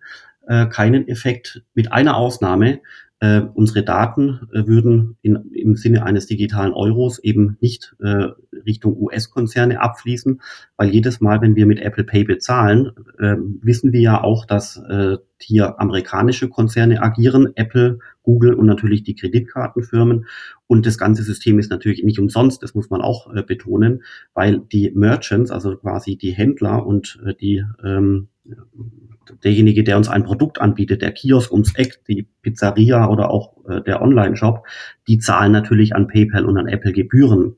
äh, 0.47 0.65
keinen 0.65 1.07
Effekt, 1.07 1.63
mit 1.75 1.91
einer 1.91 2.17
Ausnahme 2.17 2.79
äh, 3.21 3.41
unsere 3.53 3.83
Daten 3.83 4.47
äh, 4.53 4.65
würden 4.65 5.17
in, 5.21 5.35
im 5.53 5.75
Sinne 5.75 6.03
eines 6.03 6.25
digitalen 6.25 6.73
Euros 6.73 7.19
eben 7.19 7.57
nicht 7.59 7.95
äh, 7.99 8.27
Richtung 8.65 8.97
US-Konzerne 8.97 9.81
abfließen, 9.81 10.41
weil 10.77 10.89
jedes 10.89 11.19
Mal, 11.19 11.41
wenn 11.41 11.55
wir 11.55 11.65
mit 11.65 11.79
Apple 11.79 12.05
Pay 12.05 12.23
bezahlen, 12.23 12.91
äh, 13.19 13.35
wissen 13.61 13.91
wir 13.91 14.01
ja 14.01 14.23
auch, 14.23 14.45
dass 14.45 14.77
äh, 14.77 15.17
hier 15.41 15.79
amerikanische 15.79 16.49
Konzerne 16.49 17.01
agieren, 17.01 17.51
Apple, 17.55 17.99
Google 18.23 18.53
und 18.53 18.65
natürlich 18.65 19.03
die 19.03 19.15
Kreditkartenfirmen. 19.15 20.25
Und 20.67 20.85
das 20.85 20.97
ganze 20.97 21.23
System 21.23 21.59
ist 21.59 21.71
natürlich 21.71 22.03
nicht 22.03 22.19
umsonst, 22.19 22.63
das 22.63 22.75
muss 22.75 22.89
man 22.89 23.01
auch 23.01 23.33
äh, 23.33 23.43
betonen, 23.43 24.03
weil 24.33 24.59
die 24.59 24.91
Merchants, 24.91 25.51
also 25.51 25.75
quasi 25.77 26.15
die 26.15 26.31
Händler 26.31 26.85
und 26.85 27.19
äh, 27.25 27.33
die 27.33 27.63
ähm, 27.83 28.27
derjenige, 29.43 29.83
der 29.83 29.97
uns 29.97 30.09
ein 30.09 30.23
Produkt 30.23 30.59
anbietet, 30.59 31.01
der 31.01 31.11
Kiosk 31.11 31.51
ums 31.51 31.75
Eck, 31.75 32.03
die 32.07 32.27
Pizzeria 32.41 33.07
oder 33.09 33.29
auch 33.29 33.53
äh, 33.67 33.81
der 33.81 34.01
Online-Shop, 34.01 34.65
die 35.07 35.19
zahlen 35.19 35.51
natürlich 35.51 35.95
an 35.95 36.07
PayPal 36.07 36.45
und 36.45 36.57
an 36.57 36.67
Apple 36.67 36.93
Gebühren. 36.93 37.55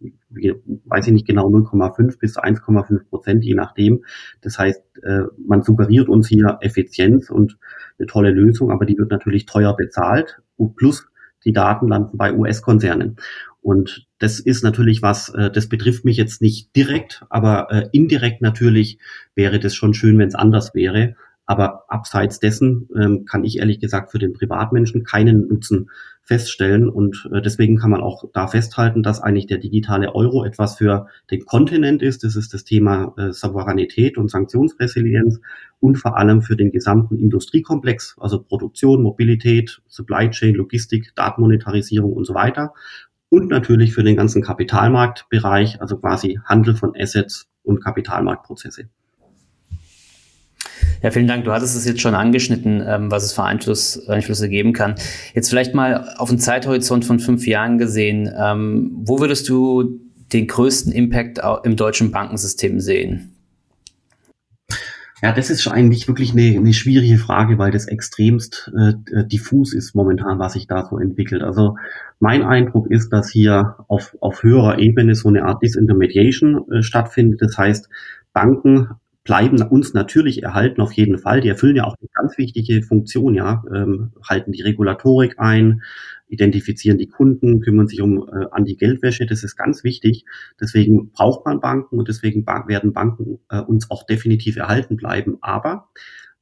Weiß 0.85 1.07
ich 1.07 1.13
nicht 1.13 1.27
genau, 1.27 1.47
0,5 1.49 2.19
bis 2.19 2.37
1,5 2.37 3.09
Prozent, 3.09 3.43
je 3.43 3.55
nachdem. 3.55 4.03
Das 4.41 4.57
heißt, 4.59 4.81
äh, 5.03 5.21
man 5.45 5.61
suggeriert 5.61 6.09
uns 6.09 6.27
hier 6.27 6.57
Effizienz 6.61 7.29
und 7.29 7.57
eine 7.97 8.07
tolle 8.07 8.31
Lösung, 8.31 8.71
aber 8.71 8.85
die 8.85 8.97
wird 8.97 9.11
natürlich 9.11 9.45
teuer 9.45 9.75
bezahlt. 9.75 10.41
Plus 10.75 11.07
die 11.43 11.53
Daten 11.53 11.87
landen 11.87 12.17
bei 12.17 12.33
US-Konzernen. 12.33 13.17
Und 13.61 14.07
das 14.17 14.39
ist 14.39 14.63
natürlich 14.63 15.01
was, 15.01 15.29
äh, 15.29 15.51
das 15.51 15.69
betrifft 15.69 16.03
mich 16.03 16.17
jetzt 16.17 16.41
nicht 16.41 16.75
direkt, 16.75 17.23
aber 17.29 17.67
äh, 17.71 17.89
indirekt 17.91 18.41
natürlich 18.41 18.97
wäre 19.35 19.59
das 19.59 19.75
schon 19.75 19.93
schön, 19.93 20.17
wenn 20.17 20.27
es 20.27 20.35
anders 20.35 20.73
wäre. 20.73 21.15
Aber 21.45 21.83
abseits 21.89 22.39
dessen 22.39 22.87
ähm, 22.95 23.25
kann 23.25 23.43
ich 23.43 23.57
ehrlich 23.57 23.79
gesagt 23.79 24.11
für 24.11 24.19
den 24.19 24.31
Privatmenschen 24.31 25.03
keinen 25.03 25.47
Nutzen 25.47 25.89
feststellen. 26.23 26.87
Und 26.87 27.29
äh, 27.33 27.41
deswegen 27.41 27.77
kann 27.77 27.89
man 27.89 28.01
auch 28.01 28.23
da 28.31 28.47
festhalten, 28.47 29.03
dass 29.03 29.19
eigentlich 29.19 29.47
der 29.47 29.57
digitale 29.57 30.15
Euro 30.15 30.45
etwas 30.45 30.77
für 30.77 31.07
den 31.29 31.43
Kontinent 31.45 32.01
ist. 32.01 32.23
Das 32.23 32.35
ist 32.35 32.53
das 32.53 32.63
Thema 32.63 33.13
äh, 33.17 33.33
Souveränität 33.33 34.17
und 34.17 34.31
Sanktionsresilienz 34.31 35.41
und 35.79 35.97
vor 35.97 36.17
allem 36.17 36.41
für 36.41 36.55
den 36.55 36.71
gesamten 36.71 37.17
Industriekomplex, 37.17 38.15
also 38.19 38.41
Produktion, 38.41 39.01
Mobilität, 39.01 39.81
Supply 39.87 40.29
Chain, 40.29 40.55
Logistik, 40.55 41.11
Datenmonetarisierung 41.15 42.13
und 42.13 42.25
so 42.25 42.33
weiter. 42.33 42.73
Und 43.33 43.47
natürlich 43.47 43.93
für 43.93 44.03
den 44.03 44.17
ganzen 44.17 44.41
Kapitalmarktbereich, 44.41 45.79
also 45.79 45.95
quasi 45.95 46.37
Handel 46.43 46.75
von 46.75 46.93
Assets 46.97 47.47
und 47.63 47.81
Kapitalmarktprozesse. 47.81 48.89
Ja, 51.01 51.11
vielen 51.11 51.27
Dank. 51.27 51.45
Du 51.45 51.53
hattest 51.53 51.77
es 51.77 51.85
jetzt 51.85 52.01
schon 52.01 52.13
angeschnitten, 52.13 52.83
ähm, 52.85 53.09
was 53.09 53.23
es 53.23 53.31
für 53.31 53.43
Einfluss, 53.43 54.05
Einflüsse 54.09 54.49
geben 54.49 54.73
kann. 54.73 54.95
Jetzt 55.33 55.49
vielleicht 55.49 55.73
mal 55.73 56.13
auf 56.17 56.27
einen 56.27 56.39
Zeithorizont 56.39 57.05
von 57.05 57.21
fünf 57.21 57.47
Jahren 57.47 57.77
gesehen. 57.77 58.29
Ähm, 58.37 58.91
wo 59.05 59.21
würdest 59.21 59.47
du 59.47 60.01
den 60.33 60.47
größten 60.47 60.91
Impact 60.91 61.39
im 61.63 61.77
deutschen 61.77 62.11
Bankensystem 62.11 62.81
sehen? 62.81 63.37
Ja, 65.21 65.31
das 65.31 65.51
ist 65.51 65.67
eigentlich 65.67 66.07
wirklich 66.07 66.31
eine, 66.31 66.57
eine 66.57 66.73
schwierige 66.73 67.19
Frage, 67.19 67.59
weil 67.59 67.71
das 67.71 67.85
extremst 67.85 68.71
äh, 68.75 68.93
äh, 69.15 69.27
diffus 69.27 69.73
ist 69.73 69.93
momentan, 69.93 70.39
was 70.39 70.53
sich 70.53 70.65
da 70.65 70.83
so 70.83 70.97
entwickelt. 70.97 71.43
Also 71.43 71.77
mein 72.19 72.41
Eindruck 72.41 72.89
ist, 72.89 73.13
dass 73.13 73.29
hier 73.29 73.75
auf, 73.87 74.17
auf 74.19 74.41
höherer 74.41 74.79
Ebene 74.79 75.13
so 75.13 75.29
eine 75.29 75.43
Art 75.45 75.61
Disintermediation 75.61 76.71
äh, 76.71 76.81
stattfindet. 76.81 77.39
Das 77.41 77.55
heißt, 77.55 77.87
Banken 78.33 78.89
bleiben 79.23 79.61
uns 79.61 79.93
natürlich 79.93 80.41
erhalten 80.41 80.81
auf 80.81 80.93
jeden 80.93 81.19
Fall. 81.19 81.41
Die 81.41 81.49
erfüllen 81.49 81.75
ja 81.75 81.83
auch 81.83 81.95
eine 81.99 82.09
ganz 82.13 82.39
wichtige 82.39 82.81
Funktion, 82.81 83.35
ja, 83.35 83.63
ähm, 83.71 84.13
halten 84.27 84.51
die 84.51 84.63
Regulatorik 84.63 85.35
ein, 85.37 85.83
identifizieren 86.31 86.97
die 86.97 87.07
Kunden, 87.07 87.59
kümmern 87.59 87.87
sich 87.87 88.01
um 88.01 88.27
äh, 88.27 88.45
an 88.51 88.63
die 88.63 88.77
Geldwäsche. 88.77 89.25
Das 89.25 89.43
ist 89.43 89.57
ganz 89.57 89.83
wichtig. 89.83 90.25
Deswegen 90.59 91.11
braucht 91.11 91.45
man 91.45 91.59
Banken 91.59 91.99
und 91.99 92.07
deswegen 92.07 92.45
werden 92.45 92.93
Banken 92.93 93.39
äh, 93.49 93.59
uns 93.59 93.91
auch 93.91 94.05
definitiv 94.05 94.55
erhalten 94.55 94.95
bleiben. 94.95 95.37
Aber 95.41 95.89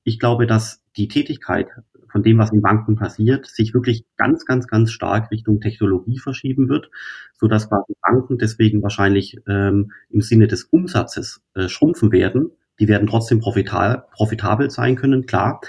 ich 0.03 0.19
glaube, 0.19 0.45
dass 0.45 0.83
die 0.95 1.07
Tätigkeit 1.07 1.67
von 2.11 2.23
dem, 2.23 2.37
was 2.37 2.51
in 2.51 2.61
Banken 2.61 2.95
passiert, 2.95 3.47
sich 3.47 3.73
wirklich 3.73 4.05
ganz, 4.15 4.45
ganz, 4.45 4.67
ganz 4.67 4.91
stark 4.91 5.31
Richtung 5.31 5.59
Technologie 5.59 6.19
verschieben 6.19 6.69
wird, 6.69 6.89
so 7.33 7.47
dass 7.47 7.69
Banken 7.69 8.37
deswegen 8.37 8.81
wahrscheinlich 8.83 9.37
ähm, 9.47 9.91
im 10.09 10.21
Sinne 10.21 10.47
des 10.47 10.65
Umsatzes 10.65 11.41
äh, 11.55 11.67
schrumpfen 11.67 12.11
werden. 12.11 12.51
Die 12.79 12.87
werden 12.87 13.07
trotzdem 13.07 13.39
profitabel 13.41 14.69
sein 14.69 14.95
können, 14.95 15.25
klar, 15.25 15.59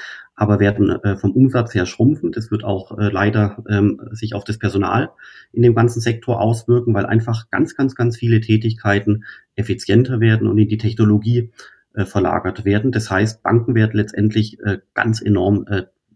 aber 0.41 0.59
werden 0.59 0.89
äh, 0.89 1.19
vom 1.19 1.33
Umsatz 1.33 1.75
her 1.75 1.85
schrumpfen. 1.85 2.33
Das 2.33 2.51
wird 2.51 2.65
auch 2.65 2.97
äh, 2.97 3.11
leider 3.11 3.63
ähm, 3.69 4.01
sich 4.13 4.35
auf 4.35 4.43
das 4.43 4.59
Personal 4.59 5.11
in 5.53 5.61
dem 5.61 5.75
ganzen 5.75 6.01
Sektor 6.01 6.41
auswirken, 6.41 6.95
weil 6.95 7.05
einfach 7.05 7.51
ganz, 7.51 7.77
ganz, 7.77 7.95
ganz 7.95 8.17
viele 8.17 8.41
Tätigkeiten 8.41 9.25
effizienter 9.55 10.19
werden 10.19 10.49
und 10.49 10.57
in 10.57 10.69
die 10.69 10.79
Technologie 10.79 11.51
äh, 11.93 12.07
verlagert 12.07 12.65
werden. 12.65 12.91
Das 12.91 13.11
heißt, 13.11 13.43
Banken 13.43 13.75
werden 13.75 13.99
letztendlich 13.99 14.57
ganz 14.95 15.21
enorm, 15.21 15.67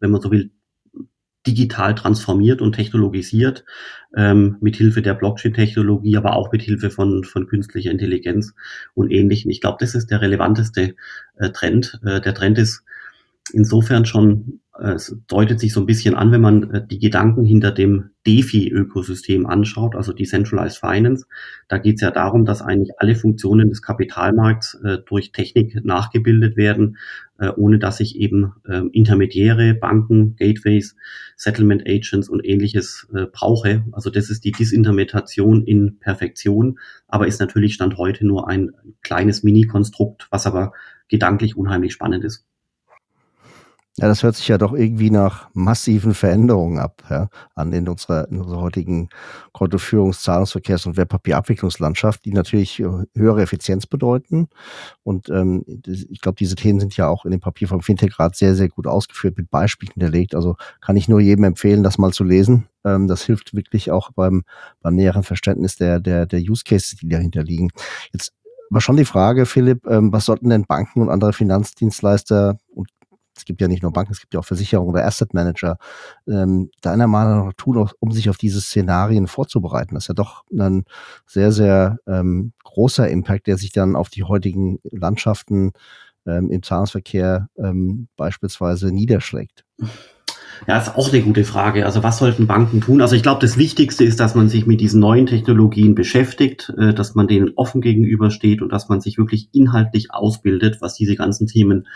wenn 0.01 0.11
man 0.11 0.23
so 0.23 0.31
will, 0.31 0.51
digital 1.47 1.95
transformiert 1.95 2.63
und 2.63 2.73
technologisiert, 2.73 3.67
ähm, 4.17 4.57
mit 4.61 4.77
Hilfe 4.77 5.03
der 5.03 5.13
Blockchain-Technologie, 5.13 6.17
aber 6.17 6.37
auch 6.37 6.51
mit 6.51 6.63
Hilfe 6.63 6.91
von, 6.91 7.25
von 7.25 7.47
künstlicher 7.47 7.91
Intelligenz 7.91 8.55
und 8.95 9.11
ähnlichen. 9.11 9.51
Ich 9.51 9.61
glaube, 9.61 9.77
das 9.81 9.95
ist 9.95 10.11
der 10.11 10.23
relevanteste 10.23 10.95
äh, 11.37 11.51
Trend. 11.51 12.01
Äh, 12.07 12.23
der 12.23 12.35
Trend 12.35 12.57
ist 12.57 12.85
insofern 13.53 14.07
schon, 14.07 14.61
äh, 14.79 14.93
es 14.93 15.17
deutet 15.27 15.61
sich 15.61 15.73
so 15.73 15.81
ein 15.81 15.87
bisschen 15.87 16.15
an, 16.15 16.33
wenn 16.33 16.41
man 16.41 16.71
äh, 16.71 16.87
die 16.87 16.99
Gedanken 16.99 17.45
hinter 17.45 17.73
dem 17.73 18.11
DeFi-Ökosystem 18.27 19.47
anschaut, 19.47 19.95
also 19.95 20.13
Decentralized 20.13 20.79
Finance. 20.79 21.27
Da 21.69 21.79
geht 21.79 21.97
es 21.97 22.01
ja 22.01 22.11
darum, 22.11 22.45
dass 22.45 22.63
eigentlich 22.63 22.93
alle 22.99 23.15
Funktionen 23.15 23.69
des 23.69 23.83
Kapitalmarkts 23.83 24.81
äh, 24.83 24.99
durch 25.07 25.33
Technik 25.33 25.85
nachgebildet 25.85 26.57
werden, 26.57 26.97
äh, 27.39 27.51
ohne 27.51 27.79
dass 27.79 28.01
ich 28.01 28.17
eben 28.17 28.55
äh, 28.67 28.83
Intermediäre, 28.93 29.75
Banken, 29.75 30.37
Gateways, 30.37 30.97
Settlement 31.37 31.83
Agents 31.87 32.29
und 32.29 32.45
ähnliches 32.45 33.07
äh, 33.15 33.27
brauche. 33.31 33.85
Also 33.93 34.09
das 34.09 34.31
ist 34.31 34.45
die 34.45 34.53
Disintermetation 34.53 35.65
in 35.65 35.99
Perfektion, 35.99 36.79
aber 37.09 37.27
ist 37.27 37.41
natürlich 37.41 37.75
Stand 37.75 37.99
heute 37.99 38.27
nur 38.27 38.49
ein 38.49 38.71
kleines 39.03 39.43
Mini-Konstrukt, 39.43 40.29
was 40.31 40.47
aber 40.47 40.73
gedanklich 41.09 41.57
unheimlich 41.57 41.93
spannend 41.93 42.25
ist. 42.25 42.47
Ja, 43.99 44.09
das 44.09 44.25
hört 44.25 44.35
sich 44.35 44.49
ja 44.49 44.59
doch 44.59 44.73
irgendwie 44.73 45.11
nach 45.11 45.49
massiven 45.53 46.15
Veränderungen 46.15 46.81
ab, 46.81 47.05
ja, 47.09 47.29
an 47.55 47.73
in 47.73 47.89
unserer, 47.89 48.29
in 48.29 48.41
unserer 48.41 48.61
heutigen 48.61 49.09
Kontoführungs-, 49.53 50.21
Zahlungsverkehrs- 50.25 50.89
und 50.89 50.97
Wertpapierabwicklungslandschaft, 50.97 52.25
die 52.25 52.33
natürlich 52.33 52.81
äh, 52.81 52.89
höhere 53.15 53.43
Effizienz 53.43 53.87
bedeuten. 53.87 54.49
Und 55.05 55.29
ähm, 55.29 55.65
ich 55.87 56.21
glaube, 56.21 56.35
diese 56.37 56.57
Themen 56.57 56.81
sind 56.81 56.97
ja 56.97 57.07
auch 57.07 57.25
in 57.25 57.31
dem 57.31 57.39
Papier 57.39 57.69
vom 57.69 57.83
Fintech-Rat 57.83 58.35
sehr, 58.35 58.57
sehr 58.57 58.69
gut 58.69 58.89
ausgeführt, 58.89 59.37
mit 59.37 59.49
Beispielen 59.49 59.93
hinterlegt. 59.93 60.35
Also 60.35 60.57
kann 60.81 60.97
ich 60.97 61.09
nur 61.09 61.21
jedem 61.21 61.45
empfehlen, 61.45 61.85
das 61.85 61.97
mal 61.97 62.13
zu 62.13 62.25
lesen. 62.25 62.67
Ähm, 62.85 63.07
das 63.07 63.23
hilft 63.23 63.55
wirklich 63.55 63.93
auch 63.93 64.11
beim, 64.11 64.43
beim 64.81 64.97
näheren 64.97 65.23
Verständnis 65.23 65.77
der, 65.77 66.01
der, 66.01 66.27
der 66.27 66.41
Use 66.41 66.65
Cases, 66.65 66.99
die 66.99 67.09
dahinter 67.09 67.45
liegen. 67.45 67.71
Jetzt 68.13 68.33
war 68.71 68.81
schon 68.81 68.97
die 68.97 69.05
Frage, 69.05 69.47
Philipp, 69.47 69.87
ähm, 69.87 70.13
was 70.13 70.25
sollten 70.25 70.49
denn 70.49 70.65
Banken 70.65 71.01
und 71.01 71.11
andere 71.11 71.33
Finanzdienstleister 71.33 72.59
und 72.75 72.89
es 73.37 73.45
gibt 73.45 73.61
ja 73.61 73.69
nicht 73.69 73.83
nur 73.83 73.93
Banken, 73.93 74.13
es 74.13 74.21
gibt 74.21 74.35
ja 74.35 74.41
auch 74.41 74.45
Versicherungen 74.45 74.95
oder 74.95 75.05
Asset 75.05 75.35
Manager, 75.35 75.79
ähm, 76.29 76.71
deiner 76.81 77.07
Meinung 77.07 77.47
nach 77.47 77.53
tun, 77.55 77.89
um 77.99 78.13
sich 78.13 78.31
auf 78.31 78.37
diese 78.37 78.61
Szenarien 78.61 79.27
vorzubereiten. 79.27 79.95
Das 79.95 80.05
ist 80.05 80.09
ja 80.09 80.15
doch 80.15 80.45
ein 80.53 80.85
sehr, 81.27 81.53
sehr 81.53 81.99
ähm, 82.07 82.53
großer 82.63 83.09
Impact, 83.09 83.47
der 83.47 83.59
sich 83.59 83.73
dann 83.73 83.97
auf 83.97 84.09
die 84.09 84.25
heutigen 84.25 84.79
Landschaften 84.91 85.73
ähm, 86.27 86.51
im 86.51 86.63
Zahlungsverkehr 86.63 87.49
ähm, 87.59 88.09
beispielsweise 88.17 88.93
niederschlägt. 88.93 89.65
Ja, 90.67 90.79
ist 90.79 90.97
auch 90.97 91.13
eine 91.13 91.23
gute 91.23 91.45
Frage. 91.45 91.85
Also 91.85 92.03
was 92.03 92.19
sollten 92.19 92.47
Banken 92.47 92.81
tun? 92.81 93.03
Also 93.03 93.17
ich 93.17 93.23
glaube, 93.23 93.41
das 93.41 93.59
Wichtigste 93.59 94.05
ist, 94.05 94.21
dass 94.21 94.35
man 94.35 94.49
sich 94.49 94.67
mit 94.67 94.81
diesen 94.81 95.01
neuen 95.01 95.27
Technologien 95.27 95.95
beschäftigt, 95.95 96.73
äh, 96.79 96.95
dass 96.95 97.15
man 97.15 97.27
denen 97.27 97.53
offen 97.57 97.81
gegenübersteht 97.81 98.63
und 98.63 98.71
dass 98.71 98.89
man 98.89 99.01
sich 99.01 99.19
wirklich 99.19 99.49
inhaltlich 99.53 100.13
ausbildet, 100.13 100.79
was 100.81 100.95
diese 100.95 101.17
ganzen 101.17 101.47
Themen 101.47 101.87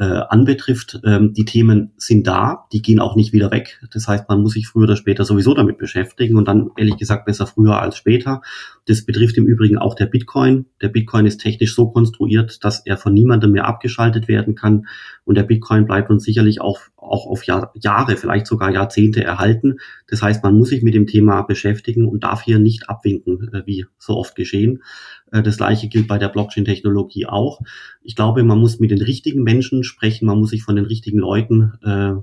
äh, 0.00 0.22
anbetrifft. 0.30 0.98
Ähm, 1.04 1.34
die 1.34 1.44
Themen 1.44 1.92
sind 1.98 2.26
da, 2.26 2.64
die 2.72 2.80
gehen 2.80 3.00
auch 3.00 3.16
nicht 3.16 3.34
wieder 3.34 3.50
weg. 3.50 3.78
Das 3.92 4.08
heißt, 4.08 4.30
man 4.30 4.40
muss 4.40 4.54
sich 4.54 4.66
früher 4.66 4.84
oder 4.84 4.96
später 4.96 5.26
sowieso 5.26 5.52
damit 5.52 5.76
beschäftigen 5.76 6.36
und 6.36 6.48
dann 6.48 6.70
ehrlich 6.78 6.96
gesagt 6.96 7.26
besser 7.26 7.46
früher 7.46 7.78
als 7.78 7.98
später. 7.98 8.40
Das 8.86 9.04
betrifft 9.04 9.36
im 9.36 9.46
Übrigen 9.46 9.76
auch 9.76 9.94
der 9.94 10.06
Bitcoin. 10.06 10.64
Der 10.80 10.88
Bitcoin 10.88 11.26
ist 11.26 11.42
technisch 11.42 11.74
so 11.74 11.90
konstruiert, 11.90 12.64
dass 12.64 12.80
er 12.86 12.96
von 12.96 13.12
niemandem 13.12 13.52
mehr 13.52 13.66
abgeschaltet 13.66 14.26
werden 14.26 14.54
kann 14.54 14.86
und 15.30 15.36
der 15.36 15.44
Bitcoin 15.44 15.84
bleibt 15.84 16.10
uns 16.10 16.24
sicherlich 16.24 16.60
auch, 16.60 16.80
auch 16.96 17.26
auf 17.26 17.44
Jahr, 17.44 17.70
Jahre, 17.74 18.16
vielleicht 18.16 18.46
sogar 18.46 18.72
Jahrzehnte 18.72 19.22
erhalten. 19.22 19.76
Das 20.08 20.22
heißt, 20.22 20.42
man 20.42 20.56
muss 20.56 20.70
sich 20.70 20.82
mit 20.82 20.94
dem 20.94 21.06
Thema 21.06 21.42
beschäftigen 21.42 22.08
und 22.08 22.24
darf 22.24 22.42
hier 22.42 22.58
nicht 22.58 22.88
abwinken, 22.88 23.52
äh, 23.52 23.62
wie 23.66 23.86
so 23.98 24.16
oft 24.16 24.34
geschehen. 24.34 24.82
Äh, 25.32 25.42
das 25.42 25.56
gleiche 25.56 25.88
gilt 25.88 26.08
bei 26.08 26.18
der 26.18 26.28
Blockchain-Technologie 26.28 27.26
auch. 27.26 27.60
Ich 28.02 28.16
glaube, 28.16 28.42
man 28.42 28.58
muss 28.58 28.80
mit 28.80 28.90
den 28.90 29.02
richtigen 29.02 29.42
Menschen 29.42 29.84
sprechen, 29.84 30.26
man 30.26 30.38
muss 30.38 30.50
sich 30.50 30.62
von 30.62 30.76
den 30.76 30.86
richtigen 30.86 31.18
Leuten 31.18 31.72
äh, 31.82 32.14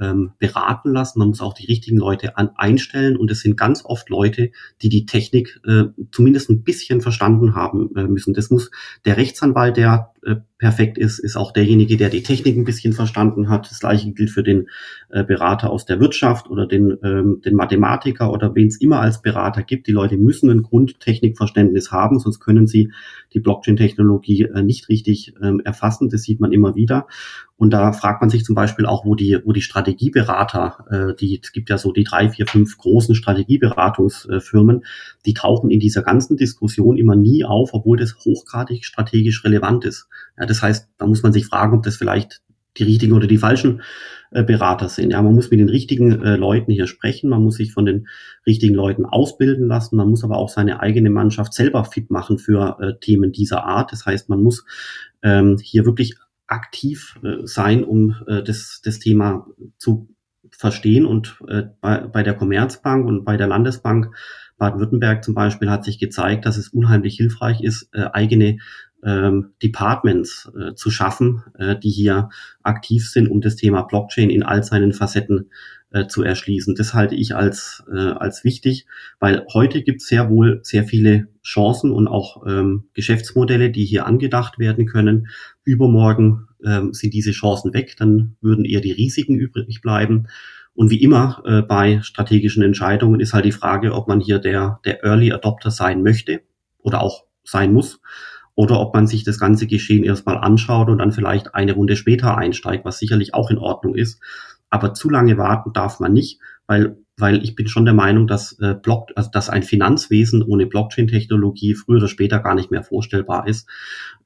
ähm, 0.00 0.32
beraten 0.38 0.92
lassen, 0.92 1.18
man 1.18 1.28
muss 1.28 1.40
auch 1.40 1.54
die 1.54 1.66
richtigen 1.66 1.98
Leute 1.98 2.36
an, 2.36 2.50
einstellen 2.56 3.16
und 3.16 3.30
es 3.30 3.40
sind 3.40 3.56
ganz 3.56 3.84
oft 3.84 4.08
Leute, 4.08 4.50
die 4.82 4.88
die 4.88 5.06
Technik 5.06 5.60
äh, 5.66 5.84
zumindest 6.12 6.50
ein 6.50 6.62
bisschen 6.62 7.00
verstanden 7.00 7.54
haben 7.54 7.94
äh, 7.96 8.04
müssen. 8.04 8.34
Das 8.34 8.50
muss 8.50 8.70
der 9.04 9.16
Rechtsanwalt, 9.16 9.76
der 9.76 10.12
äh, 10.24 10.36
perfekt 10.58 10.98
ist, 10.98 11.20
ist 11.20 11.36
auch 11.36 11.52
derjenige, 11.52 11.96
der 11.96 12.10
die 12.10 12.22
Technik 12.22 12.56
ein 12.56 12.64
bisschen 12.64 12.92
verstanden 12.92 13.48
hat. 13.48 13.70
Das 13.70 13.78
gleiche 13.78 14.12
gilt 14.12 14.30
für 14.30 14.42
den 14.42 14.68
äh, 15.08 15.22
Berater 15.22 15.70
aus 15.70 15.86
der 15.86 16.00
Wirtschaft 16.00 16.50
oder 16.50 16.66
den, 16.66 16.98
ähm, 17.04 17.40
den 17.44 17.54
Mathematiker 17.54 18.32
oder 18.32 18.54
wen 18.54 18.66
es 18.66 18.80
immer 18.80 19.00
als 19.00 19.22
Berater 19.22 19.62
gibt. 19.62 19.86
Die 19.86 19.92
Leute 19.92 20.16
müssen 20.16 20.50
ein 20.50 20.62
Grundtechnikverständnis 20.62 21.92
haben, 21.92 22.18
sonst 22.18 22.40
können 22.40 22.66
sie 22.66 22.92
die 23.32 23.40
Blockchain-Technologie 23.40 24.42
äh, 24.54 24.62
nicht 24.62 24.88
richtig 24.88 25.34
ähm, 25.40 25.60
erfassen. 25.60 26.08
Das 26.08 26.22
sieht 26.22 26.40
man 26.40 26.52
immer 26.52 26.74
wieder. 26.74 27.06
Und 27.56 27.70
da 27.70 27.92
fragt 27.92 28.20
man 28.20 28.30
sich 28.30 28.44
zum 28.44 28.54
Beispiel 28.54 28.86
auch, 28.86 29.04
wo 29.04 29.16
die, 29.16 29.38
wo 29.44 29.52
die 29.52 29.62
Strategieberater, 29.62 30.84
äh, 30.90 31.14
die, 31.16 31.40
es 31.42 31.50
gibt 31.50 31.70
ja 31.70 31.76
so 31.76 31.92
die 31.92 32.04
drei, 32.04 32.30
vier, 32.30 32.46
fünf 32.46 32.78
großen 32.78 33.16
Strategieberatungsfirmen, 33.16 34.84
die 35.26 35.34
tauchen 35.34 35.70
in 35.70 35.80
dieser 35.80 36.02
ganzen 36.02 36.36
Diskussion 36.36 36.96
immer 36.96 37.16
nie 37.16 37.44
auf, 37.44 37.74
obwohl 37.74 37.96
das 37.96 38.14
hochgradig 38.24 38.84
strategisch 38.84 39.44
relevant 39.44 39.84
ist. 39.84 40.08
Ja, 40.38 40.46
das 40.48 40.62
heißt, 40.62 40.88
da 40.98 41.06
muss 41.06 41.22
man 41.22 41.32
sich 41.32 41.46
fragen, 41.46 41.76
ob 41.76 41.82
das 41.82 41.96
vielleicht 41.96 42.42
die 42.78 42.84
richtigen 42.84 43.12
oder 43.12 43.26
die 43.26 43.38
falschen 43.38 43.82
äh, 44.30 44.42
Berater 44.42 44.88
sind. 44.88 45.10
Ja, 45.10 45.22
man 45.22 45.34
muss 45.34 45.50
mit 45.50 45.58
den 45.58 45.68
richtigen 45.68 46.22
äh, 46.22 46.36
Leuten 46.36 46.70
hier 46.70 46.86
sprechen, 46.86 47.30
man 47.30 47.42
muss 47.42 47.56
sich 47.56 47.72
von 47.72 47.86
den 47.86 48.08
richtigen 48.46 48.74
Leuten 48.74 49.06
ausbilden 49.06 49.66
lassen, 49.66 49.96
man 49.96 50.08
muss 50.08 50.22
aber 50.22 50.36
auch 50.36 50.48
seine 50.48 50.80
eigene 50.80 51.10
Mannschaft 51.10 51.54
selber 51.54 51.84
fit 51.84 52.10
machen 52.10 52.38
für 52.38 52.78
äh, 52.80 52.92
Themen 53.00 53.32
dieser 53.32 53.64
Art. 53.64 53.90
Das 53.92 54.06
heißt, 54.06 54.28
man 54.28 54.42
muss 54.42 54.64
ähm, 55.22 55.56
hier 55.62 55.86
wirklich 55.86 56.16
aktiv 56.46 57.20
sein, 57.44 57.84
um 57.84 58.16
das, 58.26 58.80
das 58.82 58.98
Thema 59.00 59.46
zu 59.76 60.08
verstehen. 60.50 61.04
Und 61.04 61.38
bei, 61.82 61.98
bei 62.06 62.22
der 62.22 62.32
Commerzbank 62.32 63.06
und 63.06 63.26
bei 63.26 63.36
der 63.36 63.48
Landesbank 63.48 64.16
Baden-Württemberg 64.56 65.22
zum 65.22 65.34
Beispiel 65.34 65.68
hat 65.68 65.84
sich 65.84 65.98
gezeigt, 65.98 66.46
dass 66.46 66.56
es 66.56 66.70
unheimlich 66.70 67.18
hilfreich 67.18 67.60
ist, 67.60 67.94
eigene 67.94 68.60
ähm, 69.04 69.52
Departments 69.62 70.50
äh, 70.58 70.74
zu 70.74 70.90
schaffen, 70.90 71.42
äh, 71.58 71.76
die 71.76 71.90
hier 71.90 72.30
aktiv 72.62 73.08
sind, 73.08 73.28
um 73.28 73.40
das 73.40 73.56
Thema 73.56 73.82
Blockchain 73.82 74.30
in 74.30 74.42
all 74.42 74.62
seinen 74.64 74.92
Facetten 74.92 75.50
äh, 75.90 76.06
zu 76.06 76.22
erschließen. 76.22 76.74
Das 76.74 76.94
halte 76.94 77.14
ich 77.14 77.34
als, 77.34 77.84
äh, 77.92 77.98
als 77.98 78.44
wichtig, 78.44 78.86
weil 79.20 79.46
heute 79.52 79.82
gibt 79.82 80.02
es 80.02 80.08
sehr 80.08 80.28
wohl 80.30 80.60
sehr 80.62 80.84
viele 80.84 81.28
Chancen 81.42 81.92
und 81.92 82.08
auch 82.08 82.46
ähm, 82.46 82.84
Geschäftsmodelle, 82.94 83.70
die 83.70 83.84
hier 83.84 84.06
angedacht 84.06 84.58
werden 84.58 84.86
können. 84.86 85.28
Übermorgen 85.64 86.48
ähm, 86.64 86.92
sind 86.92 87.14
diese 87.14 87.32
Chancen 87.32 87.72
weg, 87.72 87.96
dann 87.98 88.36
würden 88.40 88.64
eher 88.64 88.80
die 88.80 88.92
Risiken 88.92 89.36
übrig 89.36 89.80
bleiben. 89.80 90.26
Und 90.74 90.90
wie 90.90 91.02
immer 91.02 91.42
äh, 91.44 91.62
bei 91.62 92.00
strategischen 92.02 92.62
Entscheidungen 92.62 93.20
ist 93.20 93.32
halt 93.32 93.44
die 93.44 93.52
Frage, 93.52 93.94
ob 93.94 94.08
man 94.08 94.20
hier 94.20 94.38
der, 94.38 94.80
der 94.84 95.02
Early 95.04 95.32
Adopter 95.32 95.70
sein 95.70 96.02
möchte 96.02 96.42
oder 96.78 97.00
auch 97.00 97.24
sein 97.44 97.72
muss 97.72 98.00
oder 98.58 98.80
ob 98.80 98.92
man 98.92 99.06
sich 99.06 99.22
das 99.22 99.38
ganze 99.38 99.68
Geschehen 99.68 100.02
erstmal 100.02 100.36
anschaut 100.36 100.88
und 100.88 100.98
dann 100.98 101.12
vielleicht 101.12 101.54
eine 101.54 101.74
Runde 101.74 101.94
später 101.94 102.36
einsteigt, 102.36 102.84
was 102.84 102.98
sicherlich 102.98 103.32
auch 103.32 103.52
in 103.52 103.58
Ordnung 103.58 103.94
ist. 103.94 104.20
Aber 104.68 104.94
zu 104.94 105.08
lange 105.08 105.38
warten 105.38 105.72
darf 105.72 106.00
man 106.00 106.12
nicht, 106.12 106.40
weil, 106.66 106.96
weil 107.16 107.44
ich 107.44 107.54
bin 107.54 107.68
schon 107.68 107.84
der 107.84 107.94
Meinung, 107.94 108.26
dass, 108.26 108.58
äh, 108.58 108.74
Block, 108.74 109.12
also 109.14 109.30
dass 109.30 109.48
ein 109.48 109.62
Finanzwesen 109.62 110.42
ohne 110.42 110.66
Blockchain-Technologie 110.66 111.76
früher 111.76 111.98
oder 111.98 112.08
später 112.08 112.40
gar 112.40 112.56
nicht 112.56 112.72
mehr 112.72 112.82
vorstellbar 112.82 113.46
ist. 113.46 113.68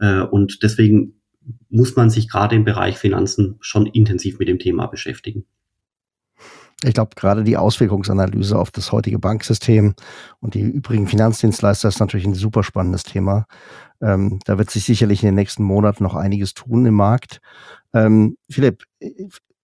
Äh, 0.01 0.22
und 0.22 0.62
deswegen 0.62 1.20
muss 1.68 1.95
man 1.95 2.09
sich 2.09 2.30
gerade 2.30 2.57
im 2.57 2.64
Bereich 2.64 2.97
Finanzen 2.97 3.59
schon 3.61 3.85
intensiv 3.85 4.39
mit 4.39 4.49
dem 4.49 4.59
Thema 4.59 4.87
beschäftigen. 4.87 5.45
Ich 6.85 6.95
glaube, 6.95 7.12
gerade 7.14 7.45
die 7.45 7.57
Auswirkungsanalyse 7.57 8.59
auf 8.59 8.70
das 8.70 8.93
heutige 8.93 9.18
Banksystem 9.18 9.95
und 10.41 10.55
die 10.55 10.62
übrigen 10.62 11.07
Finanzdienstleister 11.07 11.89
ist 11.89 12.01
natürlich 12.01 12.27
ein 12.27 12.35
super 12.35 12.64
spannendes 12.64 13.05
Thema. 13.05 13.47
Ähm, 14.01 14.41
da 14.45 14.59
wird 14.59 14.70
sich 14.70 14.85
sicherlich 14.85 15.23
in 15.23 15.29
den 15.29 15.37
nächsten 15.37 15.62
Monaten 15.62 16.03
noch 16.03 16.16
einiges 16.16 16.55
tun 16.55 16.85
im 16.87 16.95
Markt. 16.95 17.41
Ähm, 17.95 18.37
Philipp, 18.51 18.85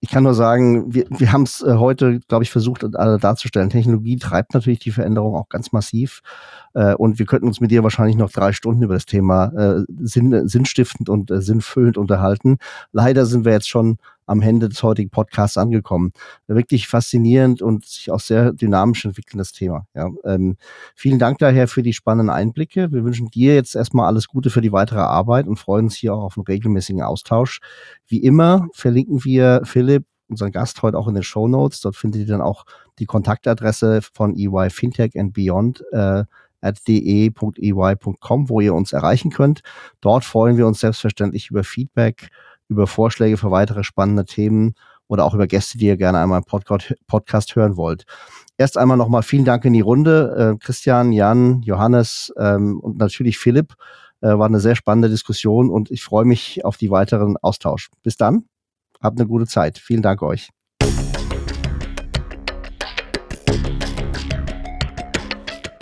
ich 0.00 0.11
kann 0.11 0.22
nur 0.22 0.34
sagen, 0.34 0.94
wir, 0.94 1.06
wir 1.11 1.32
haben 1.32 1.42
es 1.42 1.61
äh, 1.62 1.74
heute, 1.74 2.20
glaube 2.28 2.44
ich, 2.44 2.50
versucht 2.50 2.84
äh, 2.84 3.18
darzustellen. 3.18 3.70
Technologie 3.70 4.16
treibt 4.16 4.54
natürlich 4.54 4.78
die 4.78 4.92
Veränderung 4.92 5.34
auch 5.34 5.48
ganz 5.48 5.72
massiv. 5.72 6.20
Äh, 6.78 6.94
und 6.94 7.18
wir 7.18 7.26
könnten 7.26 7.48
uns 7.48 7.60
mit 7.60 7.72
dir 7.72 7.82
wahrscheinlich 7.82 8.16
noch 8.16 8.30
drei 8.30 8.52
Stunden 8.52 8.82
über 8.82 8.94
das 8.94 9.04
Thema 9.04 9.46
äh, 9.48 9.84
sinn, 10.00 10.46
sinnstiftend 10.48 11.08
und 11.08 11.28
äh, 11.30 11.42
sinnfüllend 11.42 11.98
unterhalten. 11.98 12.58
Leider 12.92 13.26
sind 13.26 13.44
wir 13.44 13.50
jetzt 13.50 13.68
schon 13.68 13.98
am 14.26 14.42
Ende 14.42 14.68
des 14.68 14.82
heutigen 14.84 15.10
Podcasts 15.10 15.56
angekommen. 15.56 16.12
Wirklich 16.46 16.86
faszinierend 16.86 17.62
und 17.62 17.84
sich 17.84 18.12
auch 18.12 18.20
sehr 18.20 18.52
dynamisch 18.52 19.04
entwickelndes 19.04 19.52
Thema. 19.52 19.86
Ja, 19.94 20.08
ähm, 20.24 20.56
vielen 20.94 21.18
Dank 21.18 21.38
daher 21.38 21.66
für 21.66 21.82
die 21.82 21.94
spannenden 21.94 22.30
Einblicke. 22.30 22.92
Wir 22.92 23.04
wünschen 23.04 23.28
dir 23.30 23.54
jetzt 23.56 23.74
erstmal 23.74 24.06
alles 24.06 24.28
Gute 24.28 24.50
für 24.50 24.60
die 24.60 24.70
weitere 24.70 25.00
Arbeit 25.00 25.48
und 25.48 25.58
freuen 25.58 25.86
uns 25.86 25.96
hier 25.96 26.14
auch 26.14 26.22
auf 26.22 26.36
einen 26.36 26.46
regelmäßigen 26.46 27.02
Austausch. 27.02 27.60
Wie 28.06 28.22
immer 28.22 28.68
verlinken 28.72 29.24
wir 29.24 29.62
Philipp, 29.64 30.04
unseren 30.28 30.52
Gast 30.52 30.82
heute 30.82 30.96
auch 30.96 31.08
in 31.08 31.14
den 31.14 31.22
Show 31.24 31.48
Notes. 31.48 31.80
Dort 31.80 31.96
findet 31.96 32.20
ihr 32.20 32.26
dann 32.26 32.42
auch 32.42 32.66
die 32.98 33.06
Kontaktadresse 33.06 34.00
von 34.02 34.36
EY 34.36 34.70
Fintech 34.70 35.18
and 35.18 35.32
Beyond. 35.32 35.82
Äh, 35.90 36.24
at 36.61 36.78
de.ey.com, 36.86 38.48
wo 38.48 38.61
ihr 38.61 38.74
uns 38.74 38.92
erreichen 38.92 39.30
könnt. 39.30 39.61
Dort 40.00 40.24
freuen 40.24 40.56
wir 40.56 40.66
uns 40.66 40.80
selbstverständlich 40.80 41.50
über 41.50 41.64
Feedback 41.64 42.30
über 42.68 42.86
Vorschläge 42.86 43.36
für 43.36 43.50
weitere 43.50 43.82
spannende 43.82 44.24
Themen 44.24 44.74
oder 45.09 45.24
auch 45.24 45.34
über 45.34 45.46
Gäste, 45.46 45.78
die 45.78 45.86
ihr 45.86 45.96
gerne 45.96 46.18
einmal 46.18 46.40
im 46.40 46.92
Podcast, 47.06 47.56
hören 47.56 47.76
wollt. 47.76 48.04
Erst 48.59 48.76
einmal 48.76 48.96
nochmal 48.96 49.22
vielen 49.22 49.44
Dank 49.44 49.64
in 49.64 49.72
die 49.72 49.80
Runde. 49.80 50.54
Äh, 50.54 50.59
Christian, 50.59 51.12
Jan, 51.12 51.62
Johannes 51.62 52.32
ähm, 52.38 52.78
und 52.80 52.98
natürlich 52.98 53.38
Philipp. 53.38 53.74
Äh, 54.20 54.36
war 54.36 54.46
eine 54.46 54.61
sehr 54.61 54.74
spannende 54.74 55.09
Diskussion 55.09 55.70
und 55.70 55.90
ich 55.90 56.02
freue 56.02 56.24
mich 56.24 56.64
auf 56.64 56.76
die 56.76 56.90
weiteren 56.90 57.36
Austausch. 57.38 57.88
Bis 58.02 58.16
dann. 58.16 58.44
Habt 59.00 59.18
eine 59.18 59.28
gute 59.28 59.46
Zeit. 59.46 59.78
Vielen 59.78 60.02
Dank 60.02 60.22
euch. 60.22 60.57